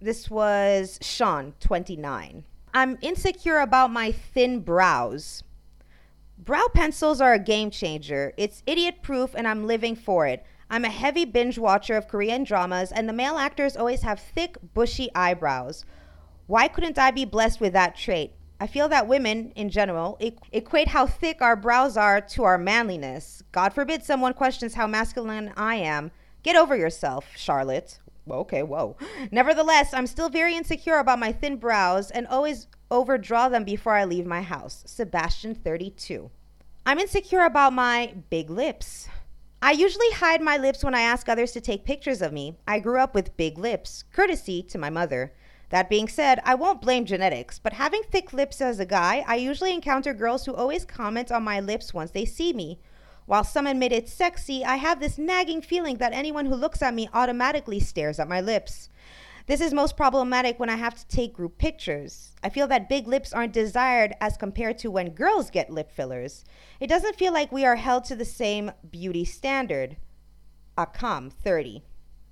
this 0.00 0.30
was 0.30 0.98
Sean, 1.02 1.54
29. 1.60 2.44
I'm 2.74 2.98
insecure 3.00 3.58
about 3.58 3.90
my 3.90 4.12
thin 4.12 4.60
brows. 4.60 5.42
Brow 6.38 6.66
pencils 6.74 7.20
are 7.20 7.32
a 7.32 7.38
game 7.38 7.70
changer. 7.70 8.32
It's 8.36 8.62
idiot 8.66 9.02
proof, 9.02 9.34
and 9.34 9.48
I'm 9.48 9.66
living 9.66 9.96
for 9.96 10.26
it. 10.26 10.44
I'm 10.68 10.84
a 10.84 10.90
heavy 10.90 11.24
binge 11.24 11.58
watcher 11.58 11.96
of 11.96 12.08
Korean 12.08 12.44
dramas, 12.44 12.92
and 12.92 13.08
the 13.08 13.12
male 13.12 13.38
actors 13.38 13.76
always 13.76 14.02
have 14.02 14.20
thick, 14.20 14.56
bushy 14.74 15.08
eyebrows. 15.14 15.84
Why 16.46 16.68
couldn't 16.68 16.98
I 16.98 17.10
be 17.10 17.24
blessed 17.24 17.60
with 17.60 17.72
that 17.72 17.96
trait? 17.96 18.32
I 18.60 18.66
feel 18.66 18.88
that 18.88 19.08
women, 19.08 19.52
in 19.56 19.68
general, 19.68 20.16
equate 20.52 20.88
how 20.88 21.06
thick 21.06 21.42
our 21.42 21.56
brows 21.56 21.96
are 21.96 22.20
to 22.20 22.44
our 22.44 22.56
manliness. 22.56 23.42
God 23.52 23.74
forbid 23.74 24.04
someone 24.04 24.32
questions 24.32 24.74
how 24.74 24.86
masculine 24.86 25.52
I 25.56 25.74
am. 25.76 26.10
Get 26.42 26.56
over 26.56 26.76
yourself, 26.76 27.26
Charlotte. 27.36 27.98
Okay, 28.30 28.62
whoa. 28.62 28.96
Nevertheless, 29.30 29.92
I'm 29.92 30.06
still 30.06 30.28
very 30.28 30.56
insecure 30.56 30.98
about 30.98 31.18
my 31.18 31.32
thin 31.32 31.56
brows 31.56 32.10
and 32.10 32.26
always 32.26 32.66
overdraw 32.90 33.48
them 33.48 33.64
before 33.64 33.94
I 33.94 34.04
leave 34.04 34.26
my 34.26 34.42
house. 34.42 34.84
Sebastian, 34.86 35.54
32. 35.54 36.30
I'm 36.86 36.98
insecure 37.00 37.44
about 37.44 37.72
my 37.72 38.14
big 38.30 38.48
lips. 38.50 39.08
I 39.60 39.72
usually 39.72 40.10
hide 40.12 40.40
my 40.40 40.56
lips 40.56 40.84
when 40.84 40.94
I 40.94 41.00
ask 41.00 41.28
others 41.28 41.50
to 41.52 41.60
take 41.60 41.84
pictures 41.84 42.22
of 42.22 42.32
me. 42.32 42.56
I 42.68 42.78
grew 42.78 43.00
up 43.00 43.14
with 43.14 43.36
big 43.36 43.58
lips, 43.58 44.04
courtesy 44.12 44.62
to 44.62 44.78
my 44.78 44.90
mother. 44.90 45.32
That 45.70 45.90
being 45.90 46.08
said, 46.08 46.40
I 46.44 46.54
won't 46.54 46.80
blame 46.80 47.04
genetics, 47.04 47.58
but 47.58 47.72
having 47.72 48.02
thick 48.02 48.32
lips 48.32 48.60
as 48.60 48.78
a 48.78 48.86
guy, 48.86 49.24
I 49.26 49.36
usually 49.36 49.74
encounter 49.74 50.14
girls 50.14 50.46
who 50.46 50.54
always 50.54 50.84
comment 50.84 51.32
on 51.32 51.42
my 51.42 51.58
lips 51.58 51.92
once 51.92 52.12
they 52.12 52.24
see 52.24 52.52
me. 52.52 52.78
While 53.26 53.42
some 53.42 53.66
admit 53.66 53.90
it's 53.90 54.12
sexy, 54.12 54.64
I 54.64 54.76
have 54.76 55.00
this 55.00 55.18
nagging 55.18 55.62
feeling 55.62 55.96
that 55.96 56.12
anyone 56.12 56.46
who 56.46 56.54
looks 56.54 56.82
at 56.82 56.94
me 56.94 57.08
automatically 57.12 57.80
stares 57.80 58.20
at 58.20 58.28
my 58.28 58.40
lips. 58.40 58.88
This 59.46 59.60
is 59.60 59.74
most 59.74 59.96
problematic 59.96 60.58
when 60.58 60.70
I 60.70 60.76
have 60.76 60.94
to 60.94 61.06
take 61.08 61.32
group 61.32 61.58
pictures. 61.58 62.32
I 62.42 62.48
feel 62.48 62.68
that 62.68 62.88
big 62.88 63.08
lips 63.08 63.32
aren't 63.32 63.52
desired 63.52 64.14
as 64.20 64.36
compared 64.36 64.78
to 64.78 64.90
when 64.90 65.10
girls 65.10 65.50
get 65.50 65.70
lip 65.70 65.90
fillers. 65.90 66.44
It 66.78 66.88
doesn't 66.88 67.16
feel 67.16 67.32
like 67.32 67.50
we 67.50 67.64
are 67.64 67.76
held 67.76 68.04
to 68.04 68.16
the 68.16 68.24
same 68.24 68.70
beauty 68.88 69.24
standard. 69.24 69.96
Akam, 70.78 71.32
30. 71.32 71.82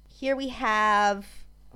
Here 0.09 0.37
we 0.37 0.49
have, 0.49 1.27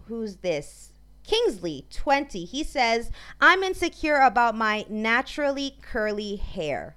who's 0.06 0.36
this? 0.36 0.87
Kingsley, 1.28 1.84
20, 1.90 2.46
he 2.46 2.64
says, 2.64 3.10
I'm 3.38 3.62
insecure 3.62 4.16
about 4.16 4.56
my 4.56 4.86
naturally 4.88 5.76
curly 5.82 6.36
hair. 6.36 6.96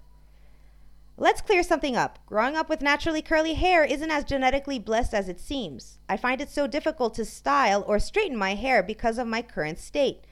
Let's 1.18 1.42
clear 1.42 1.64
something 1.64 1.98
up. 1.98 2.18
Growing 2.28 2.56
up 2.56 2.70
with 2.70 2.82
naturally 2.82 3.22
curly 3.22 3.56
hair 3.56 3.84
isn't 3.84 4.10
as 4.10 4.24
genetically 4.24 4.80
blessed 4.80 5.14
as 5.14 5.28
it 5.28 5.42
seems. 5.42 6.00
I 6.08 6.16
find 6.16 6.40
it 6.40 6.50
so 6.50 6.66
difficult 6.66 7.14
to 7.16 7.26
style 7.26 7.84
or 7.86 8.00
straighten 8.00 8.38
my 8.38 8.56
hair 8.56 8.82
because 8.82 9.18
of 9.18 9.28
my 9.28 9.42
current 9.42 9.80
state. 9.80 10.24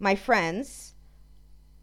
My 0.00 0.16
friends, 0.16 0.94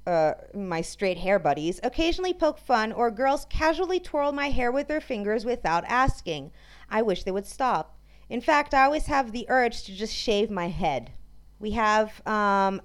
uh, 0.05 0.34
my 0.53 0.82
straight 0.82 1.19
hair 1.19 1.39
buddies, 1.39 1.80
occasionally 1.84 2.34
poke 2.34 2.59
fun, 2.59 2.91
or 2.91 3.09
girls 3.11 3.45
casually 3.45 4.01
twirl 4.01 4.34
my 4.34 4.49
hair 4.49 4.74
with 4.74 4.89
their 4.89 4.99
fingers 4.99 5.45
without 5.45 5.86
asking. 5.86 6.51
I 6.89 7.01
wish 7.01 7.24
they 7.24 7.32
would 7.32 7.47
stop. 7.47 7.97
In 8.30 8.41
fact, 8.41 8.74
I 8.74 8.84
always 8.84 9.05
have 9.05 9.32
the 9.32 9.45
urge 9.47 9.84
to 9.84 9.95
just 9.95 10.13
shave 10.13 10.51
my 10.51 10.67
head. 10.67 11.13
We 11.62 11.72
have 11.72 12.26
um, 12.28 12.82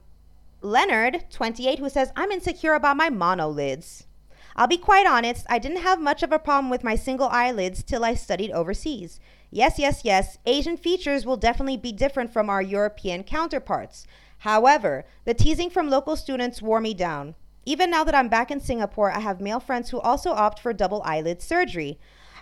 Leonard, 0.60 1.24
28, 1.30 1.78
who 1.78 1.88
says, 1.88 2.12
I'm 2.14 2.30
insecure 2.30 2.74
about 2.74 2.98
my 2.98 3.08
monolids. 3.08 4.04
I'll 4.54 4.66
be 4.66 4.76
quite 4.76 5.06
honest, 5.06 5.46
I 5.48 5.58
didn't 5.58 5.82
have 5.82 6.00
much 6.00 6.22
of 6.22 6.30
a 6.30 6.38
problem 6.38 6.70
with 6.70 6.84
my 6.84 6.94
single 6.94 7.28
eyelids 7.28 7.82
till 7.82 8.04
I 8.04 8.14
studied 8.14 8.50
overseas. 8.52 9.18
Yes, 9.50 9.78
yes, 9.78 10.02
yes, 10.04 10.38
Asian 10.44 10.76
features 10.76 11.24
will 11.24 11.36
definitely 11.36 11.78
be 11.78 11.92
different 11.92 12.32
from 12.32 12.50
our 12.50 12.60
European 12.60 13.24
counterparts. 13.24 14.06
However, 14.38 15.06
the 15.24 15.34
teasing 15.34 15.70
from 15.70 15.88
local 15.88 16.16
students 16.16 16.60
wore 16.60 16.80
me 16.80 16.92
down. 16.92 17.34
Even 17.64 17.90
now 17.90 18.04
that 18.04 18.14
I'm 18.14 18.28
back 18.28 18.50
in 18.50 18.60
Singapore, 18.60 19.10
I 19.10 19.20
have 19.20 19.40
male 19.40 19.60
friends 19.60 19.90
who 19.90 20.00
also 20.00 20.30
opt 20.30 20.60
for 20.60 20.72
double 20.72 21.02
eyelid 21.04 21.40
surgery. 21.40 21.98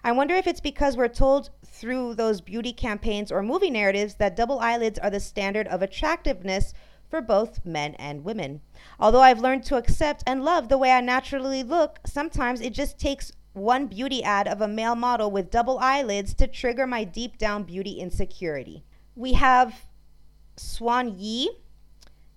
I 0.06 0.12
wonder 0.12 0.34
if 0.34 0.46
it's 0.46 0.60
because 0.60 0.98
we're 0.98 1.08
told 1.08 1.48
through 1.64 2.14
those 2.14 2.42
beauty 2.42 2.74
campaigns 2.74 3.32
or 3.32 3.42
movie 3.42 3.70
narratives 3.70 4.16
that 4.16 4.36
double 4.36 4.60
eyelids 4.60 4.98
are 4.98 5.08
the 5.08 5.18
standard 5.18 5.66
of 5.68 5.80
attractiveness 5.80 6.74
for 7.08 7.22
both 7.22 7.64
men 7.64 7.94
and 7.94 8.22
women. 8.22 8.60
Although 9.00 9.22
I've 9.22 9.40
learned 9.40 9.64
to 9.64 9.76
accept 9.76 10.22
and 10.26 10.44
love 10.44 10.68
the 10.68 10.76
way 10.76 10.92
I 10.92 11.00
naturally 11.00 11.62
look, 11.62 12.00
sometimes 12.04 12.60
it 12.60 12.74
just 12.74 12.98
takes 12.98 13.32
one 13.54 13.86
beauty 13.86 14.22
ad 14.22 14.46
of 14.46 14.60
a 14.60 14.68
male 14.68 14.94
model 14.94 15.30
with 15.30 15.50
double 15.50 15.78
eyelids 15.78 16.34
to 16.34 16.46
trigger 16.46 16.86
my 16.86 17.04
deep 17.04 17.38
down 17.38 17.62
beauty 17.62 17.92
insecurity. 17.92 18.84
We 19.16 19.32
have 19.34 19.86
Swan 20.56 21.14
Yi. 21.18 21.50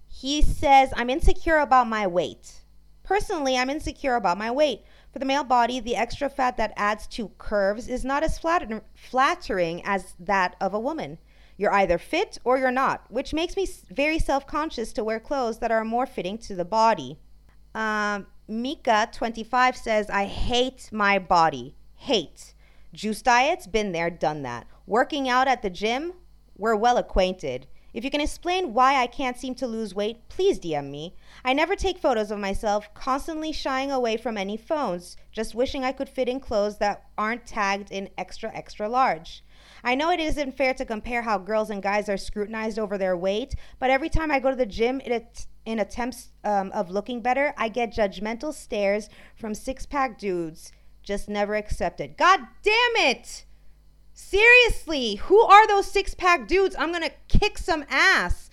He 0.08 0.42
says, 0.42 0.94
I'm 0.96 1.10
insecure 1.10 1.58
about 1.58 1.88
my 1.90 2.08
weight. 2.08 2.62
Personally, 3.04 3.58
I'm 3.58 3.70
insecure 3.70 4.16
about 4.16 4.38
my 4.38 4.52
weight. 4.52 4.84
For 5.18 5.20
the 5.20 5.26
male 5.26 5.44
body, 5.44 5.80
the 5.80 5.96
extra 5.96 6.30
fat 6.30 6.58
that 6.58 6.74
adds 6.76 7.08
to 7.08 7.30
curves 7.40 7.88
is 7.88 8.06
not 8.06 8.22
as 8.22 8.38
flatter- 8.38 8.84
flattering 8.94 9.82
as 9.84 10.14
that 10.20 10.56
of 10.62 10.76
a 10.76 10.80
woman. 10.80 11.18
You're 11.58 11.74
either 11.74 11.98
fit 11.98 12.38
or 12.44 12.60
you're 12.60 12.70
not, 12.70 13.10
which 13.10 13.34
makes 13.34 13.58
me 13.58 13.68
very 13.90 14.20
self 14.20 14.46
conscious 14.46 14.94
to 14.94 15.04
wear 15.04 15.20
clothes 15.20 15.58
that 15.58 15.72
are 15.72 15.84
more 15.84 16.06
fitting 16.06 16.38
to 16.38 16.54
the 16.54 16.66
body. 16.66 17.18
Um, 17.74 18.28
Mika, 18.48 19.10
25, 19.12 19.76
says, 19.76 20.08
I 20.12 20.26
hate 20.26 20.90
my 20.92 21.18
body. 21.18 21.74
Hate. 21.96 22.54
Juice 22.94 23.24
diets, 23.24 23.66
been 23.66 23.94
there, 23.94 24.12
done 24.12 24.44
that. 24.44 24.68
Working 24.86 25.28
out 25.28 25.48
at 25.48 25.64
the 25.64 25.72
gym, 25.72 26.14
we're 26.56 26.76
well 26.76 26.98
acquainted. 26.98 27.66
If 27.94 28.04
you 28.04 28.12
can 28.12 28.22
explain 28.22 28.74
why 28.74 29.02
I 29.02 29.08
can't 29.08 29.38
seem 29.38 29.56
to 29.56 29.68
lose 29.68 29.96
weight, 29.96 30.28
please 30.30 30.60
DM 30.60 30.90
me. 30.90 31.16
I 31.44 31.54
never 31.54 31.76
take 31.76 31.98
photos 31.98 32.32
of 32.32 32.40
myself, 32.40 32.94
constantly 32.94 33.52
shying 33.52 33.92
away 33.92 34.18
from 34.18 34.38
any 34.38 34.58
phones, 34.58 35.16
just 35.32 35.56
wishing 35.56 35.84
I 35.84 35.94
could 35.94 36.10
fit 36.10 36.30
in 36.30 36.40
clothes 36.40 36.78
that 36.78 37.06
aren't 37.18 37.46
tagged 37.46 37.92
in 37.92 38.10
extra, 38.18 38.54
extra 38.54 38.90
large. 38.90 39.44
I 39.84 39.96
know 39.96 40.12
it 40.12 40.20
isn't 40.20 40.58
fair 40.58 40.74
to 40.74 40.86
compare 40.86 41.22
how 41.22 41.38
girls 41.38 41.70
and 41.70 41.82
guys 41.82 42.10
are 42.10 42.18
scrutinized 42.18 42.78
over 42.78 42.98
their 42.98 43.16
weight, 43.16 43.56
but 43.80 43.90
every 43.90 44.10
time 44.10 44.32
I 44.32 44.40
go 44.40 44.50
to 44.50 44.56
the 44.56 44.66
gym 44.66 45.02
in 45.66 45.80
attempts 45.80 46.32
um, 46.44 46.72
of 46.74 46.92
looking 46.92 47.22
better, 47.22 47.54
I 47.58 47.70
get 47.70 47.96
judgmental 47.96 48.54
stares 48.54 49.10
from 49.36 49.54
six 49.54 49.86
pack 49.86 50.20
dudes. 50.20 50.72
Just 51.04 51.30
never 51.30 51.56
accepted. 51.56 52.18
God 52.18 52.42
damn 52.64 52.96
it! 52.98 53.46
Seriously, 54.20 55.18
who 55.18 55.40
are 55.42 55.68
those 55.68 55.86
six 55.86 56.16
pack 56.16 56.48
dudes? 56.48 56.76
I'm 56.76 56.92
gonna 56.92 57.12
kick 57.28 57.60
some 57.60 57.86
ass. 57.88 58.50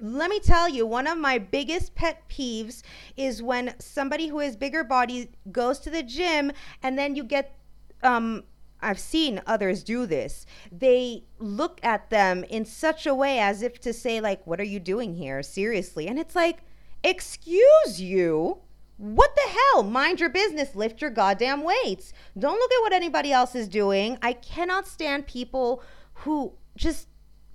Let 0.00 0.28
me 0.28 0.40
tell 0.40 0.68
you, 0.68 0.84
one 0.84 1.06
of 1.06 1.16
my 1.16 1.38
biggest 1.38 1.94
pet 1.94 2.28
peeves 2.28 2.82
is 3.16 3.40
when 3.40 3.76
somebody 3.78 4.26
who 4.26 4.40
has 4.40 4.56
bigger 4.56 4.82
body 4.82 5.30
goes 5.52 5.78
to 5.78 5.90
the 5.90 6.02
gym 6.02 6.50
and 6.82 6.98
then 6.98 7.14
you 7.14 7.22
get 7.22 7.56
um 8.02 8.42
I've 8.80 8.98
seen 8.98 9.40
others 9.46 9.84
do 9.84 10.06
this. 10.06 10.44
They 10.72 11.22
look 11.38 11.78
at 11.84 12.10
them 12.10 12.42
in 12.42 12.64
such 12.64 13.06
a 13.06 13.14
way 13.14 13.38
as 13.38 13.62
if 13.62 13.80
to 13.82 13.92
say 13.92 14.20
like 14.20 14.44
what 14.44 14.58
are 14.58 14.64
you 14.64 14.80
doing 14.80 15.14
here 15.14 15.40
seriously? 15.40 16.08
And 16.08 16.18
it's 16.18 16.34
like 16.34 16.64
excuse 17.04 18.00
you 18.00 18.58
what 18.98 19.34
the 19.34 19.50
hell? 19.50 19.82
Mind 19.82 20.20
your 20.20 20.30
business. 20.30 20.74
Lift 20.74 21.00
your 21.00 21.10
goddamn 21.10 21.62
weights. 21.62 22.12
Don't 22.38 22.58
look 22.58 22.72
at 22.72 22.80
what 22.82 22.92
anybody 22.92 23.32
else 23.32 23.54
is 23.54 23.68
doing. 23.68 24.18
I 24.22 24.32
cannot 24.32 24.86
stand 24.86 25.26
people 25.26 25.82
who 26.14 26.54
just 26.76 27.08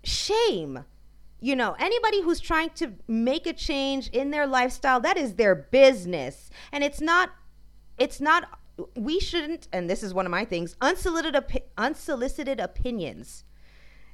shame. 0.04 0.86
You 1.40 1.56
know, 1.56 1.76
anybody 1.80 2.22
who's 2.22 2.40
trying 2.40 2.70
to 2.76 2.94
make 3.08 3.48
a 3.48 3.54
change 3.54 4.10
in 4.10 4.30
their 4.30 4.46
lifestyle, 4.46 5.00
that 5.00 5.18
is 5.18 5.34
their 5.34 5.56
business. 5.56 6.52
And 6.72 6.84
it's 6.84 7.02
not, 7.02 7.32
it's 7.98 8.22
not, 8.22 8.60
we 8.96 9.20
shouldn't, 9.20 9.68
and 9.74 9.90
this 9.90 10.04
is 10.04 10.14
one 10.14 10.28
of 10.28 10.32
my 10.32 10.46
things, 10.46 10.76
unsolicited, 10.82 11.44
unsolicited 11.78 12.60
opinions. 12.60 13.44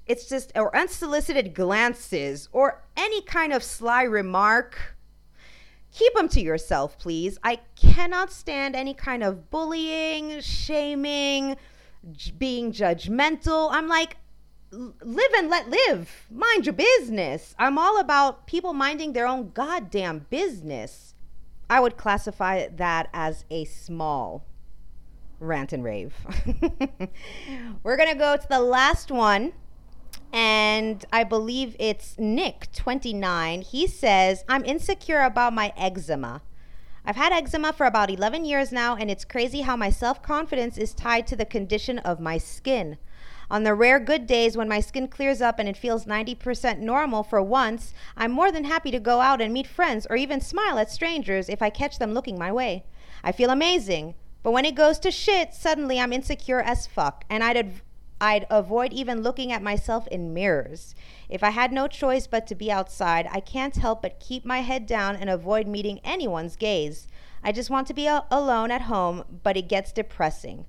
It's 0.05 0.29
just, 0.29 0.53
or 0.55 0.73
unsolicited 0.73 1.53
glances, 1.53 2.47
or 2.53 2.85
any 2.95 3.21
kind 3.23 3.51
of 3.51 3.61
sly 3.61 4.03
remark 4.03 4.96
keep 5.97 6.13
them 6.13 6.29
to 6.29 6.41
yourself, 6.41 6.97
please. 6.99 7.37
I 7.43 7.59
cannot 7.75 8.31
stand 8.31 8.75
any 8.75 8.93
kind 8.93 9.23
of 9.23 9.49
bullying, 9.49 10.39
shaming, 10.41 11.57
j- 12.11 12.31
being 12.37 12.71
judgmental. 12.71 13.69
I'm 13.71 13.87
like, 13.87 14.17
live 14.71 15.31
and 15.35 15.49
let 15.49 15.69
live. 15.69 16.27
Mind 16.29 16.65
your 16.65 16.73
business. 16.73 17.55
I'm 17.57 17.77
all 17.77 17.99
about 17.99 18.45
people 18.45 18.73
minding 18.73 19.13
their 19.13 19.27
own 19.27 19.51
goddamn 19.53 20.27
business. 20.29 21.15
I 21.69 21.79
would 21.79 21.97
classify 21.97 22.67
that 22.67 23.09
as 23.13 23.45
a 23.49 23.65
small 23.65 24.45
rant 25.39 25.73
and 25.73 25.83
rave. 25.83 26.13
We're 27.83 27.97
going 27.97 28.11
to 28.11 28.17
go 28.17 28.37
to 28.37 28.47
the 28.47 28.59
last 28.59 29.11
one. 29.11 29.53
And 30.33 31.05
I 31.11 31.23
believe 31.23 31.75
it's 31.79 32.15
Nick, 32.17 32.67
29. 32.73 33.61
He 33.61 33.87
says, 33.87 34.43
I'm 34.47 34.65
insecure 34.65 35.21
about 35.21 35.53
my 35.53 35.73
eczema. 35.77 36.41
I've 37.05 37.15
had 37.15 37.31
eczema 37.31 37.71
for 37.71 37.85
about 37.85 38.09
11 38.09 38.43
years 38.43 38.71
now, 38.71 38.95
and 38.95 39.09
it's 39.09 39.23
crazy 39.23 39.61
how 39.61 39.77
my 39.77 39.89
self 39.89 40.21
confidence 40.21 40.77
is 40.77 40.93
tied 40.93 41.25
to 41.27 41.37
the 41.37 41.45
condition 41.45 41.99
of 41.99 42.19
my 42.19 42.37
skin. 42.37 42.97
On 43.49 43.63
the 43.63 43.73
rare 43.73 43.99
good 43.99 44.27
days 44.27 44.57
when 44.57 44.67
my 44.67 44.81
skin 44.81 45.07
clears 45.07 45.41
up 45.41 45.57
and 45.57 45.69
it 45.69 45.77
feels 45.77 46.03
90% 46.03 46.79
normal 46.79 47.23
for 47.23 47.41
once, 47.41 47.93
I'm 48.17 48.31
more 48.31 48.51
than 48.51 48.65
happy 48.65 48.91
to 48.91 48.99
go 48.99 49.21
out 49.21 49.39
and 49.39 49.53
meet 49.53 49.67
friends 49.67 50.05
or 50.09 50.17
even 50.17 50.41
smile 50.41 50.77
at 50.77 50.91
strangers 50.91 51.47
if 51.47 51.61
I 51.61 51.69
catch 51.69 51.97
them 51.97 52.13
looking 52.13 52.37
my 52.37 52.51
way. 52.51 52.83
I 53.23 53.31
feel 53.31 53.49
amazing. 53.49 54.15
But 54.43 54.51
when 54.51 54.65
it 54.65 54.75
goes 54.75 54.99
to 54.99 55.11
shit, 55.11 55.53
suddenly 55.53 55.99
I'm 55.99 56.11
insecure 56.11 56.59
as 56.59 56.87
fuck, 56.87 57.23
and 57.29 57.43
I'd 57.43 57.81
I'd 58.19 58.47
avoid 58.49 58.93
even 58.93 59.21
looking 59.21 59.51
at 59.51 59.61
myself 59.61 60.07
in 60.07 60.33
mirrors. 60.33 60.95
If 61.29 61.43
I 61.43 61.51
had 61.51 61.71
no 61.71 61.87
choice 61.87 62.25
but 62.25 62.47
to 62.47 62.55
be 62.55 62.71
outside, 62.71 63.27
I 63.31 63.39
can't 63.39 63.75
help 63.75 64.01
but 64.01 64.19
keep 64.19 64.43
my 64.43 64.61
head 64.61 64.85
down 64.87 65.15
and 65.15 65.29
avoid 65.29 65.67
meeting 65.67 65.99
anyone's 66.03 66.55
gaze. 66.55 67.07
I 67.43 67.51
just 67.51 67.69
want 67.69 67.87
to 67.87 67.93
be 67.93 68.07
a- 68.07 68.25
alone 68.31 68.71
at 68.71 68.83
home, 68.83 69.23
but 69.43 69.55
it 69.55 69.69
gets 69.69 69.91
depressing. 69.91 70.65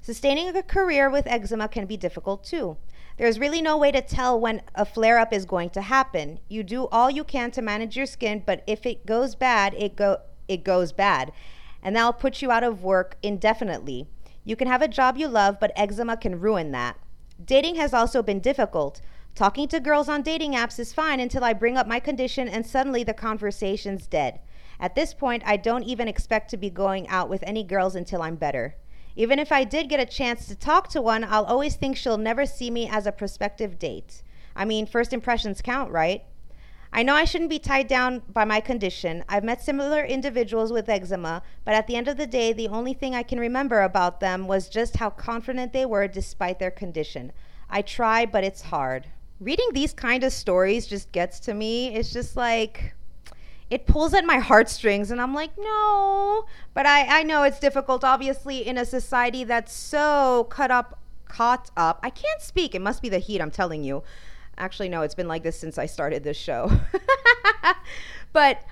Sustaining 0.00 0.54
a 0.56 0.62
career 0.62 1.08
with 1.10 1.26
eczema 1.26 1.68
can 1.68 1.86
be 1.86 1.96
difficult 1.96 2.44
too. 2.44 2.76
There's 3.16 3.38
really 3.38 3.60
no 3.60 3.76
way 3.76 3.90
to 3.90 4.00
tell 4.00 4.38
when 4.38 4.62
a 4.74 4.84
flare 4.84 5.18
up 5.18 5.32
is 5.32 5.44
going 5.44 5.70
to 5.70 5.82
happen. 5.82 6.38
You 6.48 6.62
do 6.62 6.86
all 6.86 7.10
you 7.10 7.24
can 7.24 7.50
to 7.52 7.62
manage 7.62 7.96
your 7.96 8.06
skin, 8.06 8.42
but 8.46 8.62
if 8.66 8.86
it 8.86 9.06
goes 9.06 9.34
bad, 9.34 9.74
it 9.74 9.96
go 9.96 10.18
it 10.46 10.64
goes 10.64 10.92
bad. 10.92 11.32
And 11.82 11.94
that'll 11.94 12.12
put 12.12 12.42
you 12.42 12.50
out 12.50 12.64
of 12.64 12.82
work 12.82 13.16
indefinitely. 13.22 14.06
You 14.48 14.56
can 14.56 14.66
have 14.66 14.80
a 14.80 14.88
job 14.88 15.18
you 15.18 15.28
love, 15.28 15.60
but 15.60 15.72
eczema 15.76 16.16
can 16.16 16.40
ruin 16.40 16.70
that. 16.70 16.96
Dating 17.44 17.74
has 17.74 17.92
also 17.92 18.22
been 18.22 18.40
difficult. 18.40 19.02
Talking 19.34 19.68
to 19.68 19.78
girls 19.78 20.08
on 20.08 20.22
dating 20.22 20.54
apps 20.54 20.78
is 20.78 20.94
fine 20.94 21.20
until 21.20 21.44
I 21.44 21.52
bring 21.52 21.76
up 21.76 21.86
my 21.86 22.00
condition 22.00 22.48
and 22.48 22.66
suddenly 22.66 23.04
the 23.04 23.12
conversation's 23.12 24.06
dead. 24.06 24.40
At 24.80 24.94
this 24.94 25.12
point, 25.12 25.42
I 25.44 25.58
don't 25.58 25.82
even 25.82 26.08
expect 26.08 26.48
to 26.48 26.56
be 26.56 26.70
going 26.70 27.06
out 27.08 27.28
with 27.28 27.42
any 27.42 27.62
girls 27.62 27.94
until 27.94 28.22
I'm 28.22 28.36
better. 28.36 28.74
Even 29.16 29.38
if 29.38 29.52
I 29.52 29.64
did 29.64 29.90
get 29.90 30.00
a 30.00 30.06
chance 30.06 30.46
to 30.46 30.54
talk 30.54 30.88
to 30.88 31.02
one, 31.02 31.24
I'll 31.24 31.44
always 31.44 31.76
think 31.76 31.98
she'll 31.98 32.16
never 32.16 32.46
see 32.46 32.70
me 32.70 32.88
as 32.88 33.06
a 33.06 33.12
prospective 33.12 33.78
date. 33.78 34.22
I 34.56 34.64
mean, 34.64 34.86
first 34.86 35.12
impressions 35.12 35.60
count, 35.60 35.90
right? 35.90 36.24
I 36.92 37.02
know 37.02 37.14
I 37.14 37.24
shouldn't 37.24 37.50
be 37.50 37.58
tied 37.58 37.86
down 37.86 38.22
by 38.32 38.44
my 38.44 38.60
condition. 38.60 39.24
I've 39.28 39.44
met 39.44 39.62
similar 39.62 40.04
individuals 40.04 40.72
with 40.72 40.88
eczema, 40.88 41.42
but 41.64 41.74
at 41.74 41.86
the 41.86 41.96
end 41.96 42.08
of 42.08 42.16
the 42.16 42.26
day, 42.26 42.52
the 42.52 42.68
only 42.68 42.94
thing 42.94 43.14
I 43.14 43.22
can 43.22 43.38
remember 43.38 43.82
about 43.82 44.20
them 44.20 44.46
was 44.46 44.68
just 44.68 44.96
how 44.96 45.10
confident 45.10 45.72
they 45.72 45.86
were 45.86 46.08
despite 46.08 46.58
their 46.58 46.70
condition. 46.70 47.32
I 47.68 47.82
try, 47.82 48.24
but 48.24 48.44
it's 48.44 48.62
hard. 48.62 49.06
Reading 49.40 49.68
these 49.72 49.92
kind 49.92 50.24
of 50.24 50.32
stories 50.32 50.86
just 50.86 51.12
gets 51.12 51.38
to 51.40 51.54
me. 51.54 51.94
It's 51.94 52.12
just 52.12 52.36
like 52.36 52.94
it 53.70 53.86
pulls 53.86 54.14
at 54.14 54.24
my 54.24 54.38
heartstrings 54.38 55.10
and 55.10 55.20
I'm 55.20 55.34
like, 55.34 55.50
no. 55.58 56.46
But 56.74 56.86
I, 56.86 57.20
I 57.20 57.22
know 57.22 57.42
it's 57.42 57.60
difficult, 57.60 58.02
obviously, 58.02 58.66
in 58.66 58.78
a 58.78 58.84
society 58.84 59.44
that's 59.44 59.72
so 59.72 60.46
cut 60.50 60.70
up 60.70 60.98
caught 61.28 61.70
up. 61.76 62.00
I 62.02 62.10
can't 62.10 62.40
speak. 62.40 62.74
It 62.74 62.80
must 62.80 63.02
be 63.02 63.08
the 63.08 63.18
heat, 63.18 63.40
I'm 63.40 63.50
telling 63.50 63.84
you. 63.84 64.02
Actually, 64.58 64.88
no, 64.88 65.02
it's 65.02 65.14
been 65.14 65.28
like 65.28 65.42
this 65.42 65.58
since 65.58 65.78
I 65.78 65.86
started 65.86 66.24
this 66.24 66.36
show. 66.36 66.70
but 68.32 68.62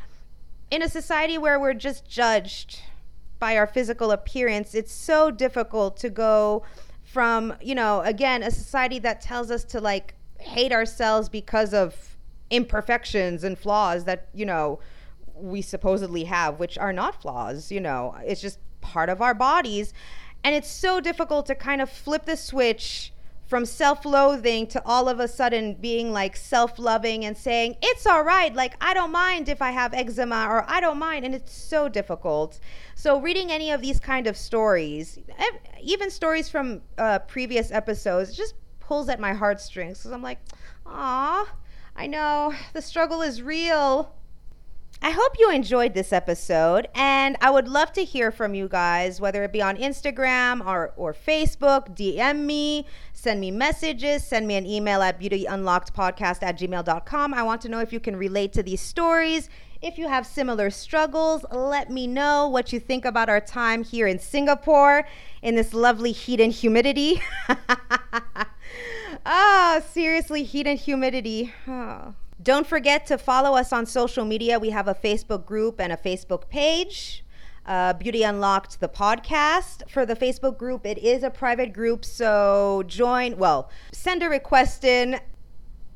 in 0.71 0.83
a 0.83 0.89
society 0.89 1.39
where 1.39 1.59
we're 1.61 1.75
just 1.75 2.09
judged 2.09 2.81
by 3.39 3.57
our 3.57 3.67
physical 3.67 4.11
appearance, 4.11 4.75
it's 4.75 4.93
so 4.93 5.31
difficult 5.31 5.97
to 5.99 6.11
go 6.11 6.65
from, 7.05 7.55
you 7.63 7.75
know, 7.75 8.01
again, 8.01 8.43
a 8.43 8.51
society 8.51 8.99
that 8.99 9.21
tells 9.21 9.51
us 9.51 9.63
to 9.65 9.81
like 9.81 10.15
hate 10.39 10.73
ourselves 10.73 11.29
because 11.29 11.73
of 11.73 12.17
imperfections 12.51 13.45
and 13.45 13.59
flaws 13.59 14.05
that, 14.05 14.29
you 14.35 14.45
know, 14.45 14.81
we 15.35 15.63
supposedly 15.63 16.25
have, 16.25 16.59
which 16.59 16.77
are 16.79 16.93
not 16.93 17.21
flaws, 17.21 17.71
you 17.71 17.81
know, 17.81 18.17
it's 18.25 18.41
just 18.41 18.59
part 18.81 19.09
of 19.09 19.23
our 19.23 19.35
bodies. 19.35 19.93
And 20.43 20.55
it's 20.55 20.71
so 20.71 21.01
difficult 21.01 21.47
to 21.47 21.55
kind 21.55 21.81
of 21.81 21.91
flip 21.91 22.25
the 22.25 22.37
switch 22.37 23.13
from 23.47 23.65
self 23.65 24.05
loathing 24.05 24.67
to 24.67 24.83
all 24.85 25.09
of 25.09 25.21
a 25.21 25.29
sudden 25.29 25.75
being 25.75 26.13
like 26.13 26.37
self 26.37 26.79
loving 26.79 27.25
and 27.25 27.37
saying, 27.37 27.77
it's 27.81 28.07
all 28.07 28.23
right. 28.23 28.55
Like, 28.55 28.75
I 28.81 28.93
don't 28.95 29.13
mind 29.13 29.49
if 29.49 29.63
I 29.63 29.71
have 29.71 29.95
eczema 29.95 30.47
or 30.49 30.65
I 30.69 30.81
don't 30.81 30.99
mind. 30.99 31.25
And 31.25 31.35
it's 31.35 31.53
so 31.53 31.89
difficult. 31.89 32.59
So, 32.95 33.21
reading 33.21 33.53
any 33.53 33.71
of 33.71 33.81
these 33.81 34.01
kind 34.01 34.27
of 34.27 34.37
stories, 34.37 35.19
even 35.81 36.11
stories 36.11 36.49
from 36.49 36.83
uh, 36.99 37.21
previous 37.21 37.71
episodes, 37.71 38.37
just 38.37 38.55
pulls 38.81 39.09
at 39.09 39.21
my 39.21 39.33
heartstrings 39.33 39.99
because 39.99 40.13
I'm 40.13 40.23
like, 40.23 40.39
ah, 40.85 41.49
I 41.95 42.07
know 42.07 42.55
the 42.73 42.83
struggle 42.83 43.23
is 43.23 43.43
real. 43.43 44.15
I 45.03 45.11
hope 45.11 45.39
you 45.39 45.51
enjoyed 45.51 45.93
this 45.93 46.13
episode, 46.13 46.89
and 46.95 47.37
I 47.41 47.51
would 47.51 47.69
love 47.69 47.93
to 47.93 48.05
hear 48.05 48.31
from 48.33 48.55
you 48.55 48.67
guys, 48.67 49.21
whether 49.21 49.45
it 49.45 49.53
be 49.53 49.61
on 49.61 49.77
Instagram 49.77 50.67
or, 50.67 50.95
or 50.97 51.13
Facebook. 51.13 51.95
DM 51.95 52.41
me, 52.41 52.87
send 53.13 53.41
me 53.41 53.51
messages, 53.51 54.25
send 54.25 54.47
me 54.47 54.57
an 54.57 54.67
email 54.67 55.03
at 55.03 55.21
beautyunlockedpodcast 55.21 56.43
at 56.43 56.59
gmail.com. 56.59 57.35
I 57.35 57.43
want 57.43 57.61
to 57.63 57.69
know 57.69 57.81
if 57.81 57.93
you 57.93 58.01
can 58.01 58.17
relate 58.17 58.55
to 58.55 58.63
these 58.63 58.81
stories. 58.81 59.51
If 59.83 59.99
you 59.99 60.09
have 60.09 60.27
similar 60.27 60.71
struggles, 60.71 61.45
let 61.53 61.91
me 61.91 62.07
know 62.07 62.49
what 62.49 62.73
you 62.73 62.81
think 62.81 63.05
about 63.05 63.29
our 63.29 63.41
time 63.41 63.85
here 63.85 64.07
in 64.07 64.19
Singapore 64.19 65.07
in 65.43 65.55
this 65.55 65.75
lovely 65.75 66.13
heat 66.13 66.41
and 66.41 66.53
humidity. 66.53 67.23
ah, 69.27 69.83
seriously, 69.93 70.43
heat 70.43 70.67
and 70.67 70.79
humidity. 70.79 71.53
Oh. 71.69 72.15
Don't 72.43 72.67
forget 72.67 73.07
to 73.07 73.17
follow 73.17 73.57
us 73.57 73.73
on 73.73 73.87
social 73.87 74.25
media. 74.25 74.59
We 74.59 74.71
have 74.71 74.89
a 74.89 74.95
Facebook 74.95 75.47
group 75.47 75.81
and 75.81 75.93
a 75.93 75.97
Facebook 75.97 76.49
page. 76.49 77.25
Uh, 77.65 77.95
Beauty 77.95 78.23
Unlocked, 78.23 78.79
the 78.79 78.89
podcast. 78.89 79.91
For 79.91 80.07
the 80.07 80.15
Facebook 80.15 80.57
group, 80.57 80.87
it 80.87 80.99
is 80.99 81.23
a 81.23 81.31
private 81.31 81.73
group, 81.73 82.05
so 82.05 82.85
join, 82.87 83.39
well, 83.39 83.71
send 83.91 84.23
a 84.23 84.29
request 84.29 84.85
in 84.85 85.19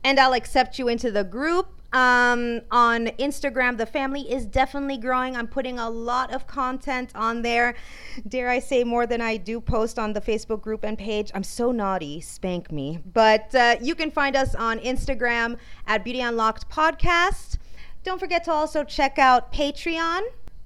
and 0.02 0.18
I'll 0.18 0.32
accept 0.32 0.78
you 0.78 0.88
into 0.88 1.10
the 1.10 1.24
group. 1.24 1.79
Um, 1.92 2.60
on 2.70 3.06
Instagram, 3.18 3.76
the 3.76 3.86
family 3.86 4.30
is 4.30 4.46
definitely 4.46 4.96
growing. 4.96 5.36
I'm 5.36 5.48
putting 5.48 5.78
a 5.78 5.90
lot 5.90 6.32
of 6.32 6.46
content 6.46 7.10
on 7.14 7.42
there. 7.42 7.74
Dare 8.28 8.48
I 8.48 8.60
say 8.60 8.84
more 8.84 9.06
than 9.06 9.20
I 9.20 9.36
do 9.36 9.60
post 9.60 9.98
on 9.98 10.12
the 10.12 10.20
Facebook 10.20 10.60
group 10.60 10.84
and 10.84 10.96
page? 10.96 11.32
I'm 11.34 11.42
so 11.42 11.72
naughty. 11.72 12.20
Spank 12.20 12.70
me. 12.70 13.00
But 13.12 13.52
uh, 13.54 13.76
you 13.80 13.94
can 13.94 14.10
find 14.10 14.36
us 14.36 14.54
on 14.54 14.78
Instagram 14.78 15.56
at 15.86 16.04
Beauty 16.04 16.20
Unlocked 16.20 16.68
Podcast. 16.70 17.58
Don't 18.04 18.20
forget 18.20 18.44
to 18.44 18.52
also 18.52 18.84
check 18.84 19.18
out 19.18 19.52
Patreon. 19.52 20.20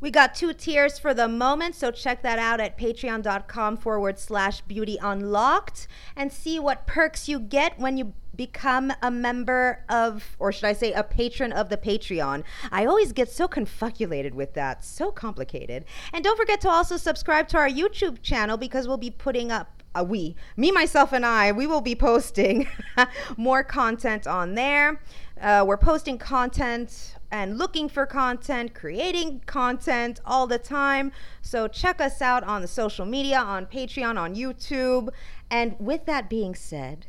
We 0.04 0.10
got 0.10 0.34
two 0.34 0.52
tiers 0.52 0.98
for 0.98 1.14
the 1.14 1.28
moment, 1.28 1.76
so 1.76 1.90
check 1.90 2.20
that 2.24 2.38
out 2.38 2.60
at 2.60 2.76
patreon.com 2.76 3.78
forward 3.78 4.18
slash 4.18 4.60
beauty 4.60 4.98
unlocked 5.00 5.88
and 6.14 6.30
see 6.30 6.60
what 6.60 6.86
perks 6.86 7.26
you 7.26 7.40
get 7.40 7.78
when 7.78 7.96
you 7.96 8.12
become 8.36 8.92
a 9.00 9.10
member 9.10 9.82
of, 9.88 10.36
or 10.38 10.52
should 10.52 10.66
I 10.66 10.74
say, 10.74 10.92
a 10.92 11.02
patron 11.02 11.52
of 11.52 11.70
the 11.70 11.78
Patreon. 11.78 12.44
I 12.70 12.84
always 12.84 13.12
get 13.12 13.30
so 13.30 13.48
confuculated 13.48 14.34
with 14.34 14.52
that, 14.52 14.84
so 14.84 15.10
complicated. 15.10 15.86
And 16.12 16.22
don't 16.22 16.36
forget 16.36 16.60
to 16.62 16.68
also 16.68 16.98
subscribe 16.98 17.48
to 17.48 17.56
our 17.56 17.70
YouTube 17.70 18.20
channel 18.20 18.58
because 18.58 18.86
we'll 18.86 18.98
be 18.98 19.10
putting 19.10 19.50
up 19.50 19.82
uh, 19.94 20.04
we, 20.04 20.34
me, 20.56 20.72
myself, 20.72 21.12
and 21.12 21.24
I, 21.24 21.52
we 21.52 21.66
will 21.66 21.80
be 21.80 21.94
posting 21.94 22.66
more 23.36 23.62
content 23.62 24.26
on 24.26 24.54
there. 24.54 25.00
Uh, 25.40 25.64
we're 25.66 25.76
posting 25.76 26.18
content 26.18 27.14
and 27.34 27.58
looking 27.58 27.88
for 27.88 28.06
content, 28.06 28.72
creating 28.74 29.40
content 29.44 30.20
all 30.24 30.46
the 30.46 30.56
time. 30.56 31.10
So 31.42 31.66
check 31.66 32.00
us 32.00 32.22
out 32.22 32.44
on 32.44 32.62
the 32.62 32.68
social 32.68 33.04
media, 33.04 33.40
on 33.40 33.66
Patreon, 33.66 34.16
on 34.16 34.36
YouTube. 34.36 35.08
And 35.50 35.74
with 35.80 36.06
that 36.06 36.30
being 36.30 36.54
said, 36.54 37.06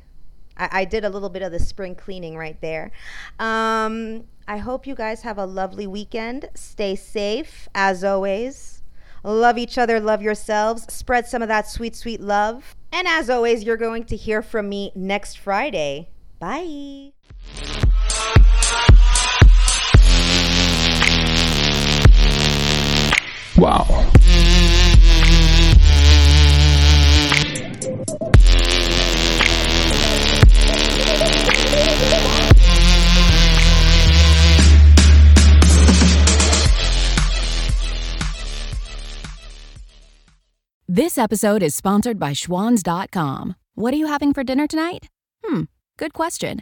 I, 0.57 0.69
I 0.71 0.86
did 0.86 1.05
a 1.05 1.09
little 1.09 1.30
bit 1.30 1.43
of 1.43 1.51
the 1.51 1.59
spring 1.59 1.93
cleaning 1.93 2.36
right 2.36 2.59
there. 2.59 2.91
Um, 3.38 4.23
I 4.47 4.57
hope 4.57 4.88
you 4.88 4.95
guys 4.95 5.21
have 5.21 5.38
a 5.38 5.45
lovely 5.45 5.86
weekend. 5.86 6.49
Stay 6.55 6.95
safe, 6.95 7.69
as 7.76 8.03
always. 8.03 8.82
Love 9.23 9.59
each 9.59 9.78
other, 9.78 9.99
love 9.99 10.23
yourselves. 10.23 10.91
Spread 10.91 11.28
some 11.28 11.43
of 11.43 11.49
that 11.49 11.67
sweet, 11.67 11.95
sweet 11.95 12.19
love. 12.19 12.76
And 12.91 13.07
as 13.07 13.30
always, 13.30 13.63
you're 13.63 13.78
going 13.78 14.05
to 14.05 14.15
hear 14.15 14.41
from 14.41 14.69
me 14.69 14.91
next 14.95 15.38
Friday. 15.38 16.09
Bye. 16.39 17.11
Wow. 23.58 23.86
This 40.88 41.18
episode 41.18 41.64
is 41.64 41.76
sponsored 41.76 42.20
by 42.20 42.32
Schwans.com. 42.32 43.56
What 43.76 43.93
are 43.93 43.97
you 43.97 44.08
having 44.08 44.34
for 44.34 44.43
dinner 44.43 44.68
tonight? 44.68 45.10
Hmm, 45.43 45.64
good 45.97 46.14
question. 46.14 46.62